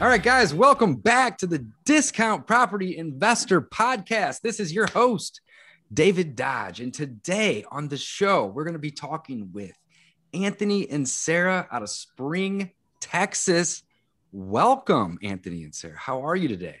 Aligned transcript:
All 0.00 0.06
right, 0.06 0.22
guys, 0.22 0.54
welcome 0.54 0.94
back 0.94 1.38
to 1.38 1.48
the 1.48 1.66
Discount 1.84 2.46
Property 2.46 2.96
Investor 2.96 3.60
Podcast. 3.60 4.42
This 4.42 4.60
is 4.60 4.72
your 4.72 4.86
host, 4.86 5.40
David 5.92 6.36
Dodge. 6.36 6.78
And 6.78 6.94
today 6.94 7.64
on 7.72 7.88
the 7.88 7.96
show, 7.96 8.46
we're 8.46 8.62
going 8.62 8.74
to 8.74 8.78
be 8.78 8.92
talking 8.92 9.50
with 9.52 9.72
Anthony 10.32 10.88
and 10.88 11.06
Sara 11.06 11.66
out 11.72 11.82
of 11.82 11.90
Spring, 11.90 12.70
Texas. 13.00 13.82
Welcome, 14.30 15.18
Anthony 15.24 15.64
and 15.64 15.74
Sara. 15.74 15.96
How 15.98 16.24
are 16.24 16.36
you 16.36 16.46
today? 16.46 16.76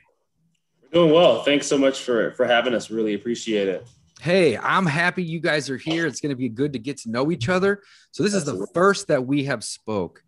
We're 0.84 1.00
doing 1.00 1.12
well. 1.12 1.42
Thanks 1.42 1.66
so 1.66 1.76
much 1.76 2.02
for, 2.02 2.30
for 2.34 2.46
having 2.46 2.72
us. 2.72 2.88
Really 2.88 3.14
appreciate 3.14 3.66
it. 3.66 3.84
Hey, 4.20 4.56
I'm 4.56 4.86
happy 4.86 5.24
you 5.24 5.40
guys 5.40 5.68
are 5.70 5.76
here. 5.76 6.06
It's 6.06 6.20
going 6.20 6.30
to 6.30 6.36
be 6.36 6.48
good 6.48 6.72
to 6.72 6.78
get 6.78 6.98
to 6.98 7.10
know 7.10 7.32
each 7.32 7.48
other. 7.48 7.82
So 8.12 8.22
this 8.22 8.36
Absolutely. 8.36 8.62
is 8.62 8.68
the 8.68 8.74
first 8.74 9.08
that 9.08 9.26
we 9.26 9.44
have 9.44 9.64
spoke. 9.64 10.22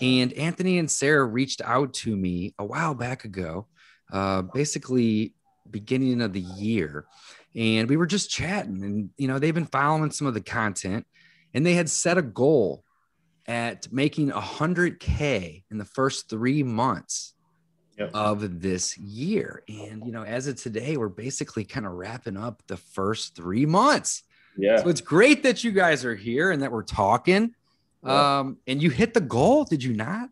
And 0.00 0.32
Anthony 0.32 0.78
and 0.78 0.90
Sarah 0.90 1.24
reached 1.24 1.60
out 1.62 1.94
to 1.94 2.16
me 2.16 2.54
a 2.58 2.64
while 2.64 2.94
back 2.94 3.24
ago, 3.24 3.66
uh, 4.12 4.42
basically 4.42 5.34
beginning 5.70 6.20
of 6.22 6.32
the 6.32 6.40
year. 6.40 7.06
And 7.54 7.88
we 7.88 7.96
were 7.96 8.06
just 8.06 8.30
chatting, 8.30 8.82
and 8.84 9.10
you 9.16 9.26
know, 9.26 9.38
they've 9.38 9.54
been 9.54 9.66
following 9.66 10.10
some 10.12 10.26
of 10.26 10.34
the 10.34 10.40
content, 10.40 11.06
and 11.52 11.66
they 11.66 11.74
had 11.74 11.90
set 11.90 12.16
a 12.16 12.22
goal 12.22 12.84
at 13.46 13.92
making 13.92 14.30
a 14.30 14.40
hundred 14.40 15.00
K 15.00 15.64
in 15.70 15.78
the 15.78 15.84
first 15.84 16.30
three 16.30 16.62
months 16.62 17.34
yep. 17.98 18.10
of 18.14 18.60
this 18.60 18.96
year. 18.96 19.62
And 19.68 20.04
you 20.06 20.12
know, 20.12 20.22
as 20.22 20.46
of 20.46 20.56
today, 20.56 20.96
we're 20.96 21.08
basically 21.08 21.64
kind 21.64 21.86
of 21.86 21.92
wrapping 21.92 22.36
up 22.36 22.62
the 22.68 22.76
first 22.76 23.34
three 23.34 23.66
months. 23.66 24.22
Yeah. 24.56 24.82
So 24.82 24.88
it's 24.88 25.00
great 25.00 25.42
that 25.42 25.64
you 25.64 25.72
guys 25.72 26.04
are 26.04 26.14
here 26.14 26.50
and 26.50 26.62
that 26.62 26.72
we're 26.72 26.82
talking. 26.82 27.54
Um, 28.02 28.58
and 28.66 28.82
you 28.82 28.90
hit 28.90 29.14
the 29.14 29.20
goal, 29.20 29.64
did 29.64 29.82
you 29.82 29.94
not? 29.94 30.30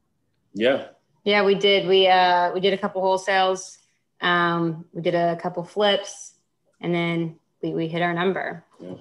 Yeah. 0.55 0.89
Yeah, 1.25 1.45
we 1.45 1.55
did. 1.55 1.87
We 1.87 2.09
uh 2.09 2.53
we 2.55 2.61
did 2.61 2.73
a 2.73 2.79
couple 2.79 3.03
wholesales. 3.03 3.77
Um, 4.21 4.87
we 4.93 5.03
did 5.03 5.15
a 5.15 5.37
couple 5.37 5.63
flips, 5.63 6.35
and 6.81 6.95
then 6.95 7.39
we 7.63 7.75
we 7.75 7.89
hit 7.89 8.01
our 8.01 8.15
number. 8.15 8.65
Yeah. 8.81 8.95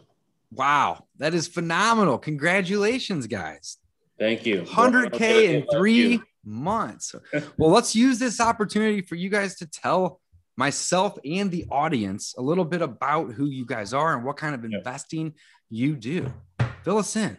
Wow, 0.52 1.06
that 1.20 1.34
is 1.34 1.48
phenomenal! 1.48 2.18
Congratulations, 2.18 3.28
guys. 3.28 3.78
Thank 4.20 4.46
you. 4.46 4.64
100k 4.64 5.44
in 5.54 5.66
three 5.72 6.20
months. 6.44 7.16
well, 7.58 7.70
let's 7.70 7.96
use 7.96 8.20
this 8.20 8.42
opportunity 8.42 9.02
for 9.02 9.16
you 9.16 9.30
guys 9.30 9.56
to 9.58 9.68
tell 9.68 10.20
myself 10.56 11.18
and 11.24 11.52
the 11.52 11.66
audience 11.70 12.34
a 12.38 12.42
little 12.42 12.66
bit 12.66 12.82
about 12.82 13.32
who 13.34 13.46
you 13.46 13.66
guys 13.66 13.94
are 13.94 14.16
and 14.16 14.26
what 14.26 14.38
kind 14.38 14.56
of 14.56 14.66
investing 14.66 15.34
you 15.70 15.96
do. 15.96 16.34
Fill 16.84 16.98
us 16.98 17.16
in. 17.16 17.38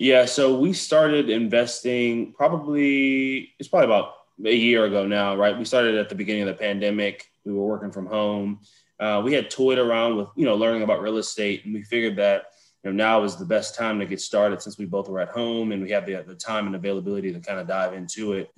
Yeah, 0.00 0.24
so 0.24 0.58
we 0.58 0.72
started 0.72 1.28
investing 1.28 2.32
probably 2.32 3.52
it's 3.58 3.68
probably 3.68 3.84
about 3.84 4.14
a 4.46 4.54
year 4.54 4.86
ago 4.86 5.06
now, 5.06 5.36
right? 5.36 5.58
We 5.58 5.66
started 5.66 5.96
at 5.96 6.08
the 6.08 6.14
beginning 6.14 6.42
of 6.42 6.48
the 6.48 6.54
pandemic. 6.54 7.26
We 7.44 7.52
were 7.52 7.66
working 7.66 7.90
from 7.92 8.06
home. 8.06 8.60
Uh, 8.98 9.20
we 9.22 9.34
had 9.34 9.50
toyed 9.50 9.76
around 9.78 10.16
with 10.16 10.28
you 10.36 10.46
know 10.46 10.54
learning 10.54 10.82
about 10.82 11.02
real 11.02 11.18
estate, 11.18 11.66
and 11.66 11.74
we 11.74 11.82
figured 11.82 12.16
that 12.16 12.44
you 12.82 12.90
know 12.90 12.96
now 12.96 13.24
is 13.24 13.36
the 13.36 13.44
best 13.44 13.74
time 13.74 13.98
to 13.98 14.06
get 14.06 14.22
started 14.22 14.62
since 14.62 14.78
we 14.78 14.86
both 14.86 15.06
were 15.06 15.20
at 15.20 15.28
home 15.28 15.70
and 15.70 15.82
we 15.82 15.90
had 15.90 16.06
the, 16.06 16.24
the 16.26 16.34
time 16.34 16.66
and 16.66 16.74
availability 16.74 17.30
to 17.30 17.40
kind 17.40 17.60
of 17.60 17.66
dive 17.66 17.92
into 17.92 18.32
it. 18.32 18.50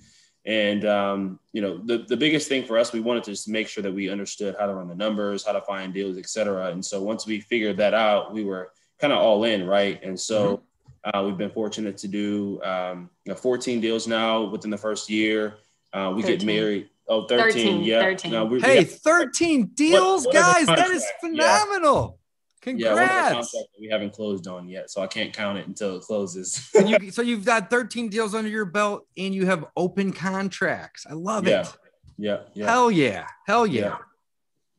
And 0.47 0.85
um, 0.85 1.41
you 1.53 1.61
know 1.61 1.79
the 1.85 2.05
the 2.07 2.17
biggest 2.17 2.49
thing 2.49 2.65
for 2.65 2.79
us, 2.79 2.93
we 2.93 3.01
wanted 3.01 3.25
to 3.25 3.33
just 3.33 3.49
make 3.49 3.67
sure 3.67 3.83
that 3.83 3.93
we 3.93 4.11
understood 4.11 4.55
how 4.61 4.67
to 4.67 4.75
run 4.75 4.87
the 4.87 4.95
numbers, 4.95 5.45
how 5.45 5.53
to 5.55 5.63
find 5.63 5.93
deals, 5.93 6.19
et 6.19 6.29
cetera. 6.29 6.69
And 6.69 6.85
so 6.85 7.03
once 7.03 7.27
we 7.27 7.41
figured 7.41 7.79
that 7.79 7.95
out, 7.95 8.33
we 8.33 8.45
were 8.45 8.71
kind 9.01 9.13
of 9.13 9.19
all 9.19 9.43
in, 9.43 9.67
right? 9.67 10.01
And 10.05 10.19
so. 10.19 10.59
Mm-hmm 10.59 10.65
uh, 11.05 11.23
we've 11.25 11.37
been 11.37 11.51
fortunate 11.51 11.97
to 11.99 12.09
do 12.09 12.61
um, 12.63 13.11
you 13.25 13.33
know, 13.33 13.37
14 13.37 13.81
deals 13.81 14.07
now 14.07 14.43
within 14.43 14.71
the 14.71 14.79
first 14.79 15.11
year. 15.11 15.55
Uh, 15.93 16.13
we 16.15 16.23
13. 16.23 16.39
get 16.39 16.47
married. 16.47 16.89
Oh, 17.09 17.27
13. 17.27 17.53
13 17.53 17.83
yeah. 17.83 18.01
13. 18.01 18.33
No, 18.33 18.45
we, 18.45 18.61
hey, 18.61 18.79
we 18.81 18.85
13 18.85 19.67
deals, 19.75 20.25
what, 20.25 20.35
what 20.35 20.41
guys. 20.43 20.67
That 20.67 20.91
is 20.91 21.05
phenomenal. 21.21 22.19
Yeah. 22.19 22.19
Congrats. 22.63 23.53
Yeah, 23.53 23.63
we 23.81 23.89
haven't 23.89 24.13
closed 24.13 24.47
on 24.47 24.69
yet, 24.69 24.89
so 24.89 25.03
I 25.03 25.09
can't 25.09 25.33
count 25.33 25.59
it 25.59 25.67
until 25.67 25.97
it 25.97 26.03
closes. 26.03 26.71
you, 26.75 27.11
so 27.11 27.21
you've 27.21 27.45
got 27.45 27.71
13 27.71 28.09
deals 28.09 28.37
under 28.37 28.49
your 28.49 28.65
belt 28.65 29.05
and 29.19 29.35
you 29.35 29.47
have 29.47 29.65
open 29.77 30.13
contracts. 30.13 31.05
I 31.11 31.15
love 31.15 31.47
yeah. 31.47 31.63
it. 31.63 31.77
Yeah. 32.19 32.39
yeah. 32.55 32.67
Hell 32.67 32.91
yeah. 32.91 33.27
Hell 33.47 33.67
yeah. 33.67 33.81
yeah 33.81 33.97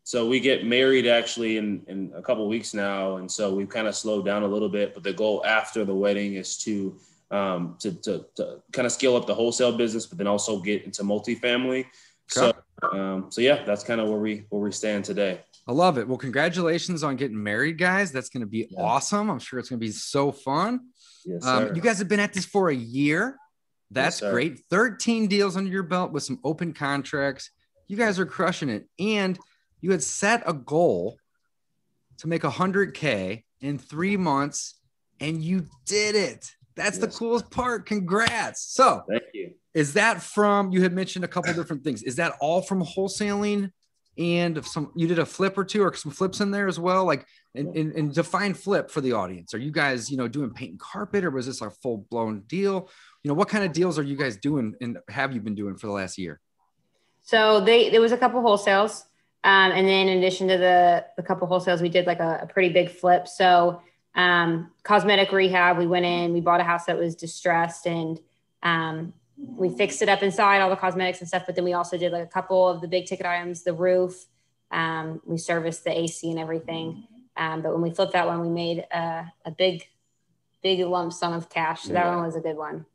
so 0.05 0.27
we 0.27 0.39
get 0.39 0.65
married 0.65 1.07
actually 1.07 1.57
in, 1.57 1.81
in 1.87 2.11
a 2.15 2.21
couple 2.21 2.47
weeks 2.47 2.73
now 2.73 3.17
and 3.17 3.31
so 3.31 3.53
we've 3.53 3.69
kind 3.69 3.87
of 3.87 3.95
slowed 3.95 4.25
down 4.25 4.43
a 4.43 4.47
little 4.47 4.69
bit 4.69 4.93
but 4.93 5.03
the 5.03 5.13
goal 5.13 5.43
after 5.45 5.85
the 5.85 5.93
wedding 5.93 6.35
is 6.35 6.57
to 6.57 6.97
um, 7.31 7.77
to, 7.79 7.91
to, 8.03 8.25
to 8.35 8.61
kind 8.71 8.85
of 8.85 8.91
scale 8.91 9.15
up 9.15 9.25
the 9.25 9.33
wholesale 9.33 9.75
business 9.75 10.05
but 10.05 10.17
then 10.17 10.27
also 10.27 10.59
get 10.59 10.83
into 10.83 11.03
multifamily. 11.03 11.85
So 12.27 12.53
um, 12.91 13.27
so 13.29 13.41
yeah 13.41 13.63
that's 13.63 13.83
kind 13.83 13.99
of 13.99 14.07
where 14.07 14.19
we 14.19 14.45
where 14.49 14.61
we 14.61 14.71
stand 14.71 15.05
today. 15.05 15.41
I 15.67 15.71
love 15.71 15.97
it. 15.97 16.07
Well 16.07 16.17
congratulations 16.17 17.03
on 17.03 17.15
getting 17.15 17.41
married 17.41 17.77
guys. 17.77 18.11
That's 18.11 18.29
going 18.29 18.41
to 18.41 18.47
be 18.47 18.67
yeah. 18.69 18.81
awesome. 18.81 19.29
I'm 19.29 19.39
sure 19.39 19.59
it's 19.59 19.69
going 19.69 19.79
to 19.79 19.85
be 19.85 19.91
so 19.91 20.31
fun. 20.31 20.81
Yes, 21.25 21.45
um, 21.45 21.73
you 21.73 21.81
guys 21.81 21.99
have 21.99 22.09
been 22.09 22.19
at 22.19 22.33
this 22.33 22.45
for 22.45 22.69
a 22.69 22.75
year. 22.75 23.37
That's 23.89 24.21
yes, 24.21 24.31
great. 24.31 24.59
13 24.69 25.27
deals 25.27 25.55
under 25.55 25.69
your 25.69 25.83
belt 25.83 26.11
with 26.11 26.23
some 26.23 26.39
open 26.43 26.73
contracts. 26.73 27.51
You 27.87 27.95
guys 27.95 28.19
are 28.19 28.25
crushing 28.25 28.69
it. 28.69 28.87
And 28.99 29.39
you 29.83 29.91
had 29.91 30.01
set 30.01 30.41
a 30.45 30.53
goal 30.53 31.17
to 32.17 32.27
make 32.27 32.43
100K 32.43 33.43
in 33.59 33.77
three 33.77 34.15
months 34.15 34.75
and 35.19 35.43
you 35.43 35.65
did 35.85 36.15
it. 36.15 36.49
That's 36.75 36.97
yes. 36.97 37.05
the 37.05 37.07
coolest 37.19 37.51
part. 37.51 37.85
Congrats. 37.85 38.63
So, 38.73 39.03
thank 39.09 39.23
you. 39.33 39.51
Is 39.73 39.93
that 39.93 40.21
from 40.21 40.71
you 40.71 40.81
had 40.81 40.93
mentioned 40.93 41.25
a 41.25 41.27
couple 41.27 41.53
different 41.55 41.83
things? 41.83 42.01
Is 42.01 42.15
that 42.15 42.35
all 42.39 42.61
from 42.61 42.81
wholesaling 42.81 43.71
and 44.17 44.65
some 44.65 44.91
you 44.95 45.05
did 45.05 45.19
a 45.19 45.25
flip 45.25 45.57
or 45.57 45.65
two 45.65 45.83
or 45.83 45.93
some 45.95 46.13
flips 46.13 46.39
in 46.39 46.49
there 46.49 46.69
as 46.69 46.79
well? 46.79 47.03
Like, 47.03 47.25
and, 47.53 47.75
and, 47.75 47.91
and 47.91 48.13
define 48.13 48.53
flip 48.53 48.89
for 48.89 49.01
the 49.01 49.11
audience. 49.11 49.53
Are 49.53 49.59
you 49.59 49.71
guys, 49.71 50.09
you 50.09 50.15
know, 50.15 50.29
doing 50.29 50.51
paint 50.51 50.71
and 50.71 50.79
carpet 50.79 51.25
or 51.25 51.29
was 51.29 51.47
this 51.47 51.61
a 51.61 51.69
full 51.69 52.07
blown 52.09 52.43
deal? 52.47 52.89
You 53.21 53.27
know, 53.27 53.35
what 53.35 53.49
kind 53.49 53.65
of 53.65 53.73
deals 53.73 53.99
are 53.99 54.03
you 54.03 54.15
guys 54.15 54.37
doing 54.37 54.75
and 54.79 54.97
have 55.09 55.33
you 55.33 55.41
been 55.41 55.55
doing 55.55 55.75
for 55.75 55.87
the 55.87 55.93
last 55.93 56.17
year? 56.17 56.39
So 57.21 57.59
they 57.59 57.89
there 57.89 58.01
was 58.01 58.13
a 58.13 58.17
couple 58.17 58.41
wholesales. 58.41 59.03
Um, 59.43 59.71
and 59.71 59.87
then 59.87 60.07
in 60.07 60.19
addition 60.19 60.47
to 60.47 60.57
the, 60.57 61.05
the 61.17 61.23
couple 61.23 61.47
wholesales, 61.47 61.81
we 61.81 61.89
did 61.89 62.05
like 62.07 62.19
a, 62.19 62.39
a 62.43 62.45
pretty 62.45 62.69
big 62.69 62.89
flip. 62.89 63.27
So 63.27 63.81
um, 64.15 64.71
cosmetic 64.83 65.31
rehab, 65.31 65.77
we 65.77 65.87
went 65.87 66.05
in, 66.05 66.33
we 66.33 66.39
bought 66.39 66.61
a 66.61 66.63
house 66.63 66.85
that 66.85 66.97
was 66.97 67.15
distressed 67.15 67.85
and 67.85 68.19
um, 68.61 69.13
we 69.37 69.69
fixed 69.69 70.01
it 70.01 70.09
up 70.09 70.23
inside, 70.23 70.61
all 70.61 70.69
the 70.69 70.75
cosmetics 70.75 71.19
and 71.19 71.27
stuff. 71.27 71.43
But 71.45 71.55
then 71.55 71.65
we 71.65 71.73
also 71.73 71.97
did 71.97 72.11
like 72.11 72.23
a 72.23 72.27
couple 72.27 72.69
of 72.69 72.81
the 72.81 72.87
big 72.87 73.05
ticket 73.05 73.25
items, 73.25 73.63
the 73.63 73.73
roof. 73.73 74.25
Um, 74.71 75.21
we 75.25 75.37
serviced 75.37 75.83
the 75.83 75.97
AC 75.97 76.29
and 76.29 76.39
everything. 76.39 77.07
Um, 77.35 77.61
but 77.61 77.73
when 77.73 77.81
we 77.81 77.91
flipped 77.91 78.13
that 78.13 78.27
one, 78.27 78.41
we 78.41 78.49
made 78.49 78.85
a, 78.91 79.31
a 79.45 79.51
big, 79.51 79.87
big 80.61 80.79
lump 80.79 81.11
sum 81.11 81.33
of 81.33 81.49
cash. 81.49 81.83
So 81.83 81.93
that 81.93 82.05
yeah. 82.05 82.15
one 82.15 82.25
was 82.25 82.35
a 82.35 82.39
good 82.39 82.57
one. 82.57 82.85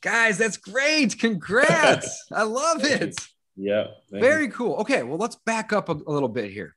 Guys, 0.00 0.38
that's 0.38 0.56
great. 0.56 1.18
Congrats. 1.18 2.26
I 2.32 2.44
love 2.44 2.84
it. 2.84 3.16
Yeah. 3.56 3.88
Very 4.10 4.46
you. 4.46 4.52
cool. 4.52 4.74
Okay. 4.76 5.02
Well, 5.02 5.18
let's 5.18 5.36
back 5.46 5.72
up 5.72 5.88
a, 5.88 5.92
a 5.92 6.12
little 6.12 6.28
bit 6.28 6.50
here. 6.50 6.74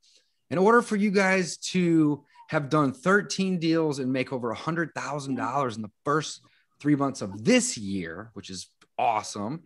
In 0.49 0.57
order 0.57 0.81
for 0.81 0.95
you 0.95 1.11
guys 1.11 1.57
to 1.57 2.23
have 2.49 2.69
done 2.69 2.93
13 2.93 3.57
deals 3.59 3.99
and 3.99 4.11
make 4.11 4.31
over 4.31 4.53
hundred 4.53 4.93
thousand 4.93 5.35
dollars 5.35 5.75
in 5.75 5.81
the 5.81 5.91
first 6.05 6.41
three 6.79 6.95
months 6.95 7.21
of 7.21 7.43
this 7.43 7.77
year, 7.77 8.29
which 8.33 8.49
is 8.49 8.67
awesome. 8.97 9.63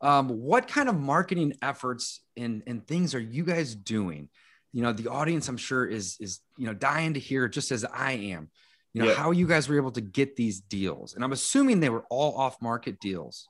Um, 0.00 0.28
what 0.28 0.66
kind 0.66 0.88
of 0.88 0.98
marketing 0.98 1.54
efforts 1.62 2.20
and, 2.36 2.62
and 2.66 2.86
things 2.86 3.14
are 3.14 3.20
you 3.20 3.44
guys 3.44 3.74
doing? 3.74 4.28
You 4.72 4.82
know, 4.82 4.92
the 4.92 5.08
audience, 5.08 5.48
I'm 5.48 5.56
sure, 5.56 5.84
is 5.84 6.16
is 6.18 6.40
you 6.56 6.66
know 6.66 6.74
dying 6.74 7.14
to 7.14 7.20
hear, 7.20 7.46
just 7.48 7.70
as 7.70 7.84
I 7.84 8.12
am. 8.12 8.50
You 8.94 9.02
know, 9.02 9.08
yeah. 9.08 9.14
how 9.14 9.30
you 9.30 9.46
guys 9.46 9.68
were 9.68 9.76
able 9.76 9.92
to 9.92 10.00
get 10.00 10.36
these 10.36 10.60
deals, 10.60 11.14
and 11.14 11.22
I'm 11.22 11.32
assuming 11.32 11.80
they 11.80 11.90
were 11.90 12.04
all 12.10 12.36
off 12.36 12.60
market 12.62 12.98
deals. 13.00 13.48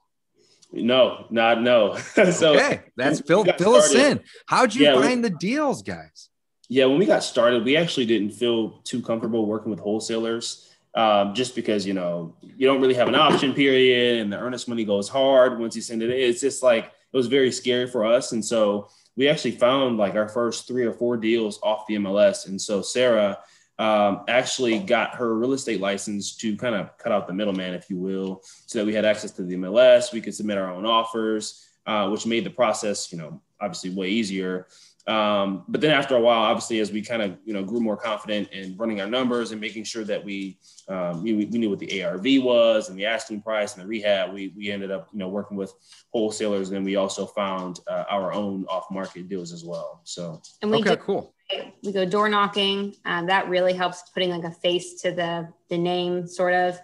No, 0.73 1.27
not 1.31 1.61
no. 1.63 1.97
so 2.33 2.55
okay, 2.55 2.81
that's 2.97 3.21
fill 3.21 3.45
fill 3.45 3.75
us 3.75 3.95
in. 3.95 4.21
How'd 4.47 4.75
you 4.75 4.87
yeah, 4.87 4.95
find 4.95 5.23
we, 5.23 5.29
the 5.29 5.37
deals, 5.37 5.83
guys? 5.83 6.31
Yeah, 6.69 6.87
when 6.87 6.99
we 6.99 7.07
got 7.07 7.23
started, 7.23 7.65
we 7.65 7.77
actually 7.77 8.07
didn't 8.07 8.31
feel 8.31 8.81
too 8.85 9.03
comfortable 9.03 9.47
working 9.47 9.71
with 9.71 9.81
wholesalers. 9.81 10.69
Um, 10.95 11.35
just 11.35 11.55
because 11.55 11.87
you 11.87 11.95
know 11.95 12.35
you 12.43 12.67
don't 12.67 12.81
really 12.81 12.95
have 12.95 13.09
an 13.09 13.15
option 13.15 13.55
period 13.55 14.21
and 14.21 14.31
the 14.31 14.39
earnest 14.39 14.69
money 14.69 14.85
goes 14.85 15.09
hard 15.09 15.59
once 15.59 15.75
you 15.77 15.83
send 15.83 16.03
it 16.03 16.11
in. 16.11 16.17
It's 16.17 16.41
just 16.41 16.63
like 16.63 16.85
it 16.85 17.17
was 17.17 17.27
very 17.27 17.53
scary 17.53 17.87
for 17.87 18.05
us. 18.05 18.33
And 18.33 18.45
so 18.45 18.89
we 19.17 19.29
actually 19.29 19.53
found 19.53 19.99
like 19.99 20.15
our 20.15 20.29
first 20.29 20.67
three 20.67 20.85
or 20.85 20.93
four 20.93 21.17
deals 21.17 21.59
off 21.63 21.87
the 21.87 21.97
MLS. 21.97 22.47
And 22.47 22.61
so 22.61 22.83
Sara 22.83 23.39
um, 23.83 24.23
actually 24.29 24.79
got 24.79 25.17
her 25.17 25.35
real 25.35 25.55
estate 25.55 25.81
license 25.81 26.37
to 26.37 26.57
kind 26.57 26.77
of 26.77 26.97
cut 26.99 27.11
out 27.11 27.27
the 27.27 27.35
middleman, 27.35 27.75
if 27.75 27.91
you 27.91 27.97
will, 27.99 28.41
so 28.67 28.79
that 28.79 28.87
we 28.87 28.95
had 28.95 29.05
access 29.05 29.33
to 29.33 29.43
the 29.43 29.57
MLS. 29.57 30.13
We 30.13 30.21
could 30.21 30.37
submit 30.37 30.57
our 30.57 30.73
own 30.73 30.87
offers, 30.87 31.69
uh, 31.85 32.09
which 32.09 32.25
made 32.25 32.45
the 32.45 32.51
process, 32.51 33.11
you 33.11 33.19
know, 33.19 33.43
obviously 33.61 33.91
way 33.91 34.09
easier. 34.09 34.69
Um, 35.09 35.65
but 35.67 35.81
then 35.81 35.91
after 35.91 36.15
a 36.15 36.21
while, 36.21 36.43
obviously, 36.43 36.79
as 36.79 36.93
we 36.93 37.03
kind 37.03 37.23
of 37.23 37.37
you 37.45 37.53
know 37.53 37.65
grew 37.65 37.81
more 37.81 37.97
confident 37.97 38.53
in 38.53 38.77
running 38.77 39.01
our 39.01 39.09
numbers 39.09 39.51
and 39.51 39.61
making 39.61 39.83
sure 39.83 40.05
that 40.05 40.25
we 40.25 40.59
um, 40.87 41.25
we, 41.25 41.33
we, 41.33 41.47
knew 41.47 41.71
what 41.71 41.81
the 41.81 42.05
ARV 42.05 42.25
was 42.41 42.89
and 42.89 42.97
the 42.97 43.05
asking 43.05 43.43
price 43.43 43.75
and 43.75 43.83
the 43.83 43.89
rehab, 43.89 44.33
we 44.33 44.53
we 44.57 44.71
ended 44.71 44.93
up 44.93 45.09
you 45.13 45.19
know 45.19 45.29
working 45.29 45.57
with 45.57 45.73
wholesalers. 46.13 46.71
And 46.71 46.85
we 46.85 46.95
also 46.95 47.27
found 47.27 47.81
uh, 47.89 48.05
our 48.09 48.33
own 48.33 48.65
off 48.69 48.87
market 48.93 49.29
deals 49.29 49.53
as 49.53 49.65
well. 49.65 50.03
So 50.05 50.41
and 50.63 50.71
we 50.71 50.77
okay, 50.77 50.91
do, 50.91 50.97
cool. 50.99 51.35
We 51.83 51.93
go 51.93 52.05
door 52.05 52.29
knocking. 52.29 52.95
Um, 53.05 53.27
that 53.27 53.49
really 53.49 53.73
helps 53.73 54.03
putting 54.15 54.31
like 54.31 54.45
a 54.45 54.51
face 54.51 55.01
to 55.03 55.13
the 55.13 55.49
the 55.69 55.79
name, 55.79 56.27
sort 56.27 56.55
of. 56.55 56.79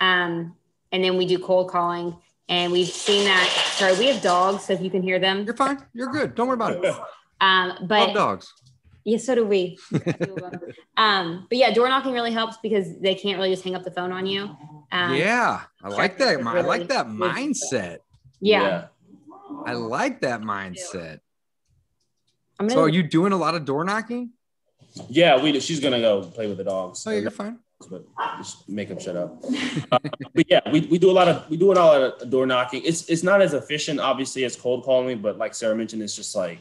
Um, 0.00 0.54
and 0.92 1.04
then 1.04 1.16
we 1.16 1.26
do 1.26 1.38
cold 1.38 1.70
calling, 1.70 2.16
and 2.48 2.72
we've 2.72 2.88
seen 2.88 3.24
that. 3.24 3.48
Sorry, 3.74 3.96
we 3.98 4.06
have 4.06 4.22
dogs, 4.22 4.64
so 4.64 4.72
if 4.72 4.80
you 4.80 4.90
can 4.90 5.02
hear 5.02 5.18
them, 5.18 5.44
You're 5.44 5.54
fine. 5.56 5.78
You're 5.94 6.10
good. 6.10 6.34
Don't 6.34 6.48
worry 6.48 6.54
about 6.54 6.84
it. 6.84 6.94
Um, 7.42 7.72
but 7.86 8.08
Love 8.08 8.14
dogs. 8.14 8.52
yeah, 9.02 9.16
so 9.16 9.34
do 9.34 9.46
we. 9.46 9.78
um, 10.98 11.46
but 11.48 11.56
yeah, 11.56 11.72
door 11.72 11.88
knocking 11.88 12.12
really 12.12 12.32
helps 12.32 12.58
because 12.62 13.00
they 13.00 13.14
can't 13.14 13.38
really 13.38 13.50
just 13.50 13.64
hang 13.64 13.74
up 13.74 13.82
the 13.82 13.90
phone 13.90 14.12
on 14.12 14.26
you. 14.26 14.54
Um, 14.92 15.14
yeah, 15.14 15.62
I 15.82 15.88
like 15.88 16.18
that. 16.18 16.36
really 16.36 16.58
I 16.58 16.60
like 16.60 16.88
that 16.88 17.06
good 17.06 17.16
mindset. 17.18 17.98
yeah. 18.40 18.88
I 19.64 19.72
like 19.72 20.20
that 20.20 20.42
mindset. 20.42 21.20
I'm 22.60 22.66
gonna, 22.68 22.78
So, 22.78 22.84
are 22.84 22.88
you 22.88 23.02
doing 23.02 23.32
a 23.32 23.36
lot 23.38 23.54
of 23.54 23.64
door 23.64 23.84
knocking? 23.84 24.30
yeah, 25.08 25.40
we 25.42 25.58
she's 25.60 25.80
gonna 25.80 26.00
go 26.00 26.22
play 26.22 26.46
with 26.46 26.58
the 26.58 26.64
dogs. 26.64 27.06
Oh, 27.06 27.10
you're 27.10 27.30
fine. 27.30 27.58
but 27.88 28.04
just 28.36 28.68
make 28.68 28.88
them 28.88 29.00
shut 29.00 29.16
up. 29.16 29.42
Uh, 29.90 29.98
but 30.34 30.44
yeah, 30.48 30.60
we, 30.70 30.80
we 30.82 30.98
do 30.98 31.10
a 31.10 31.16
lot 31.20 31.26
of 31.28 31.48
we 31.48 31.56
do 31.56 31.72
a 31.72 31.74
lot 31.74 32.02
of 32.02 32.30
door 32.30 32.46
knocking. 32.46 32.82
It's 32.84 33.08
it's 33.08 33.22
not 33.22 33.40
as 33.40 33.54
efficient, 33.54 33.98
obviously, 33.98 34.44
as 34.44 34.56
cold 34.56 34.84
calling, 34.84 35.20
but 35.22 35.38
like 35.38 35.54
Sara 35.54 35.74
mentioned, 35.74 36.02
it's 36.02 36.14
just 36.14 36.36
like 36.36 36.60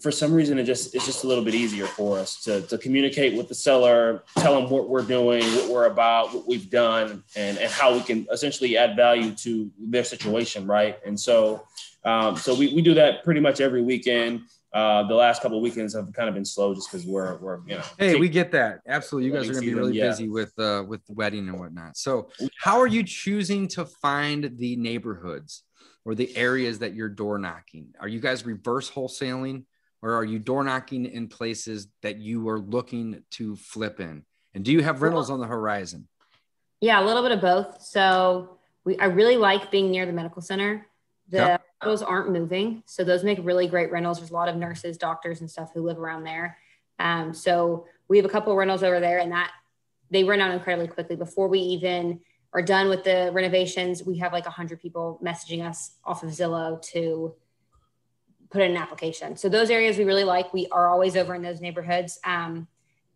for 0.00 0.10
some 0.10 0.34
reason 0.34 0.58
it 0.58 0.64
just 0.64 0.94
it's 0.94 1.06
just 1.06 1.22
a 1.22 1.26
little 1.28 1.44
bit 1.44 1.54
easier 1.54 1.86
for 1.86 2.18
us 2.18 2.42
to 2.42 2.62
to 2.62 2.76
communicate 2.76 3.36
with 3.36 3.48
the 3.48 3.54
seller, 3.54 4.24
tell 4.38 4.60
them 4.60 4.68
what 4.68 4.88
we're 4.88 5.02
doing, 5.02 5.44
what 5.54 5.68
we're 5.70 5.86
about, 5.86 6.34
what 6.34 6.48
we've 6.48 6.68
done, 6.68 7.22
and 7.36 7.58
and 7.58 7.70
how 7.70 7.94
we 7.94 8.00
can 8.00 8.26
essentially 8.32 8.76
add 8.76 8.96
value 8.96 9.30
to 9.36 9.70
their 9.78 10.04
situation, 10.04 10.66
right? 10.66 10.98
And 11.06 11.18
so 11.18 11.64
um, 12.04 12.36
so 12.36 12.54
we, 12.54 12.74
we 12.74 12.82
do 12.82 12.94
that 12.94 13.22
pretty 13.24 13.40
much 13.40 13.60
every 13.60 13.82
weekend. 13.82 14.42
Uh, 14.74 15.06
the 15.06 15.14
last 15.14 15.40
couple 15.40 15.56
of 15.56 15.62
weekends 15.62 15.94
have 15.94 16.12
kind 16.12 16.28
of 16.28 16.34
been 16.34 16.44
slow 16.44 16.74
just 16.74 16.90
because 16.90 17.06
we're 17.06 17.36
we're 17.36 17.60
you 17.66 17.76
know 17.76 17.82
Hey, 17.96 18.16
we 18.16 18.28
get 18.28 18.50
that. 18.52 18.80
Absolutely. 18.86 19.30
You 19.30 19.34
guys 19.34 19.48
are 19.48 19.52
going 19.52 19.64
to 19.64 19.70
be 19.70 19.74
Wedding 19.74 19.86
really 19.86 19.98
yeah. 19.98 20.08
busy 20.08 20.28
with 20.28 20.52
uh 20.58 20.82
with 20.86 21.06
the 21.06 21.12
wedding 21.12 21.48
and 21.48 21.58
whatnot. 21.58 21.96
So, 21.96 22.28
how 22.58 22.80
are 22.80 22.86
you 22.88 23.04
choosing 23.04 23.68
to 23.68 23.84
find 23.84 24.58
the 24.58 24.74
neighborhoods 24.76 25.62
or 26.04 26.14
the 26.14 26.36
areas 26.36 26.80
that 26.80 26.94
you're 26.94 27.08
door 27.08 27.38
knocking? 27.38 27.94
Are 28.00 28.08
you 28.08 28.20
guys 28.20 28.44
reverse 28.44 28.90
wholesaling 28.90 29.64
or 30.02 30.14
are 30.14 30.24
you 30.24 30.38
door 30.38 30.64
knocking 30.64 31.06
in 31.06 31.28
places 31.28 31.86
that 32.02 32.18
you 32.18 32.48
are 32.48 32.58
looking 32.58 33.22
to 33.32 33.56
flip 33.56 34.00
in? 34.00 34.24
And 34.54 34.64
do 34.64 34.72
you 34.72 34.82
have 34.82 35.02
rentals 35.02 35.30
on 35.30 35.40
the 35.40 35.46
horizon? 35.46 36.08
yeah, 36.84 37.02
a 37.02 37.04
little 37.04 37.22
bit 37.22 37.32
of 37.32 37.40
both. 37.40 37.80
So 37.80 38.58
we 38.84 38.98
I 38.98 39.06
really 39.06 39.36
like 39.36 39.70
being 39.70 39.90
near 39.90 40.04
the 40.04 40.12
medical 40.12 40.42
center. 40.42 40.86
The 41.28 41.36
Yeah. 41.38 41.58
those 41.82 42.02
aren't 42.02 42.30
moving, 42.30 42.82
so 42.86 43.04
those 43.04 43.24
make 43.24 43.38
really 43.42 43.66
great 43.66 43.90
rentals. 43.90 44.18
There's 44.18 44.30
a 44.30 44.34
lot 44.34 44.48
of 44.48 44.56
nurses, 44.56 44.96
doctors, 44.96 45.40
and 45.40 45.50
stuff 45.50 45.72
who 45.74 45.82
live 45.82 45.98
around 45.98 46.24
there. 46.24 46.58
Um, 46.98 47.32
so 47.34 47.86
we 48.08 48.16
have 48.18 48.26
a 48.26 48.28
couple 48.28 48.52
of 48.52 48.58
rentals 48.58 48.82
over 48.82 49.00
there, 49.00 49.18
and 49.18 49.32
that 49.32 49.50
they 50.10 50.24
rent 50.24 50.42
out 50.42 50.52
incredibly 50.52 50.88
quickly. 50.88 51.16
Before 51.16 51.48
we 51.48 51.58
even 51.58 52.20
are 52.52 52.62
done 52.62 52.88
with 52.88 53.04
the 53.04 53.30
renovations, 53.32 54.04
we 54.04 54.18
have 54.18 54.32
like 54.32 54.46
hundred 54.46 54.80
people 54.80 55.18
messaging 55.22 55.66
us 55.66 55.96
off 56.04 56.22
of 56.22 56.30
Zillow 56.30 56.80
to 56.92 57.34
put 58.50 58.62
in 58.62 58.70
an 58.70 58.76
application. 58.76 59.36
So 59.36 59.48
those 59.48 59.70
areas 59.70 59.98
we 59.98 60.04
really 60.04 60.24
like. 60.24 60.52
We 60.54 60.68
are 60.70 60.88
always 60.88 61.16
over 61.16 61.34
in 61.34 61.42
those 61.42 61.60
neighborhoods. 61.60 62.20
Um, 62.24 62.68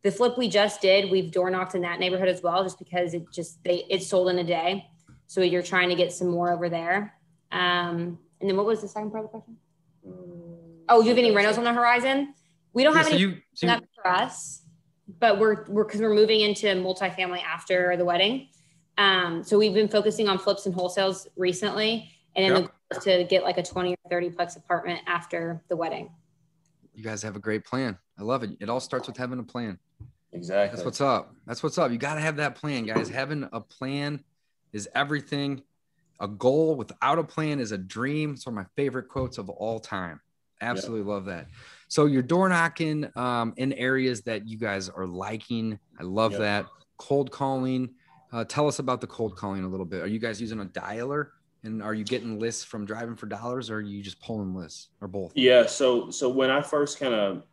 the 0.02 0.10
flip 0.10 0.37
we 0.37 0.49
just 0.49 0.81
did, 0.81 1.10
we've 1.10 1.31
door 1.31 1.50
knocked 1.50 1.75
in 1.75 1.82
that 1.82 2.00
neighborhood 2.00 2.28
as 2.28 2.43
well, 2.43 2.64
just 2.64 2.78
because 2.78 3.14
it 3.14 3.31
just 3.32 3.62
they 3.62 3.84
it 3.88 4.02
sold 4.02 4.31
in 4.31 4.38
a 4.38 4.44
day. 4.44 4.87
So 5.26 5.43
you're 5.43 5.62
trying 5.62 5.90
to 5.90 5.94
get 5.94 6.12
some 6.12 6.28
more 6.28 6.52
over 6.52 6.69
there. 6.69 7.14
Um, 7.50 8.19
and 8.41 8.49
then 8.49 8.56
what 8.56 8.67
was 8.67 8.81
the 8.81 8.89
second 8.89 9.11
part 9.11 9.25
of 9.25 9.31
the 9.33 9.39
question? 9.39 9.56
Oh, 10.89 11.00
do 11.03 11.05
you 11.05 11.11
have 11.11 11.19
any 11.19 11.35
rentals 11.35 11.59
on 11.59 11.65
the 11.65 11.73
horizon? 11.73 12.35
We 12.73 12.83
don't 12.83 12.93
Yeah, 12.93 12.99
have 12.99 13.06
so 13.06 13.12
any 13.12 13.21
you, 13.21 13.37
so 13.55 13.67
you- 13.67 13.81
for 13.95 14.06
us, 14.09 14.62
but 15.19 15.39
we're 15.39 15.65
we're 15.69 15.85
because 15.85 16.00
we're 16.00 16.15
moving 16.15 16.41
into 16.41 16.67
multifamily 16.67 17.43
after 17.43 17.97
the 17.97 18.05
wedding. 18.05 18.49
Um, 18.97 19.43
so 19.45 19.59
we've 19.59 19.75
been 19.75 19.89
focusing 19.89 20.29
on 20.29 20.39
flips 20.39 20.67
and 20.67 20.75
wholesales 20.75 21.27
recently, 21.37 22.11
and 22.37 22.45
then 22.45 22.50
Yeah. 22.53 22.55
the 22.61 22.62
goal 22.62 22.73
is 22.99 23.05
to 23.05 23.25
get 23.25 23.43
like 23.45 23.59
a 23.59 23.62
20 23.62 23.93
or 23.94 23.97
30 24.11 24.31
plex 24.31 24.56
apartment 24.56 25.01
after 25.06 25.62
the 25.69 25.77
wedding. 25.77 26.11
you 26.94 27.05
guys 27.05 27.23
have 27.23 27.37
a 27.37 27.39
great 27.39 27.65
plan. 27.65 27.97
I 28.19 28.23
love 28.25 28.43
it. 28.43 28.51
It 28.59 28.69
all 28.69 28.81
starts 28.81 29.06
with 29.06 29.17
having 29.17 29.39
a 29.39 29.43
plan. 29.44 29.79
exactly. 30.33 30.75
That's 30.77 30.85
what's 30.85 31.01
up. 31.01 31.33
That's 31.47 31.62
what's 31.62 31.79
up. 31.79 31.93
You 31.93 31.97
got 31.99 32.15
to 32.17 32.21
have 32.21 32.37
that 32.39 32.56
plan, 32.56 32.87
guys. 32.87 33.09
Having 33.09 33.49
a 33.53 33.61
plan 33.61 34.25
is 34.73 34.89
everything. 34.97 35.62
A 36.20 36.29
goal 36.29 36.75
without 36.75 37.19
a 37.19 37.25
plan 37.25 37.61
is 37.61 37.73
a 37.73 37.79
dream. 37.79 38.32
It's 38.32 38.47
one 38.47 38.55
of 38.55 38.65
my 38.65 38.67
favorite 38.76 39.09
quotes 39.09 39.38
of 39.38 39.49
all 39.49 39.79
time. 39.79 40.20
Absolutely 40.61 41.11
love 41.11 41.26
that. 41.26 41.47
So 41.87 42.06
you're 42.06 42.23
door 42.23 42.49
knocking 42.49 43.09
um, 43.17 43.55
in 43.56 43.73
areas 43.75 44.23
that 44.23 44.47
you 44.49 44.59
guys 44.59 44.88
are 44.88 45.06
liking. 45.06 45.79
I 45.99 46.03
love 46.03 46.32
Yep. 46.32 46.41
that. 46.41 46.67
Cold 46.97 47.31
calling. 47.31 47.91
Uh, 48.32 48.44
tell 48.44 48.67
us 48.67 48.81
about 48.81 49.00
the 49.00 49.06
cold 49.06 49.37
calling 49.37 49.65
a 49.65 49.69
little 49.69 49.87
bit. 49.87 50.03
Are 50.03 50.06
you 50.09 50.19
guys 50.19 50.41
using 50.41 50.61
a 50.61 50.67
dialer? 50.67 51.29
And 51.65 51.82
are 51.82 51.94
you 51.94 52.05
getting 52.05 52.38
lists 52.38 52.65
from 52.65 52.85
driving 52.85 53.17
for 53.17 53.26
dollars 53.26 53.70
or 53.70 53.76
are 53.76 53.81
you 53.81 54.03
just 54.03 54.20
pulling 54.20 54.55
lists 54.55 54.88
or 55.00 55.09
both? 55.09 55.32
Yeah. 55.35 55.67
So 55.67 56.11
so 56.11 56.29
when 56.29 56.50
I 56.50 56.61
first 56.61 56.99
kind 56.99 57.15
of 57.15 57.44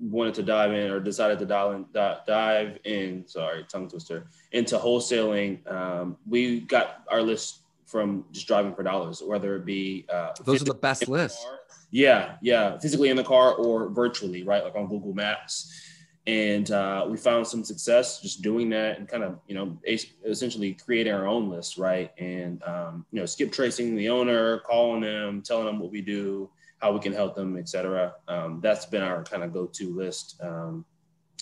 wanted 0.00 0.34
to 0.34 0.42
dive 0.42 0.72
in 0.72 0.90
or 0.90 1.00
decided 1.00 1.38
to 1.40 1.46
dive 1.46 1.74
in, 1.74 1.86
dive 1.92 2.78
in, 2.84 3.26
sorry, 3.26 3.64
tongue 3.68 3.88
twister, 3.88 4.26
into 4.52 4.76
wholesaling, 4.76 5.70
um, 5.70 6.16
we 6.28 6.60
got 6.60 7.04
our 7.10 7.22
list 7.22 7.60
from 7.86 8.24
just 8.32 8.46
driving 8.46 8.74
for 8.74 8.82
dollars, 8.82 9.22
whether 9.24 9.56
it 9.56 9.64
be 9.64 10.06
uh, 10.12 10.32
Those 10.44 10.62
are 10.62 10.66
the 10.66 10.74
best 10.74 11.02
in 11.02 11.06
the 11.06 11.12
lists. 11.12 11.46
Yeah, 11.90 12.36
yeah, 12.42 12.78
physically 12.78 13.10
in 13.10 13.16
the 13.16 13.24
car 13.24 13.54
or 13.54 13.88
virtually, 13.88 14.42
right? 14.42 14.64
Like 14.64 14.74
on 14.74 14.88
Google 14.88 15.14
Maps. 15.14 15.80
And 16.26 16.70
uh, 16.70 17.06
we 17.08 17.18
found 17.18 17.46
some 17.46 17.62
success 17.62 18.22
just 18.22 18.40
doing 18.40 18.70
that 18.70 18.98
and 18.98 19.06
kind 19.06 19.22
of, 19.22 19.38
you 19.46 19.54
know, 19.54 19.78
essentially 20.26 20.72
creating 20.72 21.12
our 21.12 21.26
own 21.26 21.50
list, 21.50 21.76
right? 21.76 22.12
And, 22.18 22.62
um, 22.62 23.04
you 23.12 23.20
know, 23.20 23.26
skip 23.26 23.52
tracing 23.52 23.94
the 23.94 24.08
owner, 24.08 24.60
calling 24.60 25.02
them, 25.02 25.42
telling 25.42 25.66
them 25.66 25.78
what 25.78 25.90
we 25.90 26.00
do, 26.00 26.48
how 26.78 26.92
we 26.92 27.00
can 27.00 27.12
help 27.12 27.36
them, 27.36 27.58
et 27.58 27.68
cetera. 27.68 28.14
Um, 28.26 28.60
that's 28.62 28.86
been 28.86 29.02
our 29.02 29.22
kind 29.22 29.42
of 29.42 29.52
go-to 29.52 29.94
list 29.94 30.40
um, 30.42 30.86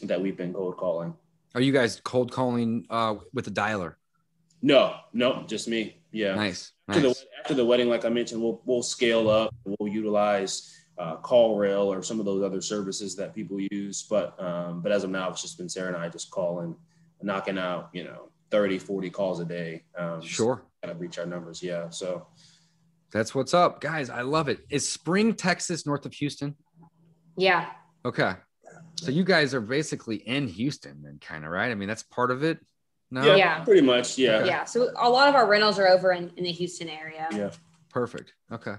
that 0.03 0.21
we've 0.21 0.37
been 0.37 0.53
cold 0.53 0.77
calling. 0.77 1.15
Are 1.55 1.61
you 1.61 1.73
guys 1.73 2.01
cold 2.03 2.33
calling 2.33 2.85
uh, 2.91 3.15
with 3.33 3.47
a 3.47 3.53
dialer? 3.53 3.95
No, 4.63 4.97
no, 5.13 5.45
just 5.47 5.69
me. 5.69 6.02
Yeah. 6.13 6.35
Nice. 6.35 6.73
After, 6.89 7.03
nice. 7.03 7.21
the, 7.21 7.27
after 7.41 7.55
the 7.55 7.65
wedding, 7.65 7.89
like 7.89 8.05
I 8.05 8.09
mentioned, 8.09 8.43
we'll, 8.43 8.61
we'll 8.65 8.83
scale 8.83 9.29
up. 9.29 9.55
We'll 9.65 9.93
utilize 9.93 10.75
uh, 10.99 11.17
CallRail 11.19 11.87
or 11.87 12.03
some 12.03 12.21
of 12.21 12.27
those 12.27 12.43
other 12.43 12.61
services 12.61 13.17
that 13.17 13.35
people 13.35 13.59
use. 13.71 14.03
But 14.03 14.41
um, 14.43 14.83
but 14.83 14.93
as 14.93 15.05
of 15.05 15.11
now, 15.11 15.31
it's 15.31 15.43
just 15.43 15.59
been 15.59 15.69
Sara 15.69 15.89
and 15.89 15.97
I 15.97 16.09
just 16.09 16.31
calling, 16.31 16.77
knocking 17.23 17.59
out, 17.59 17.91
you 17.93 18.05
know, 18.05 18.29
30, 18.51 18.79
40 18.79 19.11
calls 19.11 19.41
a 19.41 19.45
day. 19.45 19.85
Um, 19.99 20.21
Sure. 20.23 20.65
Kind 20.83 20.93
of 20.93 21.01
reach 21.01 21.19
our 21.19 21.27
numbers. 21.27 21.63
Yeah. 21.63 21.89
So 21.91 22.27
That's 23.13 23.35
what's 23.35 23.55
up, 23.55 23.81
guys. 23.81 24.11
I 24.11 24.23
love 24.23 24.49
it. 24.49 24.61
Is 24.71 24.89
Spring, 24.89 25.35
Texas, 25.35 25.87
north 25.87 26.07
of 26.07 26.13
Houston? 26.15 26.55
Yeah. 27.37 27.71
Okay. 28.05 28.35
So 28.97 29.11
you 29.11 29.25
guys 29.25 29.55
are 29.55 29.61
basically 29.61 30.17
in 30.17 30.47
Houston, 30.47 31.03
then, 31.03 31.19
kind 31.21 31.45
of, 31.45 31.51
right? 31.51 31.71
I 31.71 31.75
mean, 31.75 31.89
that's 31.89 32.03
part 32.03 32.31
of 32.31 32.45
it. 32.45 32.59
No. 33.13 33.23
yeah, 33.25 33.37
Yeah. 33.37 33.65
pretty 33.65 33.83
much. 33.83 34.17
Yeah. 34.17 34.45
Yeah. 34.45 34.65
So 34.65 34.91
a 34.99 35.09
lot 35.09 35.29
of 35.29 35.35
our 35.35 35.47
rentals 35.47 35.79
are 35.79 35.87
over 35.87 36.13
in, 36.13 36.33
in 36.39 36.45
the 36.45 36.51
Houston 36.53 36.89
area. 36.89 37.29
Yeah. 37.31 37.51
Perfect. 37.91 38.33
Okay. 38.51 38.75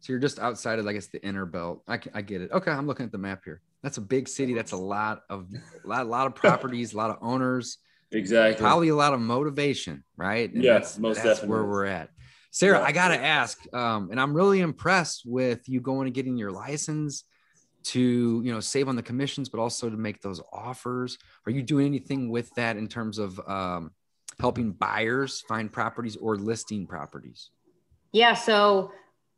So 0.00 0.12
you're 0.12 0.18
just 0.18 0.40
outside 0.40 0.80
of, 0.80 0.86
I 0.88 0.92
guess, 0.92 1.06
the 1.06 1.24
inner 1.24 1.46
belt. 1.46 1.84
I, 1.86 2.00
I 2.12 2.22
get 2.22 2.40
it. 2.42 2.50
Okay. 2.50 2.72
I'm 2.72 2.88
looking 2.88 3.06
at 3.06 3.12
the 3.12 3.18
map 3.18 3.42
here. 3.44 3.60
That's 3.84 3.98
a 3.98 4.00
big 4.00 4.26
city. 4.28 4.52
That's 4.52 4.72
a 4.72 4.76
lot 4.76 5.22
of, 5.30 5.46
a 5.84 5.86
lot, 5.88 6.08
lot 6.08 6.26
of 6.26 6.34
properties, 6.34 6.92
a 6.92 6.96
lot 6.96 7.10
of 7.10 7.18
owners, 7.22 7.78
Exactly. 8.10 8.60
probably 8.60 8.88
a 8.88 8.96
lot 8.96 9.14
of 9.14 9.20
motivation, 9.20 10.02
right? 10.16 10.52
And 10.52 10.62
Yeah, 10.62 10.74
that's, 10.74 10.98
most 10.98 11.22
that's 11.22 11.42
where 11.44 11.64
we're 11.64 11.86
at. 11.86 12.10
Sara, 12.50 12.78
Yeah. 12.80 12.84
I 12.84 12.92
gotta 12.92 13.16
ask, 13.18 13.58
um, 13.72 14.10
and 14.10 14.20
I'm 14.20 14.34
really 14.34 14.60
impressed 14.60 15.22
with 15.24 15.68
you 15.68 15.80
going 15.80 16.06
and 16.08 16.14
getting 16.14 16.36
your 16.36 16.50
license 16.52 17.24
to, 17.84 18.42
you 18.44 18.52
know, 18.52 18.60
save 18.60 18.88
on 18.88 18.96
the 18.96 19.02
commissions, 19.02 19.48
but 19.48 19.60
also 19.60 19.90
to 19.90 19.96
make 19.96 20.20
those 20.20 20.40
offers. 20.52 21.18
Are 21.46 21.52
you 21.52 21.62
doing 21.62 21.86
anything 21.86 22.30
with 22.30 22.52
that 22.54 22.76
in 22.76 22.88
terms 22.88 23.18
of 23.18 23.40
um, 23.48 23.92
helping 24.40 24.72
buyers 24.72 25.40
find 25.48 25.72
properties 25.72 26.16
or 26.16 26.36
listing 26.36 26.86
properties? 26.86 27.50
Yeah. 28.12 28.34
So 28.34 28.92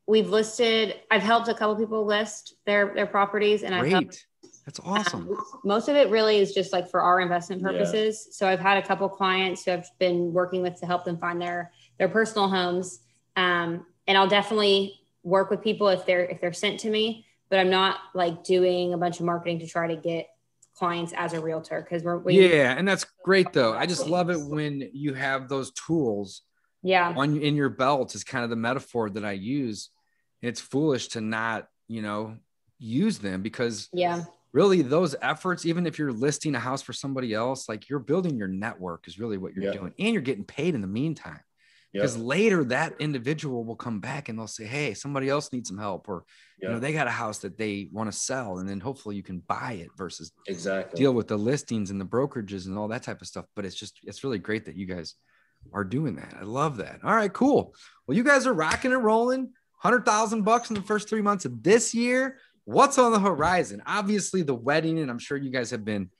we've 0.06 0.28
listed. 0.28 1.00
I've 1.10 1.22
helped 1.22 1.48
a 1.48 1.54
couple 1.54 1.76
people 1.76 2.04
list 2.04 2.54
their 2.66 2.94
their 2.94 3.06
properties, 3.06 3.62
and 3.62 3.74
I've 3.74 3.86
helped 3.86 4.26
That's 4.66 4.80
awesome. 4.80 5.28
Um, 5.28 5.38
most 5.64 5.88
of 5.88 5.96
it 5.96 6.10
really 6.10 6.38
is 6.38 6.52
just 6.52 6.72
like 6.72 6.90
for 6.90 7.00
our 7.02 7.20
investment 7.20 7.62
Yeah. 7.62 7.68
purposes. 7.68 8.28
So 8.32 8.48
I've 8.48 8.60
had 8.60 8.78
a 8.78 8.86
couple 8.86 9.08
clients 9.08 9.64
who 9.64 9.72
I've 9.72 9.88
been 9.98 10.32
working 10.32 10.62
with 10.62 10.78
to 10.80 10.86
help 10.86 11.04
them 11.04 11.18
find 11.18 11.40
their 11.40 11.72
their 11.98 12.08
personal 12.08 12.48
homes. 12.48 13.00
Um, 13.36 13.86
and 14.06 14.18
I'll 14.18 14.28
definitely 14.28 15.00
work 15.22 15.50
with 15.50 15.62
people 15.62 15.88
if 15.88 16.04
they're 16.04 16.24
if 16.24 16.40
they're 16.40 16.52
sent 16.52 16.80
to 16.80 16.90
me, 16.90 17.26
but 17.54 17.60
I'm 17.60 17.70
not 17.70 17.98
like 18.14 18.42
doing 18.42 18.94
a 18.94 18.98
bunch 18.98 19.20
of 19.20 19.26
marketing 19.26 19.60
to 19.60 19.66
try 19.68 19.86
to 19.86 19.94
get 19.94 20.26
clients 20.76 21.12
as 21.16 21.34
a 21.34 21.40
realtor 21.40 21.80
because 21.80 22.02
we're 22.02 22.18
we, 22.18 22.50
yeah, 22.50 22.74
and 22.76 22.88
that's 22.88 23.06
great 23.24 23.52
though. 23.52 23.74
I 23.74 23.86
just 23.86 24.08
love 24.08 24.28
it 24.28 24.40
when 24.40 24.90
you 24.92 25.14
have 25.14 25.48
those 25.48 25.70
tools 25.70 26.42
yeah 26.82 27.14
on 27.16 27.40
in 27.40 27.54
your 27.54 27.68
belt 27.68 28.16
is 28.16 28.24
kind 28.24 28.42
of 28.42 28.50
the 28.50 28.56
metaphor 28.56 29.08
that 29.08 29.24
I 29.24 29.32
use. 29.32 29.90
It's 30.42 30.60
foolish 30.60 31.06
to 31.10 31.20
not, 31.20 31.68
you 31.86 32.02
know, 32.02 32.38
use 32.80 33.18
them 33.20 33.40
because 33.40 33.88
yeah 33.92 34.24
really 34.52 34.82
those 34.82 35.14
efforts, 35.22 35.64
even 35.64 35.86
if 35.86 35.96
you're 35.96 36.12
listing 36.12 36.56
a 36.56 36.58
house 36.58 36.82
for 36.82 36.92
somebody 36.92 37.34
else, 37.34 37.68
like 37.68 37.88
you're 37.88 38.00
building 38.00 38.36
your 38.36 38.48
network 38.48 39.06
is 39.06 39.20
really 39.20 39.38
what 39.38 39.54
you're 39.54 39.66
Yeah. 39.66 39.78
doing. 39.78 39.94
And 40.00 40.12
you're 40.12 40.22
getting 40.22 40.44
paid 40.44 40.74
in 40.74 40.80
the 40.80 40.88
meantime. 40.88 41.40
Because 41.94 42.16
later 42.16 42.64
that 42.64 42.94
individual 42.98 43.64
will 43.64 43.76
come 43.76 44.00
back 44.00 44.28
and 44.28 44.36
they'll 44.38 44.46
say, 44.48 44.64
Hey, 44.64 44.94
somebody 44.94 45.28
else 45.28 45.52
needs 45.52 45.68
some 45.68 45.78
help, 45.78 46.08
or 46.08 46.24
you 46.60 46.68
know, 46.68 46.78
they 46.78 46.92
got 46.92 47.06
a 47.06 47.10
house 47.10 47.38
that 47.38 47.56
they 47.56 47.88
want 47.92 48.10
to 48.10 48.16
sell, 48.18 48.58
and 48.58 48.68
then 48.68 48.80
hopefully 48.80 49.16
you 49.16 49.22
can 49.22 49.38
buy 49.38 49.72
it 49.80 49.88
versus 49.96 50.32
Exactly. 50.48 50.98
deal 50.98 51.12
with 51.12 51.28
the 51.28 51.36
listings 51.36 51.90
and 51.90 52.00
the 52.00 52.04
brokerages 52.04 52.66
and 52.66 52.76
all 52.76 52.88
that 52.88 53.02
type 53.04 53.20
of 53.20 53.26
stuff. 53.26 53.44
But 53.54 53.64
it's 53.64 53.74
just 53.76 53.98
it's 54.02 54.24
really 54.24 54.38
great 54.38 54.64
that 54.66 54.76
you 54.76 54.86
guys 54.86 55.14
are 55.72 55.84
doing 55.84 56.16
that. 56.16 56.34
I 56.38 56.42
love 56.44 56.78
that. 56.78 57.00
All 57.04 57.14
right, 57.14 57.32
cool. 57.32 57.74
Well, 58.06 58.16
you 58.16 58.24
guys 58.24 58.46
are 58.46 58.52
rocking 58.54 58.92
and 58.92 59.04
rolling. 59.04 59.52
Hundred 59.78 60.04
thousand 60.04 60.42
bucks 60.42 60.70
in 60.70 60.74
the 60.74 60.82
first 60.82 61.08
three 61.08 61.22
months 61.22 61.44
of 61.44 61.62
this 61.62 61.94
year. 61.94 62.38
What's 62.64 62.98
on 62.98 63.12
the 63.12 63.20
horizon? 63.20 63.82
Obviously, 63.86 64.42
the 64.42 64.54
wedding, 64.54 64.98
and 64.98 65.10
I'm 65.10 65.18
sure 65.18 65.36
you 65.36 65.50
guys 65.50 65.70
have 65.70 65.84
been 65.84 66.10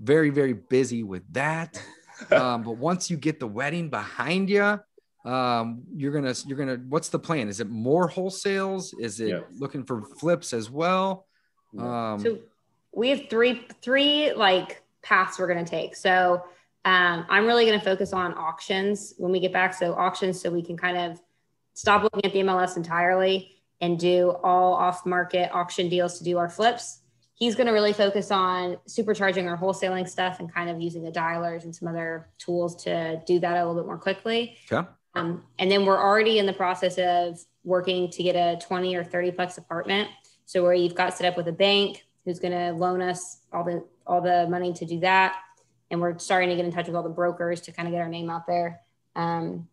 very, 0.00 0.30
very 0.30 0.54
busy 0.54 1.02
with 1.04 1.22
that. 1.32 1.80
Um, 2.30 2.62
but 2.62 2.76
once 2.76 3.10
you 3.10 3.16
get 3.16 3.40
the 3.40 3.48
wedding 3.48 3.90
behind 3.90 4.48
you, 4.48 4.78
um, 5.24 5.82
you're 5.94 6.12
gonna 6.12 6.34
you're 6.46 6.58
gonna. 6.58 6.76
What's 6.88 7.08
the 7.08 7.18
plan? 7.18 7.48
Is 7.48 7.60
it 7.60 7.68
more 7.68 8.08
wholesales? 8.08 8.92
Is 8.98 9.20
it 9.20 9.28
Yeah. 9.28 9.40
looking 9.58 9.84
for 9.84 10.02
flips 10.18 10.52
as 10.52 10.70
well? 10.70 11.26
Um, 11.78 12.18
So 12.20 12.38
we 12.92 13.10
have 13.10 13.28
three 13.30 13.66
three 13.82 14.32
like 14.32 14.82
paths 15.02 15.38
we're 15.38 15.46
going 15.52 15.64
to 15.64 15.70
take. 15.70 15.96
So 15.96 16.44
um, 16.84 17.26
I'm 17.28 17.46
really 17.46 17.64
going 17.66 17.78
to 17.78 17.84
focus 17.84 18.12
on 18.12 18.34
auctions 18.34 19.14
when 19.18 19.32
we 19.32 19.40
get 19.40 19.52
back. 19.52 19.74
So 19.74 19.94
auctions, 19.94 20.40
so 20.40 20.50
we 20.50 20.62
can 20.62 20.76
kind 20.76 20.96
of 20.96 21.20
stop 21.74 22.02
looking 22.02 22.24
at 22.24 22.32
the 22.32 22.40
MLS 22.40 22.76
entirely 22.76 23.56
and 23.80 23.98
do 23.98 24.30
all 24.42 24.74
off 24.74 25.06
market 25.06 25.50
auction 25.52 25.88
deals 25.88 26.18
to 26.18 26.24
do 26.24 26.38
our 26.38 26.48
flips. 26.48 27.00
He's 27.34 27.56
going 27.56 27.66
to 27.66 27.72
really 27.72 27.92
focus 27.92 28.30
on 28.30 28.76
supercharging 28.88 29.48
our 29.48 29.56
wholesaling 29.58 30.08
stuff 30.08 30.38
and 30.38 30.52
kind 30.52 30.70
of 30.70 30.80
using 30.80 31.02
the 31.02 31.10
dialers 31.10 31.64
and 31.64 31.74
some 31.74 31.88
other 31.88 32.28
tools 32.38 32.84
to 32.84 33.20
do 33.26 33.40
that 33.40 33.56
a 33.56 33.58
little 33.66 33.74
bit 33.74 33.86
more 33.86 33.98
quickly. 33.98 34.56
okay. 34.70 34.86
Um, 35.14 35.44
and 35.58 35.70
then 35.70 35.84
we're 35.84 36.00
already 36.00 36.38
in 36.38 36.46
the 36.46 36.52
process 36.52 36.98
of 36.98 37.38
working 37.64 38.10
to 38.10 38.22
get 38.22 38.34
a 38.34 38.58
20 38.64 38.94
or 38.96 39.04
30 39.04 39.32
plex 39.32 39.58
apartment. 39.58 40.08
So 40.46 40.62
where 40.62 40.74
you've 40.74 40.94
got 40.94 41.14
set 41.16 41.26
up 41.26 41.36
with 41.36 41.48
a 41.48 41.52
bank 41.52 42.04
who's 42.24 42.38
going 42.38 42.52
to 42.52 42.72
loan 42.72 43.00
us 43.02 43.40
all 43.52 43.64
the 43.64 43.84
all 44.06 44.20
the 44.20 44.48
money 44.48 44.72
to 44.72 44.84
do 44.84 45.00
that, 45.00 45.36
and 45.90 46.00
we're 46.00 46.18
starting 46.18 46.48
to 46.48 46.56
get 46.56 46.64
in 46.64 46.72
touch 46.72 46.86
with 46.86 46.96
all 46.96 47.02
the 47.02 47.08
brokers 47.08 47.60
to 47.62 47.72
kind 47.72 47.86
of 47.86 47.92
get 47.92 48.00
our 48.00 48.08
name 48.08 48.28
out 48.28 48.46
there. 48.46 48.80
Um, 49.14 49.68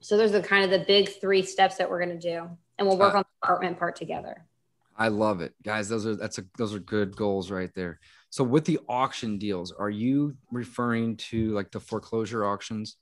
so 0.00 0.16
those 0.16 0.34
are 0.34 0.42
kind 0.42 0.64
of 0.64 0.70
the 0.70 0.84
big 0.84 1.08
three 1.20 1.42
steps 1.42 1.76
that 1.76 1.88
we're 1.88 2.04
going 2.04 2.18
to 2.18 2.28
do, 2.30 2.50
and 2.78 2.86
we'll 2.86 2.98
work 2.98 3.14
Uh, 3.14 3.18
on 3.18 3.24
the 3.24 3.46
apartment 3.46 3.78
part 3.78 3.96
together. 3.96 4.44
I 4.96 5.08
love 5.08 5.40
it, 5.40 5.54
guys. 5.62 5.88
Those 5.88 6.06
are 6.06 6.16
that's 6.16 6.38
a 6.38 6.44
those 6.58 6.74
are 6.74 6.78
good 6.78 7.16
goals 7.16 7.50
right 7.50 7.72
there. 7.74 7.98
So 8.30 8.44
with 8.44 8.64
the 8.64 8.78
auction 8.88 9.38
deals, 9.38 9.72
are 9.72 9.90
you 9.90 10.36
referring 10.50 11.16
to 11.28 11.52
like 11.52 11.70
the 11.70 11.80
foreclosure 11.80 12.44
auctions? 12.44 12.96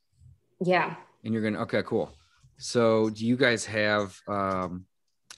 Yeah, 0.60 0.96
And 1.24 1.34
you're 1.34 1.42
gonna 1.42 1.60
okay, 1.62 1.82
cool. 1.84 2.10
So 2.58 3.10
do 3.10 3.26
you 3.26 3.36
guys 3.36 3.64
have 3.66 4.16
um, 4.28 4.84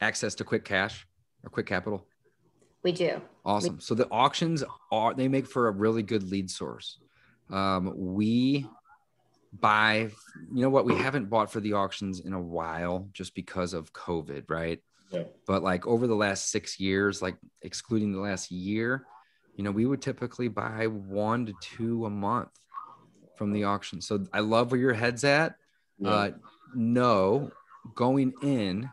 access 0.00 0.34
to 0.36 0.44
quick 0.44 0.64
cash 0.64 1.06
or 1.44 1.50
quick 1.50 1.66
capital? 1.66 2.06
we 2.82 2.92
do. 2.92 3.20
Awesome. 3.44 3.80
So 3.80 3.94
the 3.94 4.08
auctions 4.10 4.64
are 4.90 5.14
they 5.14 5.28
make 5.28 5.46
for 5.46 5.68
a 5.68 5.70
really 5.70 6.02
good 6.02 6.24
lead 6.30 6.50
source. 6.50 6.98
Um, 7.50 7.92
we 7.96 8.66
buy, 9.52 10.10
you 10.52 10.62
know 10.62 10.70
what, 10.70 10.84
we 10.84 10.94
haven't 10.94 11.28
bought 11.28 11.52
for 11.52 11.60
the 11.60 11.74
auctions 11.74 12.20
in 12.20 12.32
a 12.32 12.40
while 12.40 13.08
just 13.12 13.34
because 13.34 13.74
of 13.74 13.92
COVID, 13.92 14.44
right? 14.48 14.80
Yeah. 15.10 15.24
But 15.46 15.62
like 15.62 15.86
over 15.86 16.06
the 16.06 16.14
last 16.14 16.50
six 16.50 16.80
years, 16.80 17.20
like 17.20 17.36
excluding 17.60 18.12
the 18.12 18.20
last 18.20 18.50
year, 18.50 19.06
you 19.56 19.64
know, 19.64 19.70
we 19.70 19.84
would 19.84 20.00
typically 20.00 20.48
buy 20.48 20.86
one 20.86 21.46
to 21.46 21.52
two 21.60 22.06
a 22.06 22.10
month 22.10 22.50
from 23.36 23.52
the 23.52 23.64
auction. 23.64 24.00
So 24.00 24.24
I 24.32 24.40
love 24.40 24.70
where 24.70 24.80
your 24.80 24.94
head's 24.94 25.24
at. 25.24 25.56
Yeah. 26.02 26.10
Uh, 26.10 26.30
no, 26.74 27.50
going 27.94 28.32
in, 28.42 28.90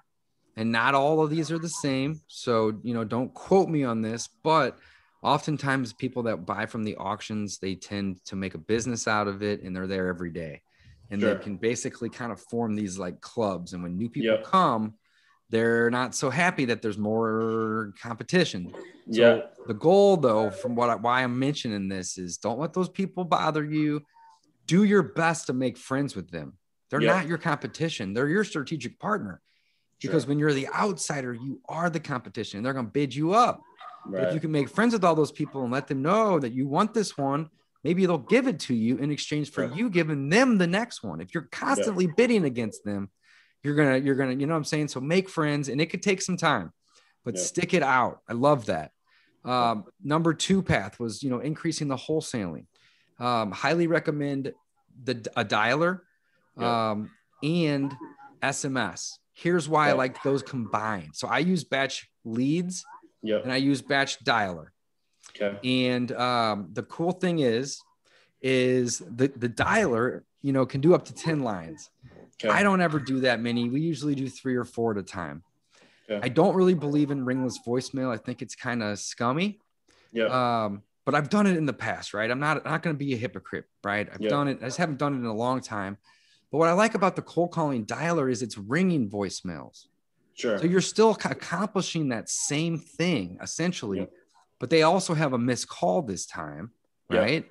and 0.55 0.71
not 0.71 0.95
all 0.95 1.21
of 1.21 1.29
these 1.29 1.51
are 1.51 1.59
the 1.59 1.69
same. 1.69 2.19
So, 2.27 2.77
you 2.83 2.93
know, 2.93 3.03
don't 3.03 3.33
quote 3.33 3.69
me 3.69 3.83
on 3.83 4.01
this, 4.01 4.27
but 4.43 4.77
oftentimes 5.21 5.93
people 5.93 6.23
that 6.23 6.45
buy 6.45 6.65
from 6.65 6.83
the 6.83 6.95
auctions, 6.97 7.57
they 7.57 7.75
tend 7.75 8.23
to 8.25 8.35
make 8.35 8.55
a 8.55 8.59
business 8.59 9.07
out 9.07 9.27
of 9.27 9.41
it 9.41 9.61
and 9.63 9.75
they're 9.75 9.87
there 9.87 10.07
every 10.07 10.31
day. 10.31 10.61
And 11.11 11.21
Sure. 11.21 11.33
they 11.35 11.43
can 11.43 11.57
basically 11.57 12.09
kind 12.09 12.31
of 12.31 12.39
form 12.39 12.75
these 12.75 12.99
like 12.99 13.19
clubs. 13.21 13.73
And 13.73 13.81
when 13.81 13.97
new 13.97 14.09
people 14.09 14.35
Yep. 14.35 14.43
come, 14.43 14.93
they're 15.49 15.89
not 15.89 16.13
so 16.13 16.29
happy 16.29 16.65
that 16.65 16.81
there's 16.81 16.97
more 16.97 17.93
competition. 18.01 18.71
So 18.71 18.79
yeah. 19.07 19.41
the 19.65 19.73
goal, 19.73 20.17
though, 20.17 20.51
from 20.51 20.75
what 20.75 20.89
I, 20.91 20.95
why 20.95 21.23
I'm 21.23 21.39
mentioning 21.39 21.87
this 21.87 22.17
is 22.19 22.37
don't 22.37 22.59
let 22.59 22.73
those 22.73 22.89
people 22.89 23.23
bother 23.23 23.63
you. 23.63 24.01
Do 24.67 24.83
your 24.83 25.01
best 25.01 25.47
to 25.47 25.53
make 25.53 25.77
friends 25.77 26.15
with 26.15 26.29
them. 26.29 26.58
They're 26.89 27.01
Yeah. 27.01 27.13
not 27.15 27.27
your 27.27 27.37
competition. 27.37 28.13
They're 28.13 28.27
your 28.29 28.43
strategic 28.43 28.99
partner. 28.99 29.41
Because 30.01 30.23
Sure. 30.23 30.29
when 30.29 30.39
you're 30.39 30.53
the 30.53 30.67
outsider, 30.69 31.33
you 31.33 31.61
are 31.67 31.89
the 31.89 31.99
competition. 31.99 32.57
and 32.57 32.65
They're 32.65 32.73
going 32.73 32.85
to 32.85 32.91
bid 32.91 33.13
you 33.13 33.33
up. 33.33 33.61
But 34.05 34.23
if 34.29 34.33
you 34.33 34.39
can 34.39 34.51
make 34.51 34.69
friends 34.69 34.93
with 34.93 35.03
all 35.03 35.13
those 35.13 35.31
people 35.31 35.63
and 35.63 35.71
let 35.73 35.87
them 35.87 36.01
know 36.01 36.39
that 36.39 36.53
you 36.53 36.67
want 36.67 36.93
this 36.93 37.17
one, 37.17 37.49
maybe 37.83 38.05
they'll 38.05 38.17
give 38.17 38.47
it 38.47 38.59
to 38.61 38.73
you 38.73 38.97
in 38.97 39.11
exchange 39.11 39.51
for 39.51 39.63
Yeah. 39.65 39.73
you 39.75 39.89
giving 39.89 40.29
them 40.29 40.57
the 40.57 40.67
next 40.67 41.03
one. 41.03 41.19
If 41.19 41.33
you're 41.33 41.49
constantly 41.51 42.07
bidding 42.07 42.45
against 42.45 42.83
them, 42.85 43.09
you're 43.61 43.75
gonna, 43.75 43.97
you're 43.97 44.15
gonna, 44.15 44.31
you 44.35 44.47
know 44.47 44.53
what 44.53 44.59
I'm 44.59 44.63
saying? 44.63 44.87
So 44.87 45.01
make 45.01 45.27
friends, 45.29 45.67
and 45.67 45.81
it 45.81 45.87
could 45.87 46.01
take 46.01 46.21
some 46.21 46.37
time, 46.37 46.71
but 47.25 47.35
Yeah. 47.35 47.41
stick 47.41 47.73
it 47.73 47.83
out. 47.83 48.21
I 48.27 48.33
love 48.33 48.67
that. 48.67 48.93
Um, 49.43 49.83
number 50.01 50.33
two 50.33 50.61
path 50.63 50.97
was, 50.97 51.21
you 51.23 51.29
know, 51.29 51.39
increasing 51.39 51.89
the 51.89 51.97
wholesaling. 51.97 52.67
Um, 53.19 53.51
highly 53.51 53.87
recommend 53.87 54.53
the 55.03 55.27
a 55.35 55.43
dialer 55.43 56.01
Yeah. 56.59 56.91
um, 56.91 57.11
and 57.43 57.95
SMS. 58.41 59.17
Here's 59.33 59.69
why 59.69 59.89
I 59.89 59.93
like 59.93 60.21
those 60.23 60.43
combined. 60.43 61.11
So 61.15 61.27
I 61.27 61.39
use 61.39 61.63
batch 61.63 62.09
leads 62.25 62.85
Yep. 63.21 63.43
and 63.43 63.51
I 63.53 63.57
use 63.57 63.81
batch 63.81 64.23
dialer. 64.23 64.67
Okay. 65.39 65.85
And 65.87 66.11
um, 66.13 66.69
the 66.73 66.83
cool 66.83 67.11
thing 67.11 67.39
is, 67.39 67.79
is 68.41 68.99
the 68.99 69.27
the 69.35 69.49
dialer, 69.49 70.23
you 70.41 70.53
know, 70.53 70.65
can 70.65 70.81
do 70.81 70.93
up 70.93 71.05
to 71.05 71.13
ten 71.13 71.41
lines. 71.43 71.89
Okay. 72.43 72.53
I 72.53 72.63
don't 72.63 72.79
ever 72.81 72.99
do 72.99 73.19
that 73.21 73.41
many. 73.41 73.69
We 73.69 73.81
usually 73.81 74.15
do 74.15 74.29
three 74.29 74.55
or 74.55 74.63
four 74.63 74.91
at 74.91 74.97
a 74.97 75.03
time. 75.03 75.43
Okay. 76.09 76.19
I 76.23 76.29
don't 76.29 76.55
really 76.55 76.73
believe 76.73 77.11
in 77.11 77.25
ringless 77.25 77.59
voicemail. 77.67 78.09
I 78.13 78.17
think 78.17 78.41
it's 78.41 78.55
kind 78.55 78.81
of 78.81 78.97
scummy. 78.99 79.59
Yeah. 80.13 80.25
Um, 80.65 80.83
but 81.05 81.15
I've 81.15 81.29
done 81.29 81.47
it 81.47 81.57
in 81.57 81.65
the 81.65 81.73
past, 81.73 82.13
right? 82.13 82.29
I'm 82.31 82.39
not 82.39 82.63
not 82.65 82.81
going 82.81 82.95
to 82.95 82.97
be 82.97 83.13
a 83.13 83.17
hypocrite, 83.17 83.65
right? 83.83 84.07
I've 84.11 84.21
Yeah. 84.21 84.29
done 84.29 84.47
it. 84.47 84.59
I 84.61 84.65
just 84.65 84.77
haven't 84.77 84.97
done 84.99 85.13
it 85.13 85.17
in 85.17 85.25
a 85.25 85.33
long 85.33 85.59
time. 85.61 85.97
But 86.51 86.57
what 86.57 86.67
I 86.67 86.73
like 86.73 86.95
about 86.95 87.15
the 87.15 87.21
cold 87.21 87.51
calling 87.51 87.85
dialer 87.85 88.31
is 88.31 88.41
it's 88.41 88.57
ringing 88.57 89.09
voicemails. 89.09 89.85
sure. 90.33 90.57
So 90.57 90.65
you're 90.65 90.79
still 90.81 91.11
accomplishing 91.11 92.09
that 92.09 92.29
same 92.29 92.77
thing 92.79 93.37
essentially, 93.41 93.99
Yeah. 93.99 94.05
but 94.59 94.69
they 94.69 94.83
also 94.83 95.13
have 95.13 95.33
a 95.33 95.37
missed 95.37 95.67
call 95.67 96.01
this 96.01 96.25
time, 96.25 96.71
right? 97.09 97.45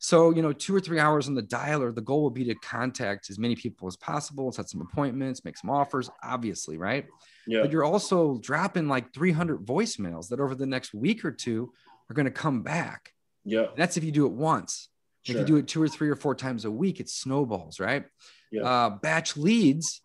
So, 0.00 0.30
you 0.30 0.42
know, 0.42 0.52
two 0.52 0.72
or 0.76 0.78
three 0.80 1.00
hours 1.00 1.26
on 1.26 1.34
the 1.34 1.42
dialer, 1.42 1.92
the 1.92 2.00
goal 2.00 2.22
would 2.22 2.34
be 2.34 2.44
to 2.44 2.54
contact 2.54 3.28
as 3.30 3.38
many 3.40 3.56
people 3.56 3.88
as 3.88 3.96
possible, 3.96 4.52
set 4.52 4.68
some 4.70 4.80
appointments, 4.80 5.44
make 5.44 5.56
some 5.56 5.70
offers, 5.70 6.08
obviously, 6.22 6.78
right? 6.78 7.06
yeah. 7.48 7.62
But 7.62 7.72
you're 7.72 7.82
also 7.84 8.38
dropping 8.38 8.86
like 8.86 9.12
300 9.12 9.66
voicemails 9.66 10.28
that 10.28 10.38
over 10.38 10.54
the 10.54 10.66
next 10.66 10.94
week 10.94 11.24
or 11.24 11.32
two 11.32 11.72
are 12.08 12.14
going 12.14 12.26
to 12.26 12.30
come 12.30 12.62
back. 12.62 13.12
Yeah. 13.44 13.62
And 13.70 13.76
that's 13.76 13.96
if 13.96 14.04
you 14.04 14.12
do 14.12 14.26
it 14.26 14.32
once. 14.32 14.88
Sure. 15.24 15.34
If 15.34 15.40
you 15.40 15.46
do 15.46 15.56
it 15.56 15.66
two 15.66 15.82
or 15.82 15.88
three 15.88 16.08
or 16.08 16.14
four 16.16 16.36
times 16.36 16.64
a 16.64 16.70
week, 16.70 17.00
it 17.00 17.08
snowballs, 17.10 17.80
right? 17.80 18.04
Yeah. 18.50 18.62
Uh, 18.62 18.90
batch 18.90 19.36
leads, 19.36 20.00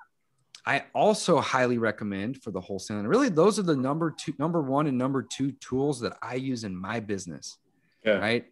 I 0.65 0.85
also 0.93 1.39
highly 1.39 1.77
recommend 1.77 2.41
for 2.41 2.51
the 2.51 2.61
wholesaling. 2.61 3.07
Really, 3.07 3.29
those 3.29 3.59
are 3.59 3.63
the 3.63 3.75
number 3.75 4.11
two, 4.11 4.33
number 4.39 4.61
one, 4.61 4.87
and 4.87 4.97
number 4.97 5.21
two 5.23 5.51
tools 5.53 5.99
that 6.01 6.17
I 6.21 6.35
use 6.35 6.63
in 6.63 6.75
my 6.75 6.99
business. 6.99 7.57
Okay. 8.05 8.17
Right? 8.19 8.45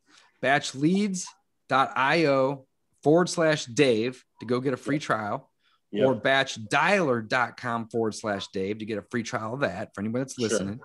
Batchleads.io 1.70 2.66
forward 3.04 3.30
slash 3.30 3.66
Dave 3.66 4.24
to 4.40 4.46
go 4.46 4.60
get 4.60 4.74
a 4.74 4.78
free 4.78 5.00
trial, 5.00 5.50
Yep. 5.92 6.08
or 6.08 6.16
batchdialer.com 6.16 7.90
forward 7.90 8.16
slash 8.16 8.48
Dave 8.54 8.78
to 8.80 8.86
get 8.86 8.98
a 8.98 9.02
free 9.02 9.24
trial 9.24 9.54
of 9.56 9.60
that 9.62 9.94
for 9.94 10.02
anybody 10.02 10.24
that's 10.24 10.36
Sure. 10.36 10.48
listening. 10.48 10.80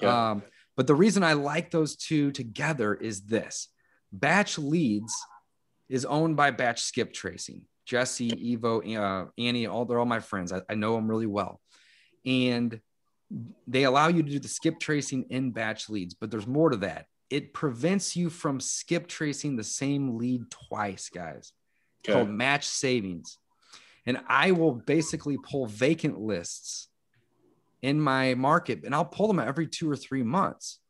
Yeah. 0.00 0.30
Um, 0.30 0.42
but 0.76 0.86
the 0.88 0.94
reason 0.94 1.22
I 1.22 1.34
like 1.34 1.70
those 1.70 1.94
two 1.96 2.32
together 2.32 2.94
is 2.94 3.22
this 3.22 3.68
Batch 4.10 4.58
Leads 4.58 5.14
is 5.88 6.04
owned 6.04 6.36
by 6.36 6.50
Batch 6.50 6.82
Skip 6.82 7.12
Tracing. 7.12 7.66
Jesse, 7.84 8.56
Evo, 8.56 8.96
uh, 8.96 9.30
Annie, 9.38 9.66
all 9.66 9.84
they're 9.84 9.98
all 9.98 10.06
my 10.06 10.20
friends. 10.20 10.52
I, 10.52 10.62
I 10.68 10.74
know 10.74 10.94
them 10.94 11.08
really 11.08 11.26
well. 11.26 11.60
And 12.24 12.80
they 13.66 13.84
allow 13.84 14.08
you 14.08 14.22
to 14.22 14.30
do 14.30 14.38
the 14.38 14.48
skip 14.48 14.78
tracing 14.78 15.24
in 15.30 15.52
batch 15.52 15.88
leads, 15.88 16.14
but 16.14 16.30
there's 16.30 16.46
more 16.46 16.70
to 16.70 16.76
that. 16.78 17.06
It 17.30 17.54
prevents 17.54 18.14
you 18.14 18.28
from 18.28 18.60
skip 18.60 19.06
tracing 19.06 19.56
the 19.56 19.64
same 19.64 20.18
lead 20.18 20.50
twice, 20.50 21.08
guys. 21.08 21.52
Okay. 22.04 22.14
called 22.14 22.30
match 22.30 22.66
savings. 22.66 23.38
And 24.06 24.20
I 24.26 24.50
will 24.50 24.72
basically 24.72 25.38
pull 25.38 25.66
vacant 25.66 26.18
lists 26.18 26.88
in 27.80 28.00
my 28.00 28.34
market 28.34 28.82
and 28.84 28.92
I'll 28.94 29.04
pull 29.04 29.28
them 29.28 29.38
every 29.38 29.68
two 29.68 29.88
or 29.88 29.94
three 29.96 30.24
months. 30.24 30.80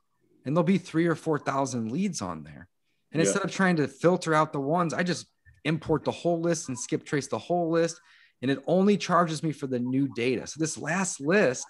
And 0.45 0.57
there'll 0.57 0.65
be 0.65 0.79
three 0.79 1.07
or 1.07 1.15
4,000 1.15 1.93
leads 1.93 2.23
on 2.23 2.45
there. 2.45 2.67
And 3.13 3.21
Yeah. 3.21 3.27
instead 3.29 3.45
of 3.45 3.51
trying 3.51 3.77
to 3.77 3.89
filter 3.89 4.33
out 4.35 4.53
the 4.55 4.61
ones, 4.61 4.95
I 4.95 5.03
just 5.03 5.27
import 5.65 6.05
the 6.05 6.11
whole 6.11 6.41
list 6.41 6.69
and 6.69 6.79
skip 6.79 7.05
trace 7.05 7.27
the 7.27 7.39
whole 7.39 7.71
list. 7.71 8.01
And 8.41 8.51
it 8.51 8.59
only 8.67 8.97
charges 8.97 9.43
me 9.43 9.53
for 9.53 9.67
the 9.67 9.79
new 9.79 10.09
data. 10.15 10.47
So 10.47 10.59
this 10.59 10.77
last 10.77 11.21
list, 11.21 11.67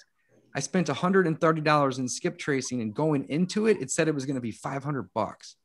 I 0.55 0.61
spent 0.61 0.89
$130 0.89 1.99
in 1.99 2.09
skip 2.09 2.39
tracing 2.39 2.81
and 2.81 2.95
going 2.95 3.29
into 3.29 3.67
it, 3.67 3.81
it 3.81 3.91
said 3.91 4.09
it 4.09 4.15
was 4.15 4.27
going 4.27 4.37
to 4.37 4.41
be 4.41 4.53
500 4.53 5.11
bucks. 5.15 5.57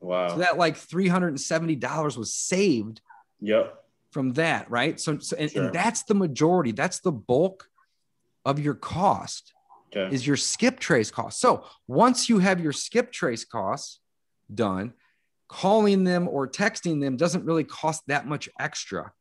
Wow. 0.00 0.28
So 0.28 0.38
that 0.38 0.58
like 0.58 0.76
$370 0.76 2.16
was 2.16 2.34
saved 2.34 3.00
yep. 3.40 3.82
from 4.10 4.32
that, 4.34 4.70
right? 4.70 4.98
So, 5.00 5.18
so 5.18 5.36
and, 5.36 5.50
Sure. 5.50 5.64
and 5.64 5.74
that's 5.74 6.04
the 6.04 6.14
majority. 6.14 6.72
That's 6.72 7.00
the 7.00 7.12
bulk 7.12 7.68
of 8.44 8.58
your 8.58 8.74
cost 8.74 9.52
Okay. 9.94 10.14
is 10.14 10.26
your 10.26 10.36
skip 10.36 10.78
trace 10.78 11.10
cost. 11.10 11.40
So 11.40 11.64
once 11.86 12.28
you 12.28 12.38
have 12.40 12.60
your 12.60 12.72
skip 12.72 13.12
trace 13.12 13.44
costs 13.44 14.00
done, 14.52 14.92
calling 15.48 16.04
them 16.04 16.28
or 16.28 16.48
texting 16.48 17.00
them 17.00 17.16
doesn't 17.16 17.44
really 17.44 17.64
cost 17.64 18.02
that 18.08 18.26
much 18.26 18.48
extra. 18.58 19.12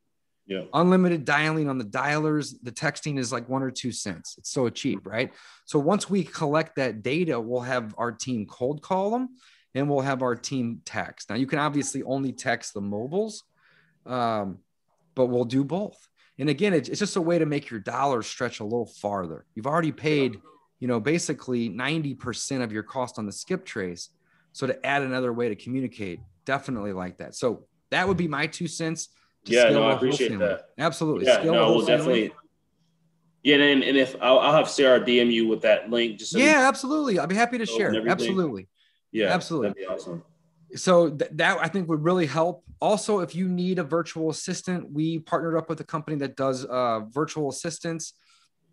Yep. 0.48 0.70
Unlimited 0.74 1.26
dialing 1.26 1.70
on 1.70 1.78
the 1.78 1.86
dialers, 1.86 2.54
the 2.62 2.72
texting 2.72 3.18
is 3.18 3.32
like 3.32 3.50
one 3.50 3.64
or 3.64 3.72
two 3.72 3.92
cents. 3.92 4.36
It's 4.38 4.52
so 4.52 4.70
cheap, 4.70 5.06
right? 5.06 5.34
So 5.66 5.80
once 5.80 6.10
we 6.10 6.24
collect 6.24 6.76
that 6.76 7.02
data, 7.02 7.40
we'll 7.40 7.62
have 7.62 7.96
our 7.98 8.12
team 8.12 8.46
cold 8.46 8.82
call 8.82 9.10
them 9.10 9.30
and 9.74 9.90
we'll 9.90 10.02
have 10.02 10.22
our 10.22 10.36
team 10.36 10.82
text. 10.86 11.30
Now 11.30 11.36
you 11.36 11.48
can 11.48 11.60
obviously 11.60 12.04
only 12.04 12.32
text 12.32 12.76
the 12.76 12.82
mobiles, 12.82 13.44
um, 14.06 14.60
but 15.16 15.28
we'll 15.28 15.46
do 15.46 15.64
both. 15.64 15.98
And 16.38 16.50
again, 16.50 16.74
it's, 16.74 16.90
it's 16.90 17.00
just 17.00 17.16
a 17.16 17.22
way 17.22 17.40
to 17.40 17.46
make 17.46 17.70
your 17.70 17.80
dollars 17.80 18.28
stretch 18.28 18.60
a 18.60 18.64
little 18.64 18.86
farther. 18.86 19.46
You've 19.56 19.68
already 19.68 19.92
paid, 19.92 20.40
you 20.80 20.88
know, 20.88 21.00
basically 21.00 21.70
90% 21.70 22.62
of 22.62 22.72
your 22.72 22.84
cost 22.84 23.18
on 23.18 23.26
the 23.26 23.32
skip 23.32 23.66
trace. 23.66 24.10
So 24.56 24.68
to 24.68 24.86
add 24.86 25.02
another 25.02 25.34
way 25.34 25.50
to 25.50 25.56
communicate, 25.56 26.22
definitely 26.46 26.94
like 26.94 27.18
that. 27.18 27.36
So 27.36 27.66
that 27.92 28.08
would 28.08 28.16
be 28.16 28.30
my 28.30 28.48
two 28.48 28.70
cents. 28.70 29.10
to 29.44 29.52
Yeah, 29.52 29.64
scale 29.64 29.74
no, 29.74 29.90
I 29.90 29.96
appreciate 29.96 30.40
that. 30.40 30.70
Absolutely. 30.78 31.26
Yeah, 31.26 31.40
Scale 31.42 31.54
no, 31.56 31.74
we'll 31.74 31.86
definitely. 31.86 32.32
Yeah, 33.44 33.58
and, 33.58 33.84
and 33.84 33.98
if 33.98 34.16
I'll, 34.22 34.40
I'll 34.40 34.54
have 34.54 34.70
Sara 34.70 35.02
DM 35.02 35.30
you 35.30 35.46
with 35.46 35.64
that 35.64 35.90
link, 35.90 36.20
just 36.20 36.32
so 36.32 36.38
Yeah, 36.38 36.70
absolutely. 36.70 37.20
I'll 37.20 37.28
be 37.28 37.36
happy 37.36 37.58
to 37.58 37.66
share. 37.66 37.94
Absolutely. 38.08 38.70
yeah, 39.12 39.34
absolutely. 39.34 39.68
that'd 39.68 39.76
be 39.76 39.88
awesome. 39.88 40.24
so 40.78 41.10
th- 41.10 41.32
that 41.34 41.58
I 41.62 41.68
think 41.68 41.90
would 41.90 42.06
really 42.06 42.26
help. 42.26 42.64
Also, 42.80 43.20
if 43.20 43.36
you 43.36 43.50
need 43.50 43.78
a 43.78 43.84
virtual 43.84 44.30
assistant, 44.30 44.90
we 44.90 45.20
partnered 45.20 45.58
up 45.58 45.68
with 45.68 45.82
a 45.82 45.86
company 45.86 46.16
that 46.20 46.38
does 46.38 46.64
uh, 46.64 47.02
virtual 47.10 47.50
assistants. 47.50 48.14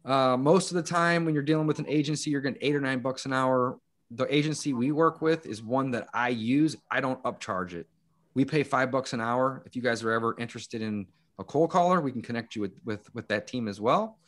Uh, 0.05 0.37
most 0.37 0.71
of 0.71 0.77
the 0.77 0.83
time, 0.85 1.25
when 1.25 1.35
you're 1.35 1.43
dealing 1.43 1.67
with 1.67 1.81
an 1.81 1.89
agency, 1.89 2.31
you're 2.31 2.41
getting 2.41 2.59
eight 2.61 2.77
or 2.77 2.81
nine 2.81 3.01
bucks 3.01 3.27
an 3.27 3.33
hour. 3.33 3.79
The 4.15 4.27
agency 4.35 4.73
we 4.73 4.93
work 4.93 5.23
with 5.23 5.47
is 5.47 5.63
one 5.63 5.91
that 5.93 6.09
I 6.13 6.29
use. 6.29 6.77
I 6.91 7.01
don't 7.01 7.23
upcharge 7.23 7.73
it. 7.73 7.87
We 8.35 8.45
pay 8.45 8.63
five 8.63 8.91
bucks 8.91 9.13
an 9.13 9.21
hour. 9.21 9.63
If 9.67 9.77
you 9.77 9.83
guys 9.83 10.03
are 10.03 10.11
ever 10.11 10.35
interested 10.39 10.83
in 10.83 11.07
a 11.39 11.45
cold 11.45 11.71
caller, 11.71 12.01
we 12.01 12.13
can 12.13 12.23
connect 12.23 12.55
you 12.55 12.63
with 12.63 12.73
with, 12.85 13.15
with 13.15 13.29
that 13.29 13.47
team 13.47 13.69
as 13.69 13.81
well. 13.81 14.19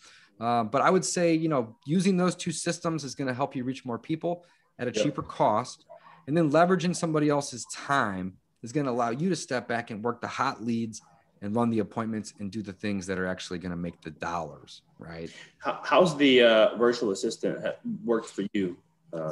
Uh, 0.41 0.65
but 0.65 0.83
I 0.83 0.91
would 0.91 1.05
say, 1.05 1.35
you 1.35 1.49
know, 1.49 1.77
using 1.87 2.17
those 2.17 2.35
two 2.35 2.53
systems 2.53 3.05
is 3.05 3.15
going 3.15 3.29
to 3.29 3.35
help 3.35 3.55
you 3.55 3.65
reach 3.65 3.85
more 3.85 3.99
people 3.99 4.45
at 4.79 4.89
a 4.89 4.93
cheaper 4.93 5.23
cost. 5.23 5.85
And 6.27 6.37
then 6.37 6.51
leveraging 6.51 6.97
somebody 6.97 7.29
else's 7.29 7.67
time 7.73 8.35
is 8.63 8.73
going 8.73 8.87
to 8.87 8.93
allow 8.93 9.11
you 9.11 9.29
to 9.29 9.37
step 9.37 9.69
back 9.69 9.91
and 9.91 10.03
work 10.03 10.21
the 10.21 10.27
hot 10.27 10.65
leads 10.65 11.03
and 11.43 11.55
run 11.55 11.69
the 11.71 11.81
appointments 11.81 12.33
and 12.41 12.51
do 12.51 12.63
the 12.63 12.73
things 12.73 13.07
that 13.07 13.19
are 13.19 13.27
actually 13.27 13.59
going 13.59 13.71
to 13.71 13.77
make 13.77 14.01
the 14.01 14.11
dollars, 14.11 14.83
right? 14.99 15.31
How, 15.59 15.81
how's 15.85 16.17
the 16.17 16.43
uh, 16.43 16.77
virtual 16.77 17.11
assistant 17.11 17.63
worked 18.05 18.31
for 18.31 18.45
you? 18.55 18.77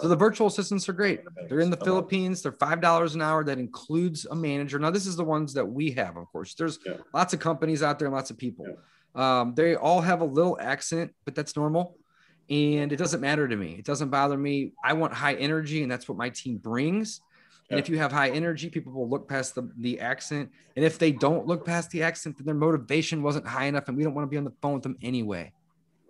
So 0.01 0.09
the 0.09 0.17
virtual 0.17 0.47
assistants 0.47 0.89
are 0.89 0.93
great. 0.93 1.21
They're 1.49 1.61
in 1.61 1.71
the. 1.71 1.77
Philippines. 1.77 2.43
They're 2.43 2.53
five 2.53 2.81
dollars 2.81 3.15
an 3.17 3.23
hour. 3.23 3.43
That 3.43 3.59
includes 3.59 4.25
a 4.27 4.35
manager. 4.35 4.79
Now, 4.79 4.91
this 4.91 5.07
is 5.07 5.17
the 5.17 5.25
ones 5.25 5.53
that 5.55 5.67
we 5.67 5.91
have, 5.93 6.17
of 6.17 6.31
course. 6.31 6.55
There's 6.55 6.79
Yeah. 6.87 6.99
lots 7.13 7.35
of 7.35 7.41
companies 7.41 7.83
out 7.83 7.99
there, 7.99 8.07
and 8.07 8.15
lots 8.15 8.31
of 8.31 8.39
people. 8.39 8.67
Um, 9.15 9.55
they 9.55 9.75
all 9.75 10.01
have 10.01 10.21
a 10.21 10.25
little 10.25 10.57
accent, 10.61 11.13
but 11.25 11.35
that's 11.35 11.57
normal. 11.57 11.99
And 12.49 12.93
it 12.93 12.97
doesn't 12.97 13.21
matter 13.21 13.49
to 13.49 13.57
me. 13.57 13.75
It 13.79 13.85
doesn't 13.85 14.11
bother 14.11 14.39
me. 14.39 14.73
I 14.85 14.93
want 14.93 15.13
high 15.13 15.35
energy, 15.35 15.83
and 15.83 15.91
that's 15.91 16.09
what 16.09 16.17
my 16.17 16.31
team 16.31 16.59
brings. 16.59 17.21
And 17.71 17.81
if 17.81 17.89
you 17.89 17.99
have 17.99 18.13
high 18.13 18.31
energy, 18.31 18.69
people 18.69 18.93
will 18.93 19.09
look 19.09 19.29
past 19.29 19.55
the, 19.55 19.71
the 19.79 19.99
accent. 19.99 20.51
And 20.77 20.85
if 20.85 20.99
they 20.99 21.11
don't 21.11 21.47
look 21.47 21.65
past 21.65 21.91
the 21.91 22.03
accent, 22.03 22.37
then 22.37 22.45
their 22.47 22.55
motivation 22.55 23.23
wasn't 23.23 23.47
high 23.47 23.65
enough, 23.65 23.89
and 23.89 23.97
we 23.97 24.05
don't 24.05 24.15
want 24.15 24.27
to 24.27 24.31
be 24.31 24.37
on 24.37 24.45
the 24.45 24.53
phone 24.61 24.75
with 24.75 24.83
them 24.83 24.97
anyway 25.03 25.53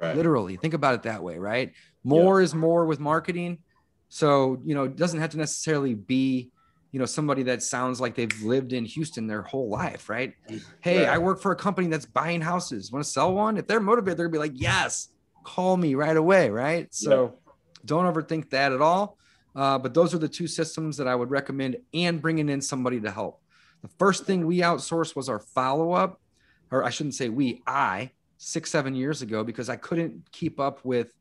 right. 0.02 0.16
literally 0.16 0.56
think 0.56 0.74
about 0.74 0.94
it 0.94 1.02
that 1.04 1.22
way 1.22 1.38
right? 1.38 1.72
More 2.04 2.40
is 2.40 2.54
more 2.54 2.84
with 2.84 3.00
marketing. 3.00 3.58
So 4.08 4.60
you 4.64 4.74
know 4.74 4.84
it 4.84 4.96
doesn't 4.96 5.20
have 5.20 5.30
to 5.30 5.38
necessarily 5.38 5.94
be 5.94 6.50
you 6.90 6.98
know 6.98 7.06
somebody 7.06 7.44
that 7.44 7.62
sounds 7.62 8.00
like 8.00 8.14
they've 8.14 8.42
lived 8.42 8.74
in 8.74 8.84
houston 8.84 9.26
their 9.26 9.42
whole 9.42 9.70
life 9.70 10.10
right? 10.10 10.34
Hey 10.80 10.98
Right. 11.06 11.08
i 11.08 11.18
work 11.18 11.40
for 11.40 11.52
a 11.52 11.56
company 11.56 11.88
that's 11.88 12.06
buying 12.06 12.40
houses. 12.42 12.92
Want 12.92 13.04
to 13.04 13.10
sell 13.10 13.32
one? 13.32 13.56
If 13.56 13.66
they're 13.66 13.80
motivated 13.80 14.18
they're 14.18 14.28
gonna 14.28 14.44
be 14.44 14.50
like 14.50 14.60
yes 14.60 15.08
call 15.44 15.76
me 15.76 15.94
right 15.94 16.16
away 16.16 16.50
right? 16.50 16.92
So 16.92 17.38
don't 17.84 18.04
overthink 18.12 18.50
that 18.50 18.72
at 18.72 18.80
all. 18.80 19.18
Uh, 19.56 19.76
but 19.78 19.92
those 19.92 20.14
are 20.14 20.18
the 20.18 20.28
two 20.28 20.46
systems 20.46 20.96
that 20.96 21.06
i 21.08 21.14
would 21.14 21.30
recommend 21.30 21.76
and 21.94 22.20
bringing 22.22 22.48
in 22.48 22.60
somebody 22.60 23.00
to 23.00 23.10
help. 23.10 23.40
The 23.82 23.88
first 23.98 24.24
thing 24.24 24.46
we 24.46 24.58
outsourced 24.58 25.16
was 25.16 25.28
our 25.28 25.40
follow-up 25.40 26.20
or 26.70 26.84
i 26.84 26.90
shouldn't 26.90 27.14
say 27.14 27.28
we 27.28 27.62
i 27.66 28.10
six, 28.42 28.70
seven 28.70 28.94
years 28.94 29.22
ago 29.22 29.44
because 29.44 29.68
I 29.68 29.76
couldn't 29.76 30.30
keep 30.32 30.58
up 30.58 30.84
with 30.84 31.14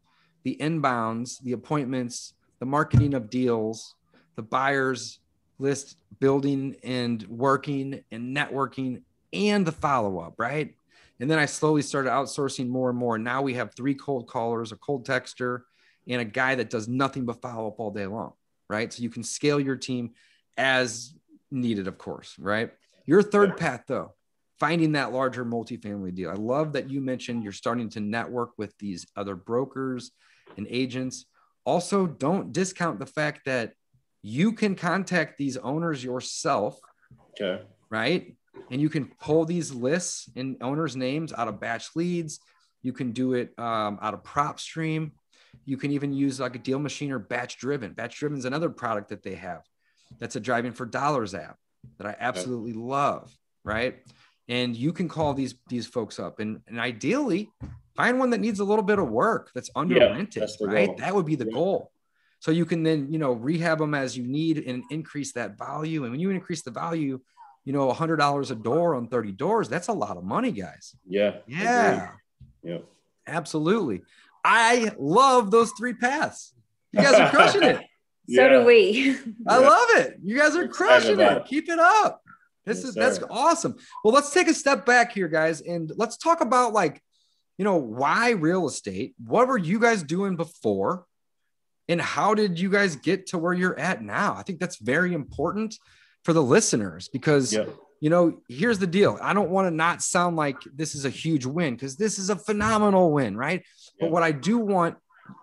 the 0.43 0.57
inbounds, 0.59 1.39
the 1.43 1.51
appointments, 1.51 2.33
the 2.59 2.65
marketing 2.65 3.13
of 3.13 3.29
deals, 3.29 3.93
the 4.35 4.41
buyers 4.41 5.19
list 5.59 5.97
building 6.19 6.75
and 6.83 7.21
working 7.27 8.03
and 8.11 8.35
networking 8.35 9.03
and 9.33 9.65
the 9.65 9.71
follow 9.71 10.19
up, 10.19 10.33
right? 10.37 10.73
And 11.19 11.29
then 11.29 11.37
I 11.37 11.45
slowly 11.45 11.83
started 11.83 12.09
outsourcing 12.09 12.67
more 12.67 12.89
and 12.89 12.97
more. 12.97 13.19
Now 13.19 13.43
we 13.43 13.53
have 13.53 13.75
three 13.75 13.93
cold 13.93 14.27
callers, 14.27 14.71
a 14.71 14.75
cold 14.77 15.05
texter, 15.05 15.61
and 16.07 16.21
a 16.21 16.25
guy 16.25 16.55
that 16.55 16.71
does 16.71 16.87
nothing 16.87 17.25
but 17.25 17.39
follow 17.39 17.67
up 17.67 17.79
all 17.79 17.91
day 17.91 18.07
long, 18.07 18.33
right? 18.67 18.91
So 18.91 19.03
you 19.03 19.11
can 19.11 19.21
scale 19.21 19.59
your 19.59 19.75
team 19.75 20.11
as 20.57 21.13
needed, 21.51 21.87
of 21.87 21.99
course, 21.99 22.35
right? 22.39 22.71
Your 23.05 23.21
third 23.21 23.57
path, 23.57 23.83
though, 23.85 24.13
finding 24.61 24.91
that 24.91 25.11
larger 25.11 25.43
multifamily 25.43 26.13
deal. 26.13 26.29
I 26.29 26.35
love 26.35 26.73
that 26.73 26.87
you 26.87 27.01
mentioned 27.01 27.41
you're 27.41 27.51
starting 27.51 27.89
to 27.89 27.99
network 27.99 28.51
with 28.59 28.77
these 28.77 29.07
other 29.15 29.35
brokers 29.35 30.11
and 30.55 30.67
agents. 30.69 31.25
Also, 31.65 32.05
don't 32.05 32.53
discount 32.53 32.99
the 32.99 33.07
fact 33.07 33.41
that 33.45 33.73
you 34.21 34.51
can 34.51 34.75
contact 34.75 35.39
these 35.39 35.57
owners 35.57 36.03
yourself, 36.03 36.79
Okay. 37.31 37.63
right? 37.89 38.35
And 38.69 38.79
you 38.79 38.87
can 38.87 39.05
pull 39.19 39.45
these 39.45 39.71
lists 39.73 40.29
and 40.35 40.57
owners' 40.61 40.95
names 40.95 41.33
out 41.33 41.47
of 41.47 41.59
batch 41.59 41.95
leads. 41.95 42.39
You 42.83 42.93
can 42.93 43.13
do 43.13 43.33
it 43.33 43.57
um, 43.57 43.97
out 43.99 44.13
of 44.13 44.21
PropStream. 44.21 45.09
You 45.65 45.77
can 45.77 45.91
even 45.91 46.13
use 46.13 46.39
like 46.39 46.55
a 46.55 46.59
deal 46.59 46.77
machine 46.77 47.11
or 47.11 47.17
batch 47.17 47.57
driven. 47.57 47.93
Batch 47.93 48.19
driven 48.19 48.37
is 48.37 48.45
another 48.45 48.69
product 48.69 49.09
that 49.09 49.23
they 49.23 49.35
have. 49.35 49.63
That's 50.19 50.35
a 50.35 50.39
driving 50.39 50.73
for 50.73 50.85
dollars 50.85 51.33
app 51.33 51.57
that 51.97 52.05
I 52.05 52.15
absolutely 52.19 52.73
love, 52.73 53.35
right? 53.63 53.97
And 54.51 54.75
you 54.75 54.91
can 54.91 55.07
call 55.07 55.33
these 55.33 55.55
these 55.69 55.87
folks 55.87 56.19
up 56.19 56.39
and, 56.41 56.59
and 56.67 56.77
ideally 56.77 57.49
find 57.95 58.19
one 58.19 58.31
that 58.31 58.41
needs 58.41 58.59
a 58.59 58.65
little 58.65 58.83
bit 58.83 58.99
of 58.99 59.07
work 59.09 59.49
that's 59.55 59.69
under 59.77 59.95
rented, 59.95 60.43
that's 60.43 60.57
the 60.57 60.67
right? 60.67 60.87
goal. 60.87 60.95
That 60.97 61.15
would 61.15 61.25
be 61.25 61.35
the 61.35 61.45
Yeah. 61.45 61.53
goal. 61.53 61.91
So 62.39 62.51
you 62.51 62.65
can 62.65 62.83
then, 62.83 63.11
you 63.13 63.17
know, 63.17 63.31
rehab 63.31 63.77
them 63.79 63.93
as 63.93 64.17
you 64.17 64.25
need 64.27 64.57
and 64.57 64.83
increase 64.91 65.31
that 65.33 65.57
value. 65.57 66.03
And 66.03 66.11
when 66.11 66.19
you 66.19 66.31
increase 66.31 66.63
the 66.63 66.71
value, 66.71 67.21
you 67.63 67.71
know, 67.71 67.89
hundred 67.93 68.17
dollars 68.17 68.51
a 68.51 68.55
door 68.55 68.95
on 68.95 69.07
30 69.07 69.31
doors, 69.31 69.69
that's 69.69 69.87
a 69.87 69.93
lot 69.93 70.17
of 70.17 70.23
money, 70.25 70.51
guys. 70.51 70.95
Yeah. 71.07 71.37
Yeah, 71.47 71.63
yeah 71.63 72.11
Yep. 72.63 72.85
absolutely. 73.27 74.01
I 74.43 74.91
love 74.99 75.49
those 75.51 75.71
three 75.77 75.93
paths. 75.93 76.53
You 76.91 77.01
guys 77.03 77.13
are 77.19 77.29
crushing 77.29 77.63
it. 77.63 77.79
So 78.29 78.41
Yeah. 78.43 78.49
do 78.49 78.65
we. 78.65 79.17
I 79.47 79.59
Yeah. 79.59 79.67
love 79.67 79.89
it. 79.97 80.17
You 80.23 80.37
guys 80.37 80.55
are 80.55 80.67
crushing 80.67 81.19
it. 81.19 81.37
it. 81.37 81.45
Keep 81.45 81.69
it 81.69 81.79
up. 81.79 82.20
This 82.65 82.77
Yes, 82.79 82.85
is 82.89 82.95
that's 82.95 83.19
awesome. 83.29 83.75
Well, 84.03 84.13
let's 84.13 84.31
take 84.31 84.47
a 84.47 84.53
step 84.53 84.85
back 84.85 85.13
here, 85.13 85.27
guys, 85.27 85.61
and 85.61 85.91
let's 85.95 86.17
talk 86.17 86.41
about 86.41 86.73
like, 86.73 87.01
you 87.57 87.65
know, 87.65 87.77
why 87.77 88.31
real 88.31 88.67
estate? 88.67 89.15
What 89.25 89.47
were 89.47 89.57
you 89.57 89.79
guys 89.79 90.03
doing 90.03 90.35
before? 90.35 91.05
And 91.87 91.99
how 91.99 92.33
did 92.35 92.59
you 92.59 92.69
guys 92.69 92.95
get 92.95 93.27
to 93.27 93.37
where 93.37 93.53
you're 93.53 93.77
at 93.77 94.01
now? 94.01 94.35
I 94.35 94.43
think 94.43 94.59
that's 94.59 94.77
very 94.77 95.13
important 95.13 95.77
for 96.23 96.33
the 96.33 96.43
listeners 96.43 97.09
because 97.09 97.51
Yeah. 97.51 97.65
you 97.99 98.09
know, 98.09 98.41
here's 98.47 98.79
the 98.79 98.87
deal. 98.87 99.17
I 99.21 99.33
don't 99.33 99.49
want 99.49 99.67
to 99.67 99.71
not 99.71 100.01
sound 100.01 100.35
like 100.35 100.57
this 100.73 100.95
is 100.95 101.05
a 101.05 101.09
huge 101.09 101.45
win 101.45 101.75
because 101.75 101.97
this 101.97 102.17
is 102.17 102.29
a 102.29 102.35
phenomenal 102.35 103.11
win, 103.11 103.35
right? 103.35 103.61
Yeah. 103.99 104.05
But 104.05 104.11
what 104.11 104.23
I 104.23 104.31
do 104.31 104.57
want 104.59 104.97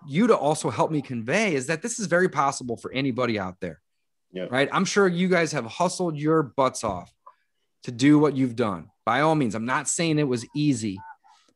you 0.07 0.27
to 0.27 0.37
also 0.37 0.69
help 0.69 0.91
me 0.91 1.01
convey 1.01 1.53
is 1.55 1.67
that 1.67 1.81
this 1.81 1.99
is 1.99 2.07
very 2.07 2.29
possible 2.29 2.77
for 2.77 2.91
anybody 2.91 3.39
out 3.39 3.55
there, 3.59 3.79
Yeah. 4.31 4.45
right? 4.49 4.69
I'm 4.71 4.85
sure 4.85 5.07
you 5.07 5.27
guys 5.27 5.51
have 5.53 5.65
hustled 5.65 6.17
your 6.17 6.43
butts 6.43 6.83
off 6.83 7.11
to 7.83 7.91
do 7.91 8.19
what 8.19 8.35
you've 8.35 8.55
done. 8.55 8.89
By 9.05 9.21
all 9.21 9.35
means, 9.35 9.55
I'm 9.55 9.65
not 9.65 9.87
saying 9.87 10.19
it 10.19 10.27
was 10.27 10.45
easy, 10.55 10.99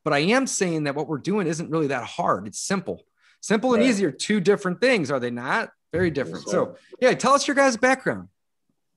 but 0.03 0.13
I 0.13 0.19
am 0.19 0.47
saying 0.47 0.85
that 0.85 0.95
what 0.95 1.07
we're 1.07 1.19
doing 1.19 1.45
isn't 1.47 1.69
really 1.69 1.87
that 1.87 2.03
hard. 2.03 2.47
It's 2.47 2.59
simple. 2.59 3.03
Simple 3.41 3.73
and 3.73 3.81
Right. 3.81 3.89
easy 3.89 4.05
are 4.05 4.11
two 4.11 4.39
different 4.39 4.81
things, 4.81 5.11
are 5.11 5.19
they 5.19 5.29
not? 5.29 5.69
Very 5.91 6.09
different. 6.09 6.47
So, 6.49 6.75
yeah, 6.99 7.13
tell 7.13 7.33
us 7.33 7.47
your 7.47 7.55
guys' 7.55 7.77
background. 7.77 8.29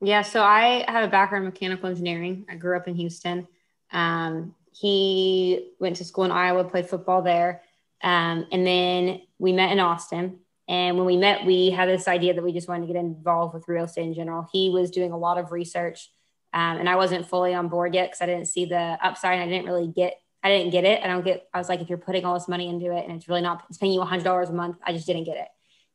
Yeah, 0.00 0.22
so 0.22 0.42
I 0.42 0.84
have 0.88 1.04
a 1.04 1.10
background 1.10 1.44
in 1.44 1.50
mechanical 1.52 1.88
engineering. 1.90 2.46
I 2.48 2.54
grew 2.54 2.76
up 2.76 2.88
in 2.88 2.94
Houston. 2.94 3.46
Um, 3.92 4.54
he 4.72 5.72
went 5.80 5.96
to 5.96 6.04
school 6.04 6.24
in 6.24 6.30
Iowa, 6.30 6.64
played 6.64 6.88
football 6.88 7.22
there. 7.22 7.62
Um, 8.02 8.46
and 8.52 8.66
then 8.66 9.22
we 9.38 9.52
met 9.52 9.72
in 9.72 9.80
Austin. 9.80 10.40
And 10.68 10.96
when 10.96 11.06
we 11.06 11.16
met, 11.16 11.46
we 11.46 11.70
had 11.70 11.88
this 11.88 12.08
idea 12.08 12.34
that 12.34 12.42
we 12.42 12.52
just 12.52 12.68
wanted 12.68 12.86
to 12.86 12.92
get 12.92 12.98
involved 12.98 13.54
with 13.54 13.68
real 13.68 13.84
estate 13.84 14.04
in 14.04 14.14
general. 14.14 14.48
He 14.52 14.70
was 14.70 14.90
doing 14.90 15.12
a 15.12 15.18
lot 15.18 15.38
of 15.38 15.52
research, 15.52 16.10
um, 16.52 16.78
and 16.78 16.88
I 16.88 16.96
wasn't 16.96 17.26
fully 17.26 17.54
on 17.54 17.68
board 17.68 17.94
yet 17.94 18.08
because 18.08 18.22
I 18.22 18.26
didn't 18.26 18.46
see 18.46 18.64
the 18.64 18.98
upside. 19.02 19.38
I 19.40 19.46
didn't 19.46 19.66
really 19.66 19.86
get, 19.86 20.20
I 20.42 20.48
didn't 20.48 20.70
get 20.70 20.84
it. 20.84 21.02
I 21.04 21.06
don't 21.06 21.24
get. 21.24 21.46
I 21.54 21.58
was 21.58 21.68
like, 21.68 21.80
if 21.80 21.88
you're 21.88 21.98
putting 21.98 22.24
all 22.24 22.34
this 22.34 22.48
money 22.48 22.68
into 22.68 22.96
it 22.96 23.04
and 23.04 23.16
it's 23.16 23.28
really 23.28 23.42
not, 23.42 23.64
it's 23.68 23.78
paying 23.78 23.92
you 23.92 24.00
hundred 24.02 24.24
dollars 24.24 24.48
a 24.48 24.52
month. 24.52 24.76
I 24.84 24.92
just 24.92 25.06
didn't 25.06 25.24
get 25.24 25.36
it. 25.36 25.48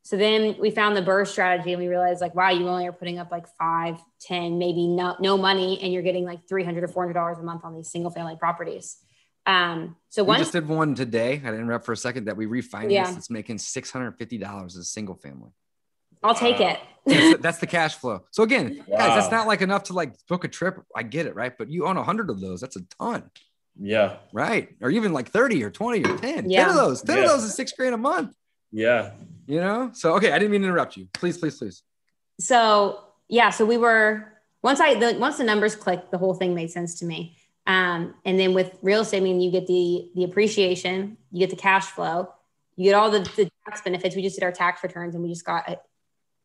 So 0.04 0.18
then 0.18 0.56
we 0.60 0.72
found 0.72 0.98
the 0.98 1.02
BRRRR 1.02 1.28
strategy 1.28 1.74
and 1.74 1.82
we 1.82 1.88
realized 1.88 2.22
like, 2.22 2.34
wow, 2.34 2.50
you 2.50 2.68
only 2.68 2.88
are 2.88 2.92
putting 2.92 3.20
up 3.20 3.32
like 3.32 3.46
five, 3.60 4.00
10, 4.22 4.58
maybe 4.58 4.88
no, 4.88 5.16
no 5.20 5.38
money. 5.38 5.80
And 5.82 5.94
you're 5.94 6.02
getting 6.02 6.26
like 6.26 6.48
300 6.48 6.84
or 6.84 6.88
$400 6.88 7.40
a 7.40 7.44
month 7.44 7.64
on 7.64 7.76
these 7.76 7.90
single 7.90 8.10
family 8.10 8.36
properties. 8.36 8.98
Um, 9.46 9.96
so 10.10 10.24
We 10.24 10.38
just 10.38 10.52
did 10.52 10.68
one 10.68 10.94
today. 10.96 11.34
I 11.34 11.36
didn't 11.38 11.62
interrupt 11.62 11.86
for 11.86 11.94
a 11.94 11.98
second 11.98 12.26
that 12.26 12.38
we 12.38 12.46
refinanced. 12.46 12.92
Yeah. 12.92 13.16
It's 13.16 13.30
making 13.30 13.58
six 13.58 13.90
hundred 13.92 14.12
fifty 14.18 14.38
dollars 14.38 14.76
as 14.76 14.84
a 14.84 14.86
single 14.86 15.16
family. 15.16 15.52
I'll 16.24 16.36
take 16.36 16.60
it. 16.60 16.80
That's, 17.06 17.32
the- 17.32 17.38
that's 17.42 17.58
the 17.58 17.68
cash 17.68 17.96
flow. 17.96 18.24
So 18.32 18.44
again, 18.44 18.76
guys, 18.88 19.20
that's 19.20 19.32
not 19.32 19.48
like 19.48 19.62
enough 19.62 19.84
to 19.86 19.94
like 19.94 20.14
book 20.28 20.44
a 20.44 20.48
trip. 20.48 20.80
I 20.96 21.04
get 21.04 21.26
it, 21.26 21.36
right? 21.36 21.58
But 21.58 21.70
you 21.72 21.88
own 21.88 21.98
a 21.98 22.04
hundred 22.04 22.30
of 22.30 22.40
those. 22.40 22.62
That's 22.62 22.76
a 22.76 22.82
ton, 23.00 23.32
Yeah. 23.80 24.18
right? 24.32 24.70
Or 24.82 24.92
even 24.92 25.12
like 25.14 25.30
thirty 25.30 25.64
or 25.64 25.72
twenty 25.72 26.04
or 26.04 26.18
ten. 26.18 26.50
Yeah. 26.50 26.62
Ten 26.66 26.70
of 26.70 26.76
those. 26.76 27.02
Ten 27.02 27.18
Yeah. 27.18 27.24
of 27.24 27.30
those 27.32 27.44
is 27.44 27.56
six 27.56 27.72
grand 27.72 27.96
a 27.96 27.98
month. 27.98 28.36
Yeah. 28.72 29.12
You 29.48 29.60
know. 29.60 29.90
So 29.94 30.14
okay, 30.18 30.32
I 30.32 30.38
didn't 30.38 30.52
mean 30.52 30.62
to 30.62 30.68
interrupt 30.68 30.96
you. 30.98 31.08
Please, 31.14 31.38
please, 31.40 31.58
please. 31.58 31.82
so 32.40 33.00
yeah, 33.28 33.50
so 33.50 33.66
we 33.66 33.78
were 33.78 34.28
once 34.62 34.80
I 34.80 34.94
the 34.94 35.18
once 35.18 35.38
the 35.38 35.44
numbers 35.44 35.76
clicked, 35.76 36.12
the 36.12 36.18
whole 36.20 36.36
thing 36.36 36.54
made 36.54 36.70
sense 36.70 37.00
to 37.00 37.06
me. 37.06 37.38
Um, 37.68 38.16
and 38.26 38.40
then 38.40 38.54
with 38.54 38.78
real 38.82 39.02
estate, 39.02 39.18
I 39.18 39.22
mean, 39.22 39.40
you 39.40 39.52
get 39.52 39.68
the 39.68 40.10
the 40.16 40.24
appreciation, 40.24 41.18
you 41.32 41.40
get 41.40 41.50
the 41.50 41.56
cash 41.56 41.86
flow, 41.86 42.30
you 42.76 42.86
get 42.86 42.96
all 42.96 43.12
the, 43.12 43.20
the 43.20 43.50
tax 43.66 43.82
benefits. 43.82 44.16
We 44.16 44.24
just 44.24 44.36
did 44.38 44.44
our 44.44 44.52
tax 44.52 44.82
returns, 44.84 45.14
and 45.16 45.24
we 45.24 45.30
just 45.30 45.46
got 45.46 45.70
a, 45.70 45.80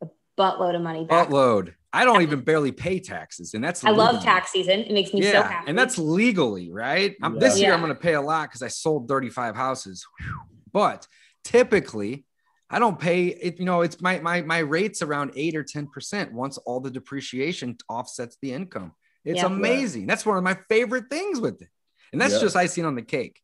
a 0.02 0.09
buttload 0.38 0.76
of 0.76 0.83
money 0.83 1.05
back. 1.05 1.29
Buttload. 1.29 1.74
I 1.92 2.05
don't 2.05 2.20
even 2.20 2.40
barely 2.42 2.72
pay 2.72 3.00
taxes, 3.00 3.55
and 3.55 3.64
that's 3.64 3.83
I 3.83 3.90
love 3.90 4.22
tax 4.22 4.52
season. 4.52 4.81
It 4.81 4.92
makes 4.92 5.14
me 5.14 5.22
so 5.22 5.42
happy. 5.42 5.68
and 5.68 5.79
that's 5.79 5.96
legally 5.96 6.70
right. 6.70 7.16
Yeah. 7.22 7.31
This 7.38 7.59
year 7.59 7.68
Yeah. 7.68 7.74
I'm 7.74 7.81
going 7.81 7.94
to 7.94 7.98
pay 7.98 8.14
a 8.14 8.20
lot 8.20 8.50
because 8.50 8.62
I 8.62 8.68
sold 8.68 9.09
35 9.09 9.57
houses, 9.57 10.07
Whew. 10.18 10.40
but 10.72 11.07
typically 11.42 12.26
I 12.68 12.79
don't 12.79 12.98
pay 12.98 13.29
it. 13.29 13.59
You 13.59 13.64
know, 13.64 13.81
it's 13.81 14.00
my 14.00 14.18
my 14.18 14.42
my 14.42 14.59
rates 14.59 15.00
around 15.00 15.33
eight 15.37 15.57
or 15.57 15.62
ten 15.62 15.87
percent 15.87 16.33
once 16.33 16.59
all 16.59 16.81
the 16.81 16.90
depreciation 16.90 17.76
offsets 17.88 18.37
the 18.42 18.52
income. 18.52 18.92
It's 19.26 19.42
Yeah. 19.42 19.46
amazing. 19.46 20.06
That's 20.06 20.24
one 20.24 20.38
of 20.38 20.44
my 20.44 20.54
favorite 20.68 21.10
things 21.10 21.40
with 21.40 21.60
it, 21.60 21.68
and 22.12 22.20
that's 22.20 22.34
Yeah. 22.34 22.40
just 22.40 22.56
icing 22.56 22.84
on 22.84 22.94
the 22.94 23.02
cake. 23.02 23.42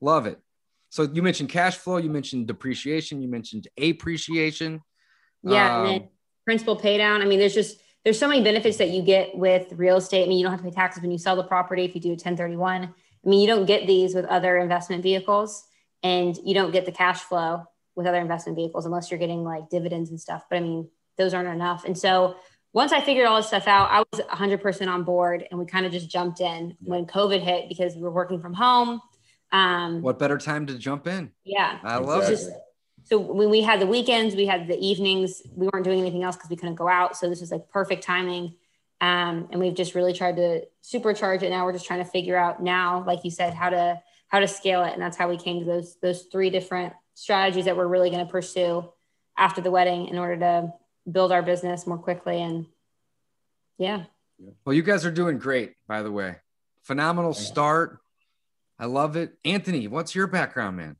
Love 0.00 0.26
it. 0.26 0.40
So 0.90 1.04
you 1.04 1.22
mentioned 1.22 1.48
cash 1.48 1.76
flow, 1.76 1.96
you 1.96 2.10
mentioned 2.10 2.48
depreciation, 2.48 3.22
you 3.22 3.28
mentioned 3.28 3.68
appreciation. 3.80 4.82
Yeah, 5.42 5.76
and 5.76 5.86
Um, 5.86 5.92
then 5.94 6.08
principal 6.44 6.76
pay 6.76 6.98
down. 6.98 7.22
I 7.22 7.26
mean, 7.26 7.38
there's 7.38 7.54
just 7.54 7.80
there's 8.04 8.18
so 8.18 8.28
many 8.28 8.42
benefits 8.44 8.76
that 8.76 8.90
you 8.90 9.00
get 9.00 9.34
with 9.34 9.72
real 9.72 9.96
estate. 9.96 10.24
I 10.24 10.28
mean, 10.28 10.36
you 10.36 10.44
don't 10.44 10.52
have 10.52 10.60
to 10.60 10.68
pay 10.68 10.74
taxes 10.74 11.00
when 11.00 11.10
you 11.10 11.16
sell 11.16 11.36
the 11.36 11.44
property 11.44 11.84
if 11.84 11.94
you 11.94 12.02
do 12.02 12.12
a 12.12 12.16
1031. 12.16 12.84
I 12.84 13.28
mean, 13.28 13.40
you 13.40 13.46
don't 13.46 13.64
get 13.64 13.86
these 13.86 14.14
with 14.14 14.26
other 14.26 14.58
investment 14.58 15.02
vehicles, 15.02 15.64
and 16.02 16.36
you 16.44 16.52
don't 16.52 16.70
get 16.70 16.84
the 16.84 16.92
cash 16.92 17.20
flow 17.22 17.62
with 17.96 18.06
other 18.06 18.18
investment 18.18 18.56
vehicles 18.56 18.84
unless 18.84 19.10
you're 19.10 19.18
getting 19.18 19.42
like 19.42 19.70
dividends 19.70 20.10
and 20.10 20.20
stuff. 20.20 20.44
But 20.50 20.56
I 20.56 20.60
mean, 20.60 20.90
those 21.16 21.32
aren't 21.32 21.48
enough. 21.48 21.84
And 21.86 21.96
so 21.96 22.36
once 22.74 22.92
I 22.92 23.00
figured 23.00 23.26
all 23.26 23.36
this 23.36 23.46
stuff 23.46 23.66
out, 23.68 23.88
I 23.90 24.00
was 24.00 24.20
100% 24.26 24.88
on 24.88 25.04
board, 25.04 25.46
and 25.50 25.58
we 25.60 25.64
kind 25.64 25.86
of 25.86 25.92
just 25.92 26.10
jumped 26.10 26.40
in 26.40 26.76
when 26.80 27.06
COVID 27.06 27.40
hit 27.40 27.68
because 27.68 27.94
we 27.94 28.02
were 28.02 28.10
working 28.10 28.40
from 28.40 28.52
home. 28.52 29.00
Um, 29.52 30.02
What 30.02 30.18
better 30.18 30.36
time 30.36 30.66
to 30.66 30.76
jump 30.76 31.06
in? 31.06 31.30
yeah, 31.44 31.78
I 31.84 31.98
love 31.98 32.28
Exactly. 32.28 32.52
it. 32.54 32.60
so 33.04 33.18
when 33.18 33.48
we 33.48 33.62
had 33.62 33.80
the 33.80 33.86
weekends, 33.86 34.34
we 34.34 34.46
had 34.46 34.66
the 34.66 34.76
evenings, 34.76 35.40
we 35.54 35.68
weren't 35.72 35.84
doing 35.84 36.00
anything 36.00 36.24
else 36.24 36.34
because 36.36 36.50
we 36.50 36.56
couldn't 36.56 36.74
go 36.74 36.88
out. 36.88 37.16
So 37.16 37.28
this 37.30 37.40
was 37.40 37.52
like 37.52 37.68
perfect 37.68 38.02
timing. 38.02 38.56
Um, 39.00 39.48
and 39.52 39.60
we've 39.60 39.74
just 39.74 39.94
really 39.94 40.12
tried 40.12 40.36
to 40.36 40.62
supercharge 40.82 41.42
it. 41.42 41.50
Now 41.50 41.64
we're 41.66 41.72
just 41.74 41.86
trying 41.86 42.02
to 42.02 42.10
figure 42.10 42.36
out 42.36 42.60
now, 42.62 43.04
like 43.06 43.24
you 43.24 43.30
said, 43.30 43.54
how 43.54 43.70
to 43.70 44.02
how 44.28 44.40
to 44.40 44.48
scale 44.48 44.82
it. 44.82 44.94
And 44.94 45.00
that's 45.02 45.16
how 45.16 45.28
we 45.28 45.36
came 45.36 45.60
to 45.60 45.64
those 45.66 45.96
those 46.02 46.22
three 46.32 46.50
different 46.50 46.92
strategies 47.14 47.66
that 47.66 47.76
we're 47.76 47.86
really 47.86 48.10
going 48.10 48.24
to 48.24 48.30
pursue 48.32 48.88
after 49.36 49.60
the 49.60 49.70
wedding 49.70 50.08
in 50.08 50.18
order 50.18 50.36
to 50.38 50.72
build 51.10 51.32
our 51.32 51.42
business 51.42 51.86
more 51.86 51.98
quickly. 51.98 52.40
And 52.42 52.66
yeah. 53.78 54.04
Well, 54.64 54.74
you 54.74 54.82
guys 54.82 55.04
are 55.04 55.10
doing 55.10 55.38
great, 55.38 55.74
by 55.86 56.02
the 56.02 56.10
way. 56.12 56.36
Phenomenal 56.82 57.34
start. 57.34 57.98
I 58.78 58.86
love 58.86 59.16
it. 59.16 59.34
Anthony, 59.44 59.88
what's 59.88 60.14
your 60.14 60.26
background, 60.26 60.76
man? 60.76 60.96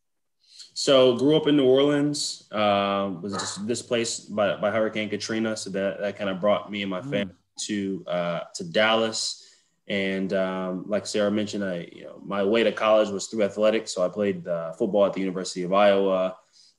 So 0.73 1.17
grew 1.17 1.37
up 1.37 1.47
in 1.47 1.57
New 1.57 1.67
Orleans. 1.67 2.49
Um, 2.53 3.23
was 3.23 3.33
just 3.33 3.67
displaced 3.67 4.35
by, 4.35 4.57
by 4.57 4.71
Hurricane 4.71 5.09
Katrina, 5.09 5.57
so 5.57 5.71
that 5.71 6.01
that 6.01 6.17
kind 6.17 6.31
of 6.31 6.41
brought 6.41 6.71
me 6.71 6.83
and 6.83 6.91
my 6.91 7.01
Mm. 7.01 7.11
family 7.11 7.35
to 7.67 8.05
uh, 8.07 8.41
to 8.55 8.65
Dallas. 8.65 9.41
And 9.87 10.33
um, 10.33 10.85
like 10.89 11.07
Sara 11.07 11.31
mentioned, 11.31 11.65
I 11.65 11.89
you 11.93 12.05
know 12.05 12.21
my 12.25 12.43
way 12.43 12.65
to 12.65 12.73
college 12.73 13.09
was 13.11 13.27
through 13.27 13.43
athletics. 13.43 13.93
So 13.93 14.05
I 14.05 14.09
played 14.09 14.49
uh, 14.49 14.73
football 14.73 15.05
at 15.07 15.13
the 15.13 15.21
University 15.21 15.63
of 15.63 15.73
Iowa. 15.73 16.37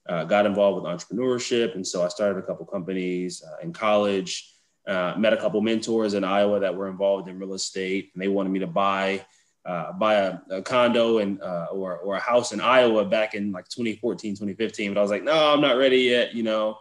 Uh, 0.08 0.24
got 0.24 0.46
involved 0.46 0.84
with 0.84 0.91
entrepreneurship, 0.91 1.76
and 1.76 1.86
so 1.86 2.04
I 2.04 2.10
started 2.10 2.38
a 2.38 2.46
couple 2.46 2.65
companies 2.65 3.44
uh, 3.44 3.63
in 3.63 3.74
college. 3.74 4.52
Uh, 4.88 5.15
met 5.18 5.34
a 5.34 5.38
couple 5.38 5.60
mentors 5.62 6.13
in 6.13 6.24
Iowa 6.24 6.60
that 6.60 6.76
were 6.76 6.88
involved 6.88 7.28
in 7.28 7.39
real 7.39 7.56
estate, 7.56 8.12
and 8.13 8.22
they 8.22 8.28
wanted 8.28 8.50
me 8.50 8.60
to 8.60 8.68
buy 8.68 9.26
uh, 9.65 9.91
buy 9.94 10.13
a, 10.15 10.38
a 10.52 10.62
condo 10.62 11.18
and 11.18 11.41
uh, 11.41 11.68
or 11.72 11.98
or 11.98 12.15
a 12.15 12.20
house 12.20 12.52
in 12.52 12.62
Iowa 12.62 13.04
back 13.04 13.34
in 13.34 13.52
like 13.52 13.68
2014, 13.70 14.34
2015. 14.34 14.94
But 14.94 15.00
I 15.00 15.02
was 15.02 15.12
like, 15.12 15.24
no, 15.24 15.54
I'm 15.54 15.62
not 15.62 15.78
ready 15.78 16.02
yet, 16.02 16.36
you 16.36 16.44
know. 16.44 16.78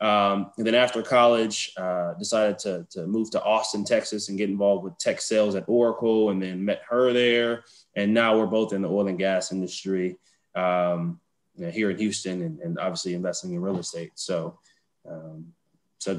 Um, 0.00 0.50
and 0.58 0.66
then 0.66 0.74
after 0.74 1.00
college, 1.00 1.72
uh, 1.76 2.14
decided 2.14 2.58
to 2.60 2.86
to 2.90 3.06
move 3.06 3.30
to 3.30 3.42
Austin, 3.42 3.84
Texas, 3.84 4.28
and 4.28 4.36
get 4.36 4.50
involved 4.50 4.82
with 4.82 4.98
tech 4.98 5.20
sales 5.20 5.54
at 5.54 5.64
Oracle, 5.68 6.30
and 6.30 6.42
then 6.42 6.64
met 6.64 6.82
her 6.88 7.12
there. 7.12 7.64
And 7.94 8.12
now 8.12 8.36
we're 8.36 8.46
both 8.46 8.72
in 8.72 8.82
the 8.82 8.90
oil 8.90 9.06
and 9.06 9.18
gas 9.18 9.52
industry 9.52 10.18
um, 10.56 11.20
you 11.56 11.66
know, 11.66 11.70
here 11.70 11.90
in 11.90 11.98
Houston, 11.98 12.42
and, 12.42 12.60
and 12.60 12.78
obviously 12.78 13.14
investing 13.14 13.52
in 13.52 13.60
real 13.60 13.78
estate. 13.78 14.12
So. 14.14 14.58
Um, 15.08 15.52
so 15.98 16.14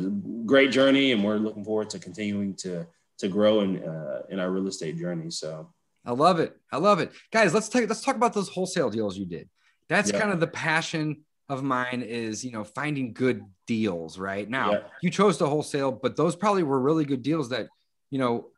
great 0.45 0.71
journey, 0.71 1.11
and 1.11 1.23
we're 1.23 1.37
looking 1.37 1.63
forward 1.63 1.91
to 1.91 1.99
continuing 1.99 2.55
to 2.55 2.87
to 3.19 3.27
grow 3.27 3.61
in 3.61 3.83
uh, 3.83 4.23
in 4.29 4.39
our 4.39 4.49
real 4.49 4.67
estate 4.67 4.97
journey. 4.97 5.29
So 5.29 5.71
I 6.03 6.11
love 6.11 6.39
it. 6.39 6.57
I 6.71 6.77
love 6.77 6.99
it. 6.99 7.11
Guys, 7.31 7.53
let's 7.53 7.69
take 7.69 7.87
let's 7.87 8.01
talk 8.01 8.15
about 8.15 8.33
those 8.33 8.49
wholesale 8.49 8.89
deals 8.89 9.15
you 9.15 9.25
did. 9.25 9.47
That's 9.87 10.11
Yeah. 10.11 10.19
kind 10.19 10.31
of 10.31 10.39
the 10.39 10.47
passion 10.47 11.23
of 11.49 11.61
mine 11.61 12.01
is, 12.01 12.43
you 12.43 12.51
know, 12.51 12.63
finding 12.63 13.13
good 13.13 13.43
deals, 13.67 14.17
right? 14.17 14.49
Now, 14.49 14.71
Yeah. 14.71 14.87
you 15.03 15.11
chose 15.11 15.37
to 15.37 15.45
wholesale, 15.45 15.91
but 15.91 16.15
those 16.15 16.35
probably 16.35 16.63
were 16.63 16.79
really 16.79 17.05
good 17.05 17.21
deals 17.21 17.49
that, 17.49 17.67
you 18.09 18.17
know, 18.17 18.49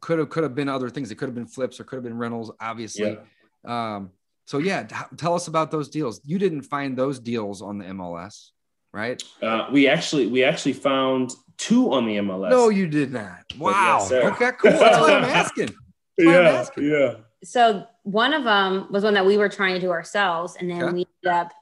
could 0.00 0.20
have 0.20 0.28
could 0.28 0.44
have 0.44 0.54
been 0.54 0.68
other 0.68 0.90
things. 0.90 1.10
It 1.10 1.16
could 1.16 1.28
have 1.28 1.34
been 1.34 1.48
flips 1.48 1.80
or 1.80 1.84
could 1.84 1.96
have 1.96 2.04
been 2.04 2.18
rentals, 2.18 2.52
obviously. 2.60 3.18
Um, 3.64 4.12
so 4.48 4.56
yeah, 4.56 4.82
t- 4.84 4.96
tell 5.18 5.34
us 5.34 5.46
about 5.46 5.70
those 5.70 5.90
deals. 5.90 6.22
You 6.24 6.38
didn't 6.38 6.62
find 6.62 6.96
those 6.96 7.18
deals 7.18 7.60
on 7.60 7.76
the 7.76 7.84
MLS, 7.84 8.48
right? 8.94 9.22
uh, 9.42 9.66
we 9.70 9.86
actually 9.86 10.26
we 10.26 10.42
actually 10.42 10.72
found 10.72 11.34
two 11.58 11.92
on 11.92 12.06
the 12.06 12.16
MLS. 12.16 12.48
No, 12.48 12.70
you 12.70 12.86
did 12.86 13.12
not. 13.12 13.44
Wow. 13.58 13.98
yes, 14.00 14.10
okay, 14.10 14.52
cool. 14.58 14.70
That's 14.70 14.98
why 14.98 15.12
I'm 15.12 15.24
asking. 15.42 15.68
why 16.16 16.24
I'm 16.38 16.44
yeah, 16.44 16.50
asking. 16.62 16.84
yeah, 16.90 17.14
So 17.44 17.84
one 18.04 18.32
of 18.32 18.44
them 18.44 18.86
was 18.90 19.04
one 19.04 19.12
that 19.14 19.26
we 19.26 19.36
were 19.36 19.50
trying 19.50 19.74
to 19.74 19.80
do 19.80 19.90
ourselves, 19.90 20.56
and 20.58 20.70
then 20.70 20.82
Okay. 20.82 20.92
we 20.94 21.06
ended 21.26 21.40
up. 21.40 21.52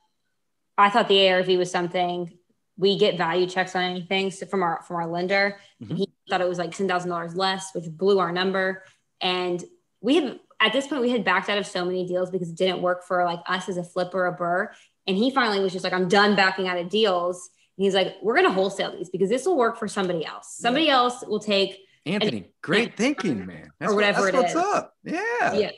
I 0.79 0.89
thought 0.89 1.09
the 1.09 1.29
ARV 1.31 1.49
was 1.59 1.71
something 1.73 2.39
we 2.79 2.99
get 2.99 3.17
value 3.19 3.47
checks 3.49 3.75
on 3.75 3.83
anything 3.83 4.31
so 4.31 4.47
from 4.47 4.63
our 4.63 4.81
from 4.87 4.97
our 4.97 5.09
lender. 5.09 5.59
Mhm. 5.83 5.89
And 5.91 5.99
he 5.99 6.09
thought 6.31 6.41
it 6.41 6.49
was 6.49 6.59
like 6.59 6.71
ten 6.77 6.87
thousand 6.87 7.11
dollars 7.11 7.35
less, 7.35 7.75
which 7.75 7.87
blew 7.91 8.21
our 8.21 8.31
number. 8.31 8.85
And 9.21 9.65
we 10.01 10.17
have 10.17 10.39
at 10.61 10.73
this 10.73 10.87
point 10.87 11.03
we 11.03 11.11
had 11.11 11.25
backed 11.25 11.49
out 11.49 11.59
of 11.59 11.67
so 11.67 11.85
many 11.85 12.07
deals 12.07 12.31
because 12.31 12.49
it 12.51 12.57
didn't 12.57 12.83
work 12.83 13.05
for 13.05 13.25
like 13.25 13.41
us 13.47 13.69
as 13.69 13.77
a 13.77 13.85
flipper 13.85 14.27
or 14.27 14.29
a 14.29 14.37
BRRRR. 14.37 14.69
And 15.07 15.17
he 15.17 15.31
finally 15.31 15.61
was 15.61 15.73
just 15.73 15.85
like, 15.85 15.93
I'm 15.93 16.09
done 16.09 16.35
backing 16.35 16.67
out 16.67 16.79
of 16.79 16.89
deals. 16.89 17.51
And 17.77 17.85
he's 17.85 17.95
like, 17.95 18.15
we're 18.23 18.35
gonna 18.35 18.53
wholesale 18.53 18.97
these 18.97 19.11
because 19.11 19.29
this 19.29 19.45
will 19.47 19.57
work 19.57 19.79
for 19.79 19.87
somebody 19.87 20.25
else. 20.25 20.57
Somebody 20.57 20.89
else 20.89 21.25
will 21.27 21.41
take 21.41 21.79
Anthony, 22.07 22.51
great 22.63 22.97
thinking, 22.97 23.47
man. 23.47 23.71
That's 23.79 23.93
Or 23.93 23.95
whatever 23.95 24.21
what, 24.23 24.35
it 24.35 24.37
what's 24.37 24.51
is. 24.53 24.57
up. 24.57 24.95
Yeah. 25.05 25.53
yeah. 25.55 25.71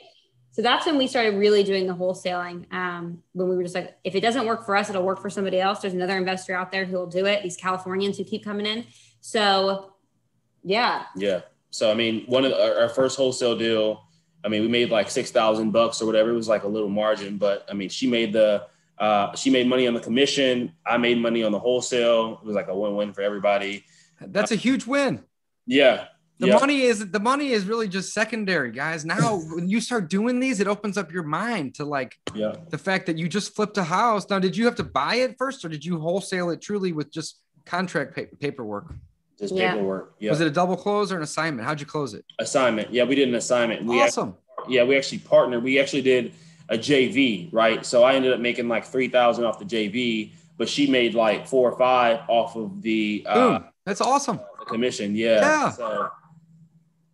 So 0.51 0.61
that's 0.63 0.85
when 0.85 0.97
we 0.97 1.07
started 1.07 1.35
really 1.37 1.63
doing 1.63 1.87
the 1.87 1.93
wholesaling. 1.93 2.71
Um, 2.73 3.23
when 3.33 3.49
we 3.49 3.55
were 3.55 3.63
just 3.63 3.75
like, 3.75 3.95
if 4.03 4.15
it 4.15 4.21
doesn't 4.21 4.45
work 4.45 4.65
for 4.65 4.75
us, 4.75 4.89
it'll 4.89 5.03
work 5.03 5.21
for 5.21 5.29
somebody 5.29 5.59
else. 5.59 5.79
There's 5.79 5.93
another 5.93 6.17
investor 6.17 6.55
out 6.55 6.71
there 6.71 6.85
who 6.85 6.97
will 6.97 7.07
do 7.07 7.25
it. 7.25 7.43
These 7.43 7.55
Californians 7.57 8.17
who 8.17 8.23
keep 8.23 8.43
coming 8.43 8.65
in. 8.65 8.85
So, 9.21 9.93
yeah, 10.63 11.03
Yeah. 11.15 11.41
So 11.71 11.91
I 11.91 11.93
mean, 11.93 12.25
one 12.25 12.45
of 12.45 12.51
the, 12.51 12.61
our, 12.61 12.83
our 12.83 12.89
first 12.89 13.15
wholesale 13.15 13.55
deal, 13.55 14.03
I 14.43 14.47
mean, 14.47 14.61
we 14.61 14.67
made 14.67 14.89
like 14.89 15.09
six 15.09 15.31
thousand 15.31 15.71
bucks 15.71 16.01
or 16.01 16.05
whatever. 16.05 16.29
It 16.29 16.35
was 16.35 16.47
like 16.47 16.63
a 16.63 16.67
little 16.67 16.89
margin, 16.89 17.37
but 17.37 17.65
I 17.69 17.73
mean, 17.73 17.89
she 17.89 18.07
made 18.07 18.33
the 18.33 18.67
uh, 18.97 19.35
she 19.35 19.49
made 19.49 19.67
money 19.67 19.87
on 19.87 19.93
the 19.93 19.99
commission. 19.99 20.73
I 20.85 20.97
made 20.97 21.17
money 21.17 21.43
on 21.43 21.51
the 21.51 21.59
wholesale. 21.59 22.39
It 22.41 22.45
was 22.45 22.55
like 22.55 22.67
a 22.67 22.77
win-win 22.77 23.13
for 23.13 23.21
everybody. 23.21 23.85
That's 24.21 24.51
a 24.51 24.55
huge 24.55 24.85
win. 24.85 25.23
Yeah. 25.65 26.05
The 26.39 26.47
yeah. 26.47 26.57
money 26.57 26.81
is 26.83 27.11
the 27.11 27.19
money 27.19 27.49
is 27.49 27.65
really 27.65 27.89
just 27.89 28.13
secondary, 28.13 28.71
guys. 28.71 29.03
Now, 29.03 29.35
when 29.53 29.67
you 29.67 29.81
start 29.81 30.09
doing 30.09 30.39
these, 30.39 30.59
it 30.59 30.67
opens 30.67 30.97
up 30.97 31.11
your 31.11 31.23
mind 31.23 31.75
to 31.75 31.85
like 31.85 32.15
Yeah. 32.33 32.55
the 32.69 32.77
fact 32.77 33.05
that 33.07 33.17
you 33.17 33.27
just 33.27 33.55
flipped 33.55 33.77
a 33.77 33.83
house. 33.83 34.29
Now, 34.29 34.39
did 34.39 34.55
you 34.55 34.65
have 34.65 34.75
to 34.75 34.83
buy 34.83 35.15
it 35.15 35.35
first, 35.37 35.63
or 35.65 35.69
did 35.69 35.83
you 35.83 35.99
wholesale 35.99 36.49
it 36.49 36.61
truly 36.61 36.93
with 36.93 37.11
just 37.11 37.41
contract 37.65 38.15
pa- 38.15 38.35
paperwork? 38.39 38.93
Just 39.39 39.55
Yeah. 39.55 39.71
paperwork. 39.73 40.13
Yeah. 40.19 40.31
Was 40.31 40.41
it 40.41 40.47
a 40.47 40.51
double 40.51 40.75
close 40.75 41.11
or 41.11 41.17
an 41.17 41.23
assignment? 41.23 41.65
How'd 41.67 41.79
you 41.79 41.85
close 41.85 42.13
it? 42.13 42.25
assignment? 42.39 42.91
Yeah, 42.93 43.05
we 43.05 43.15
did 43.15 43.29
an 43.29 43.35
assignment. 43.35 43.85
We 43.85 44.01
act- 44.01 44.09
awesome. 44.17 44.35
yeah, 44.67 44.83
we 44.83 44.97
actually 44.97 45.19
partnered. 45.19 45.63
We 45.63 45.79
actually 45.79 46.01
did 46.01 46.33
a 46.67 46.77
JV, 46.77 47.49
right? 47.51 47.85
So 47.85 48.03
I 48.03 48.13
ended 48.15 48.33
up 48.33 48.39
making 48.39 48.67
like 48.67 48.85
three 48.85 49.07
thousand 49.07 49.45
off 49.45 49.57
the 49.59 49.65
JV, 49.65 50.31
but 50.57 50.67
she 50.67 50.87
made 50.87 51.13
like 51.15 51.47
four 51.47 51.71
or 51.71 51.77
five 51.77 52.19
off 52.27 52.55
of 52.57 52.81
the, 52.81 53.23
uh, 53.27 53.33
Boom. 53.59 53.65
That's 53.85 54.01
awesome. 54.01 54.39
the 54.59 54.65
commission. 54.65 55.15
Yeah. 55.15 55.39
Yeah. 55.39 55.69
So, 55.71 56.09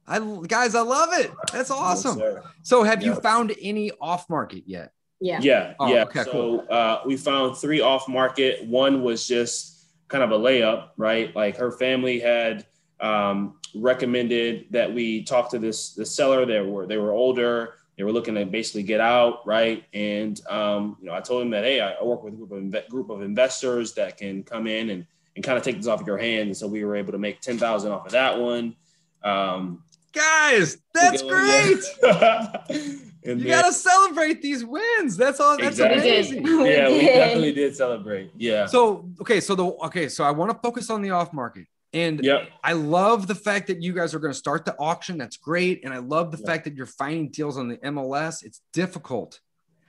I 0.07 0.19
guys, 0.47 0.75
I 0.75 0.81
love 0.81 1.09
it. 1.13 1.31
That's 1.53 1.71
awesome. 1.71 2.19
yes. 2.19 2.43
So, 2.63 2.83
have 2.83 3.01
you 3.03 3.15
found 3.15 3.53
any 3.61 3.91
off 4.01 4.29
market 4.29 4.63
yet? 4.67 4.91
yeah, 5.21 5.39
Yeah, 5.41 5.73
Oh, 5.79 5.88
yeah. 5.88 6.03
okay, 6.03 6.23
so 6.23 6.31
cool. 6.31 6.65
uh, 6.69 6.99
we 7.05 7.15
found 7.17 7.57
three 7.57 7.81
off 7.81 8.07
market. 8.07 8.65
One 8.67 9.03
was 9.03 9.27
just 9.27 9.74
kind 10.07 10.23
of 10.23 10.31
a 10.31 10.37
layup, 10.37 10.89
right? 10.97 11.35
Like 11.35 11.57
her 11.57 11.71
family 11.71 12.19
had 12.19 12.65
um, 12.99 13.59
recommended 13.73 14.67
that 14.71 14.93
we 14.93 15.23
talk 15.23 15.49
to 15.51 15.59
this 15.59 15.93
the 15.93 16.05
seller. 16.05 16.45
They 16.45 16.61
were 16.61 16.85
they 16.87 16.97
were 16.97 17.11
older. 17.11 17.75
They 17.97 18.03
were 18.03 18.11
looking 18.11 18.35
to 18.35 18.45
basically 18.45 18.83
get 18.83 18.99
out, 18.99 19.45
right? 19.47 19.85
And 19.93 20.39
um, 20.47 20.97
you 20.99 21.07
know, 21.07 21.13
I 21.13 21.21
told 21.21 21.41
them 21.41 21.49
that 21.51 21.63
hey, 21.63 21.79
I 21.79 22.03
work 22.03 22.23
with 22.23 22.33
a 22.33 22.37
group 22.37 22.51
of 22.51 22.61
inve- 22.61 22.89
group 22.89 23.09
of 23.09 23.21
investors 23.21 23.93
that 23.93 24.17
can 24.17 24.43
come 24.43 24.67
in 24.67 24.89
and 24.89 25.05
and 25.35 25.43
kind 25.43 25.57
of 25.57 25.63
take 25.63 25.77
this 25.77 25.87
off 25.87 26.01
of 26.01 26.07
your 26.07 26.17
hands. 26.17 26.47
And 26.47 26.57
so 26.57 26.67
we 26.67 26.83
were 26.85 26.95
able 26.95 27.11
to 27.11 27.17
make 27.17 27.41
ten 27.41 27.57
thousand 27.57 27.91
off 27.91 28.05
of 28.05 28.11
that 28.13 28.39
one. 28.39 28.75
Um, 29.23 29.83
Guys, 30.13 30.77
that's 30.93 31.21
great. 31.21 31.83
and 33.25 33.39
You 33.41 33.47
then- 33.47 33.61
gotta 33.61 33.73
celebrate 33.73 34.41
these 34.41 34.63
wins. 34.63 35.17
That's 35.17 35.39
all. 35.39 35.57
That's 35.57 35.79
Exactly. 35.79 36.09
amazing. 36.09 36.45
Yeah, 36.65 36.89
we 36.89 37.01
definitely 37.05 37.53
did 37.53 37.75
celebrate. 37.75 38.31
Yeah. 38.38 38.65
So 38.67 39.09
okay, 39.21 39.39
so 39.39 39.55
the 39.55 39.65
okay, 39.65 40.09
so 40.09 40.23
I 40.23 40.31
want 40.31 40.51
to 40.51 40.57
focus 40.59 40.89
on 40.89 41.01
the 41.01 41.11
off 41.11 41.33
market, 41.33 41.65
and 41.93 42.23
Yep. 42.23 42.49
I 42.63 42.73
love 42.73 43.27
the 43.27 43.35
fact 43.35 43.67
that 43.67 43.81
you 43.81 43.93
guys 43.93 44.13
are 44.13 44.19
going 44.19 44.33
to 44.33 44.38
start 44.38 44.65
the 44.65 44.75
auction. 44.79 45.17
That's 45.17 45.38
great, 45.38 45.83
and 45.83 45.93
I 45.93 45.97
love 45.97 46.31
the 46.31 46.38
Yeah. 46.39 46.45
fact 46.45 46.63
that 46.65 46.75
you're 46.75 46.85
finding 46.85 47.29
deals 47.29 47.57
on 47.57 47.67
the 47.69 47.77
MLS. 47.77 48.43
It's 48.43 48.61
difficult, 48.73 49.39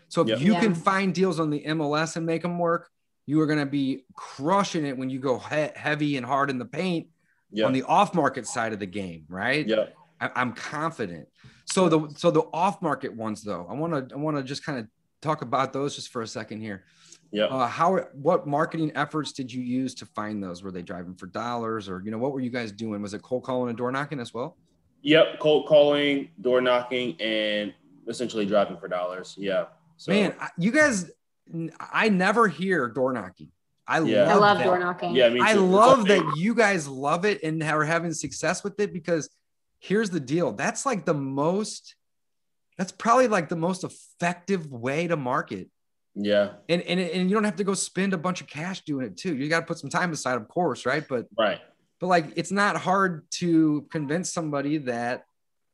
so 0.09 0.23
if 0.23 0.29
Yep. 0.29 0.41
you 0.41 0.53
Yeah. 0.55 0.61
can 0.61 0.75
find 0.75 1.15
deals 1.15 1.39
on 1.41 1.51
the 1.51 1.63
MLS 1.67 2.17
and 2.17 2.25
make 2.27 2.43
them 2.43 2.59
work, 2.59 2.89
you 3.27 3.41
are 3.41 3.47
going 3.47 3.59
to 3.59 3.67
be 3.67 4.05
crushing 4.15 4.87
it 4.87 4.97
when 4.97 5.11
you 5.11 5.19
go 5.19 5.39
he- 5.39 5.71
heavy 5.75 6.17
and 6.17 6.25
hard 6.25 6.49
in 6.49 6.59
the 6.59 6.65
paint 6.65 7.09
Yep. 7.51 7.67
on 7.67 7.73
the 7.73 7.83
off 7.83 8.15
market 8.15 8.47
side 8.47 8.73
of 8.73 8.79
the 8.79 8.87
game, 8.87 9.25
right? 9.29 9.67
Yeah. 9.67 9.87
I, 10.21 10.31
I'm 10.37 10.53
confident. 10.53 11.29
So 11.67 11.89
the 11.89 12.09
so 12.17 12.31
the 12.31 12.43
off 12.53 12.81
market 12.81 13.15
ones 13.15 13.43
though, 13.43 13.67
I 13.69 13.75
want 13.75 14.09
to 14.09 14.15
I 14.15 14.19
want 14.19 14.37
to 14.37 14.43
just 14.43 14.65
kind 14.65 14.79
of 14.79 14.87
talk 15.21 15.43
about 15.43 15.73
those 15.73 15.95
just 15.97 16.09
for 16.11 16.23
a 16.23 16.27
second 16.27 16.61
here. 16.61 16.85
Yeah. 17.33 17.45
Uh, 17.47 17.67
how 17.67 17.97
what 18.15 18.47
marketing 18.47 18.93
efforts 18.95 19.33
did 19.33 19.53
you 19.53 19.63
use 19.63 19.95
to 19.97 20.07
find 20.07 20.43
those? 20.43 20.63
Were 20.63 20.71
they 20.71 20.83
driving 20.83 21.15
for 21.15 21.27
dollars 21.27 21.89
or 21.89 22.01
you 22.05 22.11
know 22.11 22.19
what 22.19 22.33
were 22.33 22.41
you 22.41 22.51
guys 22.51 22.71
doing? 22.73 23.03
Was 23.03 23.15
it 23.15 23.23
cold 23.23 23.43
calling 23.45 23.69
and 23.69 23.77
door 23.77 23.91
knocking 23.91 24.21
as 24.21 24.33
well? 24.33 24.57
Yep. 25.03 25.41
Cold 25.41 25.67
calling, 25.69 26.29
door 26.41 26.61
knocking, 26.61 27.21
and 27.21 27.75
essentially 28.09 28.47
driving 28.47 28.77
for 28.79 28.89
dollars. 28.89 29.35
Yeah. 29.37 29.67
So, 29.99 30.13
Man, 30.13 30.35
you 30.59 30.71
guys, 30.71 31.11
I 31.81 32.09
never 32.09 32.49
hear 32.49 32.89
door 32.89 33.13
knocking. 33.13 33.51
I 33.87 34.01
Yeah. 34.01 34.25
I 34.25 34.33
love 34.35 34.41
love 34.41 34.59
that. 34.59 34.65
door 34.65 34.79
knocking. 34.79 35.15
yeah, 35.15 35.29
me 35.29 35.41
too. 35.41 35.47
I 35.47 35.53
love 35.55 36.07
that 36.07 36.35
you 36.37 36.55
guys 36.55 36.89
love 36.89 37.25
it 37.25 37.43
and 37.43 37.63
are 37.63 37.85
having 37.85 38.13
success 38.13 38.65
with 38.65 38.79
it 38.81 38.93
because 38.93 39.29
here's 39.81 40.11
the 40.11 40.21
deal. 40.21 40.53
That's 40.53 40.87
like 40.87 41.05
the 41.05 41.15
most, 41.15 41.95
that's 42.79 42.93
probably 42.93 43.29
like 43.29 43.49
the 43.49 43.57
most 43.57 43.85
effective 43.85 44.71
way 44.71 45.07
to 45.07 45.17
market. 45.17 45.69
Yeah. 46.15 46.53
And, 46.69 46.83
and, 46.83 46.99
and 46.99 47.29
you 47.29 47.35
don't 47.35 47.45
have 47.45 47.57
to 47.57 47.65
go 47.65 47.75
spend 47.75 48.15
a 48.15 48.19
bunch 48.19 48.41
of 48.41 48.47
cash 48.47 48.83
doing 48.83 49.07
it 49.07 49.17
too. 49.17 49.37
You 49.37 49.49
got 49.49 49.61
to 49.61 49.67
put 49.67 49.79
some 49.79 49.91
time 49.91 50.13
aside, 50.13 50.37
of 50.37 50.49
course, 50.49 50.87
right? 50.87 51.07
But, 51.07 51.27
Right. 51.39 51.61
but 52.01 52.07
like, 52.07 52.33
it's 52.37 52.51
not 52.51 52.77
hard 52.77 53.31
to 53.33 53.87
convince 53.91 54.33
somebody 54.33 54.79
that 54.79 55.25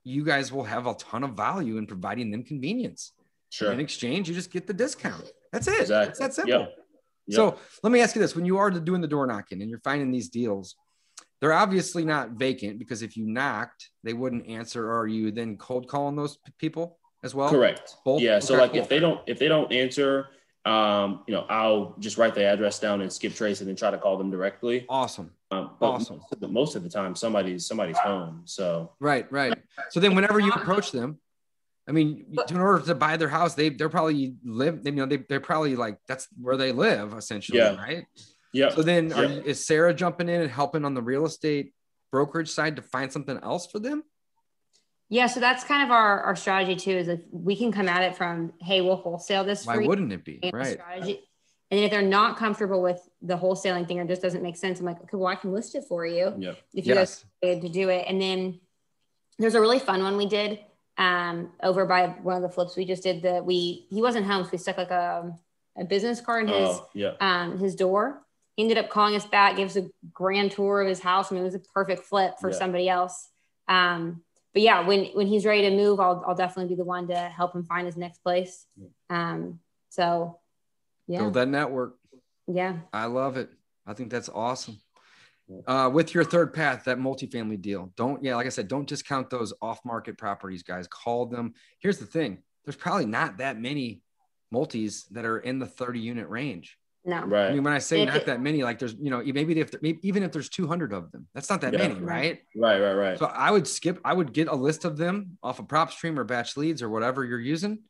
you 0.04 0.24
guys 0.24 0.50
will 0.50 0.64
have 0.64 0.86
a 0.88 0.94
ton 0.94 1.22
of 1.22 1.34
value 1.34 1.76
in 1.78 1.86
providing 1.86 2.32
them 2.32 2.42
convenience. 2.42 3.12
Sure. 3.50 3.70
In 3.70 3.78
exchange, 3.80 4.28
you 4.28 4.34
just 4.34 4.50
get 4.50 4.66
the 4.66 4.72
discount. 4.74 5.30
That's 5.52 5.68
it. 5.68 5.80
Exactly. 5.82 6.10
It's 6.10 6.18
that 6.18 6.34
simple. 6.34 6.60
Yep. 6.60 6.74
Yep. 7.28 7.36
So 7.36 7.58
let 7.84 7.92
me 7.92 8.00
ask 8.00 8.16
you 8.16 8.20
this: 8.22 8.34
When 8.34 8.44
you 8.46 8.58
are 8.58 8.70
doing 8.70 9.00
the 9.00 9.06
door 9.06 9.26
knocking 9.26 9.60
and 9.60 9.70
you're 9.70 9.78
finding 9.84 10.10
these 10.10 10.28
deals, 10.28 10.74
they're 11.42 11.52
obviously 11.52 12.04
not 12.04 12.30
vacant 12.30 12.78
because 12.78 13.02
if 13.02 13.16
you 13.16 13.26
knocked, 13.26 13.90
they 14.04 14.12
wouldn't 14.12 14.46
answer. 14.46 14.86
Or 14.86 15.00
are 15.00 15.06
you 15.08 15.32
then 15.32 15.56
cold 15.56 15.88
calling 15.88 16.14
those 16.14 16.36
p- 16.36 16.52
people 16.56 16.98
as 17.24 17.34
well? 17.34 17.50
Correct. 17.50 17.96
Both? 18.04 18.22
Yeah. 18.22 18.38
So 18.38 18.54
like 18.56 18.70
cool. 18.70 18.80
if 18.80 18.88
they 18.88 19.00
don't 19.00 19.20
if 19.26 19.40
they 19.40 19.48
don't 19.48 19.70
answer, 19.72 20.28
um, 20.64 21.24
you 21.26 21.34
know, 21.34 21.44
I'll 21.50 21.96
just 21.98 22.16
write 22.16 22.36
the 22.36 22.44
address 22.44 22.78
down 22.78 23.00
and 23.00 23.12
skip 23.12 23.34
trace 23.34 23.58
and 23.58 23.68
then 23.68 23.74
try 23.74 23.90
to 23.90 23.98
call 23.98 24.16
them 24.16 24.30
directly. 24.30 24.86
Awesome. 24.88 25.32
Um, 25.50 25.72
but 25.80 25.86
Awesome. 25.90 26.18
most 26.18 26.32
of 26.32 26.40
the, 26.40 26.48
most 26.48 26.76
of 26.76 26.84
the 26.84 26.88
time 26.88 27.16
somebody's 27.16 27.66
somebody's 27.66 27.98
home. 27.98 28.42
So 28.44 28.92
Right. 29.00 29.30
Right. 29.32 29.58
So 29.90 29.98
then, 29.98 30.14
whenever 30.14 30.38
you 30.38 30.52
approach 30.52 30.92
them, 30.92 31.18
I 31.88 31.90
mean, 31.90 32.24
in 32.50 32.56
order 32.56 32.86
to 32.86 32.94
buy 32.94 33.16
their 33.16 33.28
house, 33.28 33.56
they 33.56 33.68
they're 33.70 33.88
probably 33.88 34.36
live. 34.44 34.82
You 34.84 34.92
know, 34.92 35.06
they 35.06 35.16
they're 35.16 35.40
probably 35.40 35.74
like 35.74 35.98
that's 36.06 36.28
where 36.40 36.56
they 36.56 36.70
live 36.70 37.14
essentially, 37.14 37.58
Yeah. 37.58 37.74
right? 37.74 38.04
Yeah. 38.52 38.70
So 38.70 38.82
then, 38.82 39.12
are 39.12 39.24
you, 39.24 39.42
is 39.42 39.64
Sara 39.66 39.94
jumping 39.94 40.28
in 40.28 40.42
and 40.42 40.50
helping 40.50 40.84
on 40.84 40.94
the 40.94 41.02
real 41.02 41.24
estate 41.26 41.72
brokerage 42.10 42.50
side 42.50 42.76
to 42.76 42.82
find 42.82 43.10
something 43.12 43.38
else 43.42 43.66
for 43.66 43.78
them? 43.78 44.02
Yeah, 45.08 45.26
so 45.26 45.40
that's 45.40 45.64
kind 45.64 45.82
of 45.82 45.90
our, 45.90 46.20
our 46.22 46.36
strategy 46.36 46.74
too. 46.76 46.92
Is 46.96 47.08
if 47.08 47.20
we 47.30 47.56
can 47.56 47.70
come 47.72 47.88
at 47.88 48.02
it 48.02 48.16
from, 48.16 48.52
hey, 48.60 48.80
we'll 48.80 48.96
wholesale 48.96 49.44
this 49.44 49.66
Why 49.66 49.76
for 49.76 49.86
wouldn't 49.86 50.12
it 50.12 50.24
be? 50.24 50.38
and 50.42 50.52
Right. 50.52 50.74
Strategy. 50.78 51.20
And 51.70 51.80
if 51.80 51.90
they're 51.90 52.02
not 52.02 52.36
comfortable 52.36 52.82
with 52.82 53.00
the 53.22 53.36
wholesaling 53.36 53.88
thing 53.88 53.98
or 53.98 54.04
just 54.06 54.20
doesn't 54.20 54.42
make 54.42 54.56
sense, 54.56 54.78
I'm 54.80 54.84
like, 54.86 55.00
okay, 55.02 55.16
well, 55.16 55.26
I 55.28 55.36
can 55.36 55.52
list 55.52 55.74
it 55.74 55.84
for 55.88 56.04
you 56.06 56.34
Yeah. 56.38 56.52
if 56.74 56.86
you 56.86 56.94
guys 56.94 57.24
Yes. 57.42 57.56
are 57.56 57.60
to 57.62 57.68
do 57.70 57.88
it. 57.88 58.04
And 58.08 58.20
then 58.20 58.60
there's 59.38 59.54
a 59.54 59.60
really 59.60 59.78
fun 59.78 60.02
one 60.02 60.18
we 60.18 60.26
did 60.26 60.60
um, 60.98 61.50
over 61.62 61.86
by 61.86 62.08
one 62.08 62.36
of 62.36 62.42
the 62.42 62.50
flips 62.50 62.76
we 62.76 62.84
just 62.84 63.02
did. 63.02 63.22
That 63.22 63.46
we 63.46 63.86
he 63.90 64.02
wasn't 64.02 64.26
home, 64.26 64.44
so 64.44 64.50
we 64.52 64.58
stuck 64.58 64.76
like 64.76 64.90
a, 64.90 65.34
a 65.78 65.84
business 65.84 66.20
card 66.20 66.42
in 66.44 66.48
his 66.54 66.68
Oh, 66.68 66.88
yeah. 66.92 67.12
um, 67.20 67.58
his 67.58 67.74
door. 67.74 68.20
He 68.56 68.62
ended 68.62 68.78
up 68.78 68.90
calling 68.90 69.14
us 69.16 69.24
back, 69.26 69.56
gave 69.56 69.66
us 69.68 69.76
a 69.76 69.88
grand 70.12 70.50
tour 70.52 70.82
of 70.82 70.88
his 70.88 71.00
house. 71.00 71.30
I 71.30 71.34
mean, 71.34 71.42
it 71.42 71.46
was 71.46 71.54
a 71.54 71.60
perfect 71.60 72.04
flip 72.04 72.34
for 72.40 72.50
Yeah. 72.50 72.56
somebody 72.56 72.88
else. 72.88 73.30
Um, 73.68 74.22
but 74.52 74.60
yeah, 74.62 74.86
when 74.86 75.06
when 75.14 75.26
he's 75.26 75.46
ready 75.46 75.62
to 75.62 75.74
move, 75.74 75.98
I'll 76.00 76.22
I'll 76.26 76.34
definitely 76.34 76.68
be 76.74 76.76
the 76.76 76.84
one 76.84 77.08
to 77.08 77.16
help 77.16 77.54
him 77.54 77.64
find 77.64 77.86
his 77.86 77.96
next 77.96 78.18
place. 78.22 78.66
Um, 79.08 79.60
so 79.88 80.38
yeah, 81.06 81.18
Build 81.18 81.34
that 81.34 81.48
network. 81.48 81.96
yeah, 82.46 82.76
I 82.92 83.06
love 83.06 83.36
it. 83.38 83.50
I 83.86 83.94
think 83.94 84.10
that's 84.10 84.28
awesome. 84.28 84.78
Uh, 85.66 85.90
with 85.92 86.14
your 86.14 86.24
third 86.24 86.54
path, 86.54 86.84
that 86.84 86.98
multifamily 86.98 87.60
deal, 87.60 87.92
don't, 87.96 88.22
yeah, 88.24 88.36
like 88.36 88.46
I 88.46 88.50
said, 88.50 88.68
don't 88.68 88.88
discount 88.88 89.28
those 89.28 89.52
off 89.60 89.84
market 89.84 90.16
properties, 90.16 90.62
guys. 90.62 90.86
Call 90.86 91.26
them. 91.26 91.52
Here's 91.80 91.98
the 91.98 92.06
thing 92.06 92.42
there's 92.64 92.76
probably 92.76 93.04
not 93.06 93.38
that 93.38 93.58
many 93.58 94.00
multis 94.50 95.04
that 95.10 95.24
are 95.26 95.38
in 95.40 95.58
the 95.58 95.66
30 95.66 95.98
unit 96.00 96.28
range. 96.28 96.78
No, 97.04 97.24
Right. 97.26 97.50
I 97.50 97.52
mean, 97.54 97.64
when 97.64 97.72
I 97.72 97.78
say 97.78 98.02
If 98.02 98.08
not 98.08 98.16
it- 98.18 98.26
that 98.26 98.40
many, 98.40 98.62
like 98.62 98.78
there's, 98.78 98.94
you 98.94 99.10
know, 99.10 99.22
maybe 99.24 99.58
if, 99.60 99.72
maybe 99.82 99.98
even 100.06 100.22
if 100.22 100.30
there's 100.32 100.48
200 100.48 100.92
of 100.92 101.10
them, 101.12 101.26
that's 101.34 101.50
not 101.50 101.60
that 101.62 101.72
Yeah. 101.72 101.88
many, 101.88 102.00
right? 102.00 102.42
Right. 102.56 102.80
Right. 102.80 102.92
Right. 102.94 103.18
So 103.18 103.26
I 103.26 103.50
would 103.50 103.66
skip, 103.66 103.98
I 104.04 104.12
would 104.12 104.32
get 104.32 104.48
a 104.48 104.54
list 104.54 104.84
of 104.84 104.96
them 104.96 105.38
off 105.42 105.58
of 105.58 105.66
PropStream 105.66 106.16
or 106.18 106.24
Batch 106.24 106.56
Leads 106.56 106.82
or 106.82 106.88
whatever 106.88 107.24
you're 107.24 107.40
using 107.40 107.80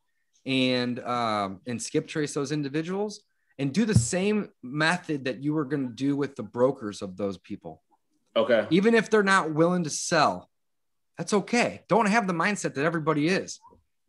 and, 0.46 0.98
um, 1.00 1.60
and 1.66 1.80
skip 1.80 2.06
trace 2.08 2.34
those 2.34 2.52
individuals 2.52 3.22
and 3.58 3.72
do 3.72 3.84
the 3.84 3.94
same 3.94 4.48
method 4.62 5.24
that 5.26 5.42
you 5.42 5.52
were 5.52 5.64
going 5.66 5.86
to 5.88 5.94
do 5.94 6.16
with 6.16 6.34
the 6.36 6.42
brokers 6.42 7.02
of 7.02 7.16
those 7.16 7.36
people. 7.38 7.82
Okay. 8.34 8.66
Even 8.70 8.94
if 8.94 9.10
they're 9.10 9.22
not 9.22 9.52
willing 9.52 9.84
to 9.84 9.90
sell, 9.90 10.48
that's 11.18 11.34
okay. 11.34 11.82
Don't 11.88 12.06
have 12.06 12.26
the 12.26 12.32
mindset 12.32 12.72
that 12.74 12.84
everybody 12.86 13.28
is, 13.28 13.60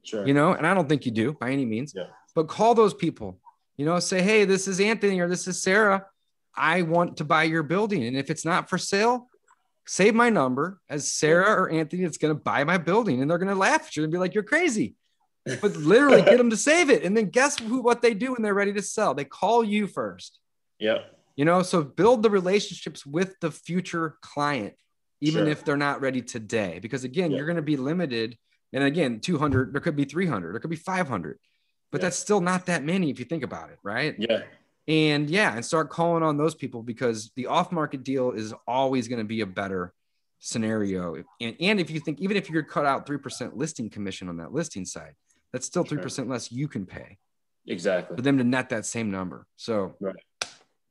Sure. 0.04 0.26
you 0.26 0.34
know, 0.34 0.54
and 0.54 0.66
I 0.66 0.74
don't 0.74 0.88
think 0.88 1.06
you 1.06 1.12
do 1.12 1.34
by 1.34 1.52
any 1.52 1.66
means. 1.66 1.94
Yeah. 1.94 2.06
But 2.34 2.48
call 2.48 2.74
those 2.74 2.94
people, 2.94 3.40
you 3.78 3.86
know, 3.86 4.00
say, 4.00 4.22
hey, 4.22 4.46
this 4.46 4.68
is 4.68 4.80
Anthony 4.80 5.20
or 5.20 5.28
this 5.28 5.48
is 5.48 5.62
Sara. 5.62 6.06
I 6.56 6.84
want 6.84 7.18
to 7.18 7.24
buy 7.24 7.44
your 7.44 7.64
building. 7.64 8.04
And 8.04 8.16
if 8.16 8.30
it's 8.30 8.46
not 8.46 8.70
for 8.70 8.78
sale, 8.78 9.30
save 9.88 10.14
my 10.14 10.30
number 10.30 10.80
as 10.90 11.12
Sara 11.12 11.50
or 11.62 11.70
Anthony 11.70 12.04
that's 12.04 12.18
going 12.18 12.34
to 12.36 12.40
buy 12.42 12.64
my 12.64 12.78
building. 12.78 13.22
And 13.22 13.30
they're 13.30 13.38
going 13.40 13.50
to 13.50 13.56
laugh 13.56 13.88
at 13.88 13.96
you 13.96 14.04
and 14.04 14.12
be 14.12 14.20
like, 14.20 14.34
you're 14.34 14.44
crazy. 14.44 14.96
But 15.62 15.76
literally 15.76 16.22
get 16.22 16.38
them 16.38 16.50
to 16.52 16.56
save 16.56 16.90
it. 16.90 17.04
And 17.04 17.18
then 17.18 17.26
guess 17.30 17.60
who, 17.60 17.82
what 17.82 18.02
they 18.02 18.14
do 18.14 18.32
when 18.32 18.42
they're 18.44 18.54
ready 18.54 18.72
to 18.74 18.82
sell? 18.82 19.14
They 19.14 19.26
call 19.26 19.62
you 19.62 19.88
first. 19.88 20.40
Yep. 20.80 21.04
You 21.36 21.44
know, 21.44 21.64
so 21.64 21.84
build 21.84 22.24
the 22.24 22.30
relationships 22.30 23.06
with 23.06 23.38
the 23.42 23.52
future 23.52 24.16
client, 24.22 24.76
even 25.20 25.44
Sure. 25.44 25.48
if 25.50 25.66
they're 25.66 25.76
not 25.76 26.00
ready 26.00 26.22
today. 26.22 26.80
Because 26.82 27.04
again, 27.04 27.32
Yeah. 27.32 27.38
you're 27.38 27.46
going 27.46 27.58
to 27.58 27.62
be 27.62 27.76
limited. 27.76 28.38
And 28.72 28.86
again, 28.86 29.20
200, 29.20 29.74
there 29.74 29.82
could 29.82 29.98
be 29.98 30.06
300, 30.06 30.54
there 30.54 30.60
could 30.62 30.70
be 30.70 30.78
500, 30.78 31.40
but 31.94 32.02
Yeah. 32.02 32.08
that's 32.08 32.18
still 32.18 32.42
not 32.42 32.66
that 32.66 32.84
many 32.84 33.12
if 33.12 33.20
you 33.20 33.26
think 33.26 33.44
about 33.44 33.70
it. 33.70 33.78
Right. 33.84 34.16
Yeah. 34.18 34.42
And 34.88 35.30
yeah, 35.30 35.56
and 35.56 35.64
start 35.64 35.90
calling 35.92 36.24
on 36.24 36.36
those 36.38 36.56
people 36.56 36.82
because 36.82 37.32
the 37.36 37.46
off 37.48 37.72
market 37.72 38.04
deal 38.04 38.32
is 38.32 38.52
always 38.68 39.08
going 39.08 39.20
to 39.20 39.26
be 39.26 39.42
a 39.42 39.46
better 39.46 39.94
scenario. 40.40 41.24
And, 41.40 41.56
and 41.62 41.80
if 41.80 41.90
you 41.92 42.00
think, 42.00 42.20
even 42.20 42.36
if 42.36 42.50
you 42.50 42.56
could 42.56 42.68
cut 42.68 42.86
out 42.86 43.06
3% 43.06 43.52
listing 43.56 43.90
commission 43.92 44.28
on 44.28 44.38
that 44.38 44.52
listing 44.52 44.86
side, 44.86 45.14
that's 45.54 45.68
still 45.68 45.86
3% 45.86 46.28
less 46.28 46.52
you 46.52 46.68
can 46.68 46.86
pay 46.88 47.18
Exactly. 47.68 48.16
for 48.18 48.24
them 48.24 48.40
to 48.40 48.44
net 48.44 48.70
that 48.70 48.86
same 48.88 49.12
number. 49.12 49.46
So, 49.56 49.96
Right. 50.02 50.16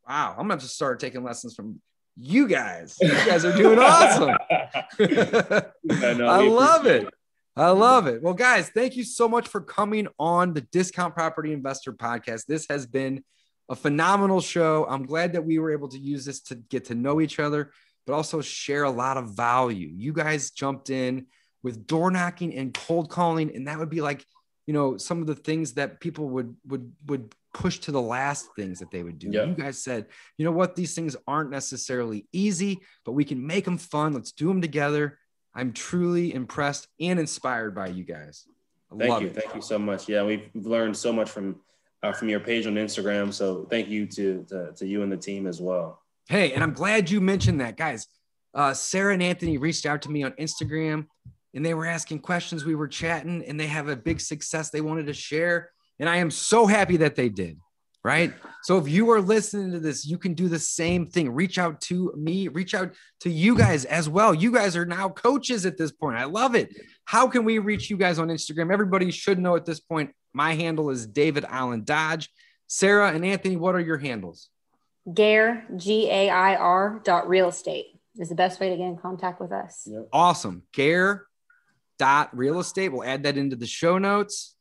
wow, 0.08 0.30
I'm 0.30 0.44
gonna 0.44 0.54
have 0.54 0.62
to 0.62 0.68
start 0.68 1.00
taking 1.00 1.22
lessons 1.24 1.54
from 1.54 1.82
you 2.16 2.46
guys. 2.46 2.96
You 3.00 3.08
guys 3.10 3.44
are 3.44 3.56
doing 3.56 3.78
awesome. 3.78 4.30
I, 4.50 5.62
love 6.46 6.86
appreciate 6.86 7.08
it. 7.08 7.14
I 7.54 7.70
love 7.70 8.06
it. 8.06 8.22
Well, 8.22 8.34
guys, 8.34 8.70
thank 8.70 8.96
you 8.96 9.04
so 9.04 9.28
much 9.28 9.46
for 9.46 9.60
coming 9.60 10.08
on 10.18 10.54
the 10.54 10.62
Discount 10.62 11.14
Property 11.14 11.52
Investor 11.52 11.92
Podcast. 11.92 12.46
This 12.46 12.66
has 12.70 12.86
been 12.86 13.24
a 13.68 13.76
phenomenal 13.76 14.40
show. 14.40 14.86
I'm 14.88 15.04
glad 15.04 15.34
that 15.34 15.44
we 15.44 15.58
were 15.58 15.70
able 15.70 15.88
to 15.88 15.98
use 15.98 16.24
this 16.24 16.40
to 16.44 16.54
get 16.54 16.86
to 16.86 16.94
know 16.94 17.20
each 17.20 17.38
other, 17.38 17.72
but 18.06 18.14
also 18.14 18.40
share 18.40 18.84
a 18.84 18.90
lot 18.90 19.18
of 19.18 19.36
value. 19.36 19.90
You 19.94 20.14
guys 20.14 20.50
jumped 20.50 20.88
in 20.88 21.26
with 21.62 21.86
door 21.86 22.10
knocking 22.10 22.54
and 22.54 22.72
cold 22.72 23.10
calling, 23.10 23.54
and 23.54 23.68
that 23.68 23.78
would 23.78 23.90
be 23.90 24.00
like, 24.00 24.24
you 24.66 24.72
know, 24.72 24.96
some 24.96 25.20
of 25.20 25.26
the 25.26 25.34
things 25.34 25.74
that 25.74 26.00
people 26.00 26.28
would 26.30 26.56
would 26.66 26.92
would 27.06 27.34
push 27.52 27.80
to 27.80 27.92
the 27.92 28.00
last 28.00 28.48
things 28.56 28.78
that 28.78 28.90
they 28.90 29.02
would 29.02 29.18
do. 29.18 29.28
Yeah. 29.30 29.44
You 29.44 29.54
guys 29.54 29.82
said, 29.82 30.06
you 30.38 30.46
know 30.46 30.52
what, 30.52 30.74
these 30.74 30.94
things 30.94 31.16
aren't 31.26 31.50
necessarily 31.50 32.26
easy, 32.32 32.80
but 33.04 33.12
we 33.12 33.24
can 33.24 33.46
make 33.46 33.66
them 33.66 33.76
fun. 33.76 34.14
Let's 34.14 34.32
do 34.32 34.48
them 34.48 34.62
together. 34.62 35.18
I'm 35.54 35.72
truly 35.72 36.34
impressed 36.34 36.88
and 37.00 37.18
inspired 37.18 37.74
by 37.74 37.88
you 37.88 38.04
guys. 38.04 38.46
I 38.92 38.96
Thank 38.96 39.10
love 39.10 39.22
you. 39.22 39.28
it. 39.28 39.36
Thank 39.36 39.54
you 39.54 39.62
so 39.62 39.78
much. 39.78 40.08
Yeah, 40.08 40.22
we've 40.22 40.48
learned 40.54 40.96
so 40.96 41.12
much 41.12 41.30
from 41.30 41.56
uh, 42.02 42.12
from 42.12 42.28
your 42.28 42.40
page 42.40 42.66
on 42.66 42.74
Instagram. 42.74 43.32
So 43.32 43.66
thank 43.70 43.88
you 43.88 44.06
to, 44.06 44.44
to 44.48 44.72
to 44.72 44.86
you 44.86 45.02
and 45.02 45.12
the 45.12 45.16
team 45.16 45.46
as 45.46 45.60
well. 45.60 46.02
Hey, 46.28 46.52
and 46.52 46.62
I'm 46.62 46.72
glad 46.72 47.10
you 47.10 47.20
mentioned 47.20 47.60
that, 47.60 47.76
guys. 47.76 48.06
Uh, 48.54 48.74
Sara 48.74 49.14
and 49.14 49.22
Anthony 49.22 49.58
reached 49.58 49.86
out 49.86 50.02
to 50.02 50.10
me 50.10 50.22
on 50.22 50.32
Instagram 50.32 51.06
and 51.54 51.64
they 51.64 51.74
were 51.74 51.86
asking 51.86 52.20
questions. 52.20 52.64
We 52.64 52.74
were 52.74 52.88
chatting 52.88 53.44
and 53.46 53.58
they 53.58 53.66
have 53.66 53.88
a 53.88 53.96
big 53.96 54.20
success 54.20 54.70
they 54.70 54.80
wanted 54.80 55.06
to 55.06 55.14
share. 55.14 55.70
And 55.98 56.08
I 56.08 56.16
am 56.16 56.30
so 56.30 56.66
happy 56.66 56.98
that 56.98 57.16
they 57.16 57.28
did. 57.28 57.58
Right. 58.04 58.34
So 58.64 58.78
if 58.78 58.88
you 58.88 59.10
are 59.12 59.20
listening 59.20 59.70
to 59.72 59.78
this, 59.78 60.04
you 60.04 60.18
can 60.18 60.34
do 60.34 60.48
the 60.48 60.58
same 60.58 61.06
thing. 61.06 61.30
Reach 61.30 61.56
out 61.56 61.80
to 61.82 62.12
me, 62.16 62.48
reach 62.48 62.74
out 62.74 62.94
to 63.20 63.30
you 63.30 63.56
guys 63.56 63.84
as 63.84 64.08
well. 64.08 64.34
You 64.34 64.50
guys 64.50 64.76
are 64.76 64.84
now 64.84 65.08
coaches 65.08 65.66
at 65.66 65.78
this 65.78 65.92
point. 65.92 66.16
I 66.16 66.24
love 66.24 66.56
it. 66.56 66.74
How 67.04 67.28
can 67.28 67.44
we 67.44 67.58
reach 67.58 67.90
you 67.90 67.96
guys 67.96 68.18
on 68.18 68.26
Instagram? 68.26 68.72
Everybody 68.72 69.10
should 69.12 69.38
know 69.38 69.54
at 69.54 69.64
this 69.64 69.78
point. 69.78 70.10
My 70.34 70.54
handle 70.54 70.90
is 70.90 71.06
David 71.06 71.44
Allen 71.48 71.84
Dodge. 71.84 72.28
Sara 72.66 73.12
and 73.12 73.24
Anthony, 73.24 73.56
what 73.56 73.76
are 73.76 73.80
your 73.80 73.98
handles? 73.98 74.48
Gair, 75.12 75.64
G 75.76 76.08
A 76.10 76.30
I 76.30 76.56
R 76.56 77.00
dot 77.04 77.28
real 77.28 77.48
estate 77.48 77.86
is 78.18 78.28
the 78.28 78.34
best 78.34 78.60
way 78.60 78.70
to 78.70 78.76
get 78.76 78.84
in 78.84 78.96
contact 78.96 79.40
with 79.40 79.52
us. 79.52 79.82
Yep. 79.86 80.08
awesome 80.12 80.62
Gair 80.72 81.26
dot 81.98 82.36
real 82.36 82.58
estate 82.58 82.88
we'll 82.88 83.04
add 83.04 83.22
that 83.24 83.36
into 83.36 83.54
the 83.54 83.66
show 83.66 83.98
notes 83.98 84.56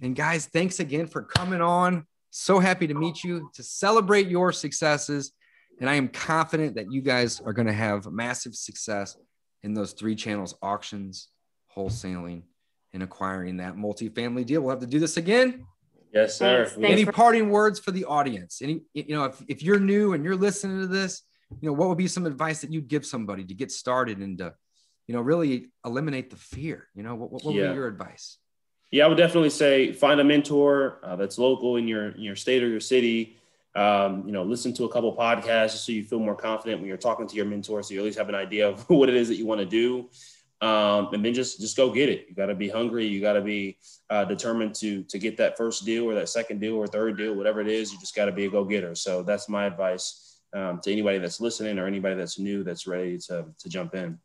and 0.00 0.16
guys 0.16 0.46
thanks 0.46 0.80
again 0.80 1.06
for 1.06 1.22
coming 1.22 1.60
on 1.60 2.06
so 2.36 2.58
happy 2.58 2.86
to 2.88 2.94
meet 2.94 3.22
you 3.22 3.48
to 3.54 3.62
celebrate 3.62 4.26
your 4.28 4.50
successes 4.50 5.32
and 5.80 5.88
i 5.88 5.94
am 5.94 6.08
confident 6.08 6.74
that 6.74 6.90
you 6.90 7.00
guys 7.00 7.40
are 7.40 7.52
going 7.52 7.66
to 7.68 7.72
have 7.72 8.06
massive 8.10 8.54
success 8.56 9.16
in 9.62 9.72
those 9.72 9.92
three 9.92 10.16
channels 10.16 10.54
auctions 10.60 11.28
wholesaling 11.76 12.42
and 12.92 13.02
acquiring 13.02 13.56
that 13.56 13.74
multifamily 13.74 14.46
deal. 14.46 14.60
We'll 14.60 14.70
have 14.70 14.80
to 14.80 14.86
do 14.86 15.00
this 15.00 15.16
again. 15.16 15.66
Yes, 16.12 16.38
sir. 16.38 16.64
Thanks. 16.64 16.76
We- 16.76 16.82
Thanks 16.82 16.92
any 16.92 17.04
for- 17.04 17.12
parting 17.12 17.50
words 17.50 17.80
for 17.80 17.90
the 17.90 18.04
audience? 18.04 18.62
Any 18.62 18.82
you 18.94 19.16
know 19.16 19.24
if, 19.24 19.42
if 19.48 19.62
you're 19.62 19.80
new 19.80 20.12
and 20.12 20.24
you're 20.24 20.36
listening 20.36 20.80
to 20.80 20.86
this 20.86 21.22
you 21.60 21.68
know 21.68 21.72
what 21.72 21.88
would 21.88 21.98
be 21.98 22.08
some 22.08 22.26
advice 22.26 22.60
that 22.60 22.72
you'd 22.72 22.88
give 22.88 23.04
somebody 23.04 23.44
to 23.44 23.54
get 23.54 23.70
started 23.72 24.18
and 24.18 24.38
to 24.38 24.54
you 25.08 25.14
know 25.14 25.20
really 25.20 25.70
eliminate 25.84 26.30
the 26.30 26.36
fear? 26.36 26.88
You 26.94 27.02
know 27.02 27.14
what, 27.16 27.32
what, 27.32 27.44
what 27.44 27.54
would 27.54 27.68
be 27.68 27.74
your 27.74 27.88
advice 27.88 28.38
Yeah, 28.94 29.06
I 29.06 29.08
would 29.08 29.18
definitely 29.18 29.50
say 29.50 29.92
find 29.92 30.20
a 30.20 30.24
mentor 30.24 31.00
uh, 31.02 31.16
that's 31.16 31.36
local 31.36 31.74
in 31.74 31.88
your 31.88 32.10
in 32.10 32.22
your 32.22 32.36
state 32.36 32.62
or 32.62 32.68
your 32.68 32.78
city. 32.78 33.36
Um, 33.74 34.22
you 34.24 34.30
know, 34.30 34.44
listen 34.44 34.72
to 34.74 34.84
a 34.84 34.88
couple 34.88 35.16
podcasts 35.16 35.84
so 35.84 35.90
you 35.90 36.04
feel 36.04 36.20
more 36.20 36.36
confident 36.36 36.78
when 36.78 36.86
you're 36.86 36.96
talking 36.96 37.26
to 37.26 37.34
your 37.34 37.44
mentor, 37.44 37.82
so 37.82 37.92
you 37.92 37.98
at 37.98 38.06
least 38.06 38.18
have 38.18 38.28
an 38.28 38.36
idea 38.36 38.68
of 38.68 38.88
what 38.88 39.08
it 39.08 39.16
is 39.16 39.26
that 39.26 39.34
you 39.34 39.46
want 39.46 39.60
to 39.60 39.66
do. 39.66 40.08
Um, 40.64 41.12
and 41.12 41.24
then 41.24 41.34
just 41.34 41.60
just 41.60 41.76
go 41.76 41.90
get 41.90 42.08
it. 42.08 42.26
You 42.28 42.36
got 42.36 42.46
to 42.46 42.54
be 42.54 42.68
hungry. 42.68 43.04
You 43.04 43.20
got 43.20 43.32
to 43.32 43.40
be 43.40 43.78
uh, 44.10 44.26
determined 44.26 44.76
to 44.76 45.02
to 45.02 45.18
get 45.18 45.36
that 45.38 45.56
first 45.56 45.84
deal 45.84 46.04
or 46.04 46.14
that 46.14 46.28
second 46.28 46.60
deal 46.60 46.76
or 46.76 46.86
third 46.86 47.18
deal, 47.18 47.34
whatever 47.34 47.60
it 47.60 47.66
is. 47.66 47.92
You 47.92 47.98
just 47.98 48.14
got 48.14 48.26
to 48.26 48.32
be 48.32 48.44
a 48.44 48.48
go 48.48 48.62
getter. 48.62 48.94
So 48.94 49.24
that's 49.24 49.48
my 49.48 49.64
advice 49.64 50.38
um, 50.52 50.80
to 50.82 50.92
anybody 50.92 51.18
that's 51.18 51.40
listening 51.40 51.80
or 51.80 51.88
anybody 51.88 52.14
that's 52.14 52.38
new 52.38 52.62
that's 52.62 52.86
ready 52.86 53.18
to 53.26 53.46
to 53.58 53.68
jump 53.68 53.96
in. 53.96 54.20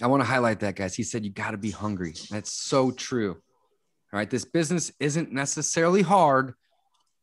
I 0.00 0.06
want 0.08 0.22
to 0.22 0.26
highlight 0.26 0.60
that 0.60 0.76
guys 0.76 0.94
he 0.94 1.02
said 1.02 1.24
you 1.24 1.30
got 1.30 1.52
to 1.52 1.56
be 1.56 1.70
hungry 1.70 2.14
that's 2.30 2.52
so 2.52 2.90
true 2.90 3.32
all 3.32 4.18
right 4.18 4.30
this 4.30 4.44
business 4.44 4.92
isn't 5.00 5.32
necessarily 5.32 6.02
hard 6.02 6.54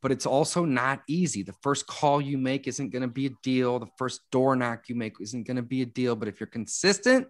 but 0.02 0.12
it's 0.12 0.26
also 0.26 0.66
not 0.66 1.02
easy 1.08 1.44
the 1.44 1.56
first 1.62 1.88
call 1.88 2.20
you 2.20 2.38
make 2.38 2.68
isn't 2.68 2.90
going 2.90 3.02
to 3.02 3.08
be 3.08 3.28
a 3.28 3.32
deal 3.44 3.80
the 3.80 3.88
first 3.98 4.22
door 4.32 4.56
knock 4.56 4.90
you 4.90 4.96
make 4.96 5.14
isn't 5.22 5.46
going 5.46 5.58
to 5.58 5.64
be 5.64 5.82
a 5.82 5.86
deal 5.86 6.16
but 6.16 6.28
if 6.28 6.40
you're 6.40 6.48
consistent 6.48 7.28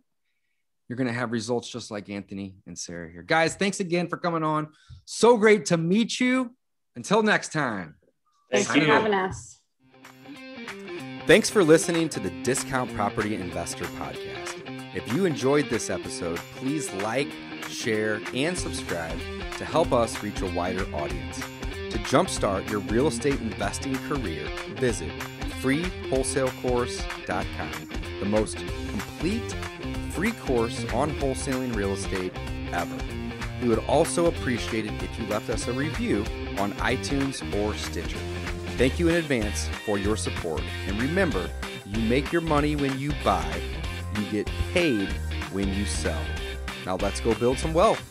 you're 0.89 0.97
going 0.97 1.07
to 1.07 1.13
have 1.13 1.31
results 1.31 1.69
just 1.69 1.91
like 1.91 2.09
Anthony 2.09 2.55
and 2.67 2.77
Sara 2.77 3.09
here. 3.09 3.23
Guys, 3.23 3.55
thanks 3.55 3.79
again 3.79 4.07
for 4.07 4.17
coming 4.17 4.43
on. 4.43 4.67
So 5.05 5.37
great 5.37 5.65
to 5.67 5.77
meet 5.77 6.19
you. 6.19 6.55
Until 6.95 7.23
next 7.23 7.51
time. 7.51 7.95
Thanks 8.51 8.71
for 8.71 8.79
having 8.79 9.13
us. 9.13 9.59
Thanks 11.25 11.49
for 11.49 11.63
listening 11.63 12.09
to 12.09 12.19
the 12.19 12.29
Discount 12.43 12.93
Property 12.93 13.35
Investor 13.35 13.85
Podcast. 13.85 14.32
If 14.93 15.11
you 15.11 15.25
enjoyed 15.25 15.69
this 15.69 15.89
episode, 15.89 16.37
please 16.55 16.93
like, 16.93 17.29
share, 17.67 18.21
and 18.33 18.55
subscribe 18.55 19.17
to 19.57 19.65
help 19.65 19.91
us 19.91 20.21
reach 20.21 20.41
a 20.41 20.45
wider 20.47 20.85
audience. 20.93 21.41
To 21.89 21.97
jumpstart 21.99 22.69
your 22.69 22.81
real 22.81 23.07
estate 23.07 23.39
investing 23.41 23.95
career, 24.07 24.47
visit 24.75 25.09
freewholesalecourse.com, 25.61 27.71
the 28.19 28.25
most 28.25 28.57
complete 28.89 29.55
free 30.11 30.33
course 30.33 30.85
on 30.93 31.09
wholesaling 31.15 31.75
real 31.75 31.93
estate 31.93 32.31
ever. 32.71 32.95
We 33.63 33.69
would 33.69 33.83
also 33.85 34.27
appreciate 34.27 34.85
it 34.85 34.93
if 35.01 35.19
you 35.19 35.25
left 35.25 35.49
us 35.49 35.67
a 35.67 35.73
review 35.73 36.19
on 36.59 36.73
iTunes 36.73 37.41
or 37.59 37.73
Stitcher. 37.75 38.19
Thank 38.77 38.99
you 38.99 39.09
in 39.09 39.15
advance 39.15 39.67
for 39.85 39.97
your 39.97 40.17
support. 40.17 40.61
And 40.85 41.01
remember, 41.01 41.49
you 41.85 41.99
make 42.01 42.31
your 42.31 42.41
money 42.41 42.75
when 42.75 42.99
you 42.99 43.11
buy, 43.23 43.59
you 44.17 44.25
get 44.31 44.49
paid 44.73 45.09
when 45.51 45.73
you 45.73 45.85
sell. 45.85 46.21
Now 46.85 46.95
let's 46.97 47.19
go 47.19 47.33
build 47.35 47.59
some 47.59 47.73
wealth. 47.73 48.01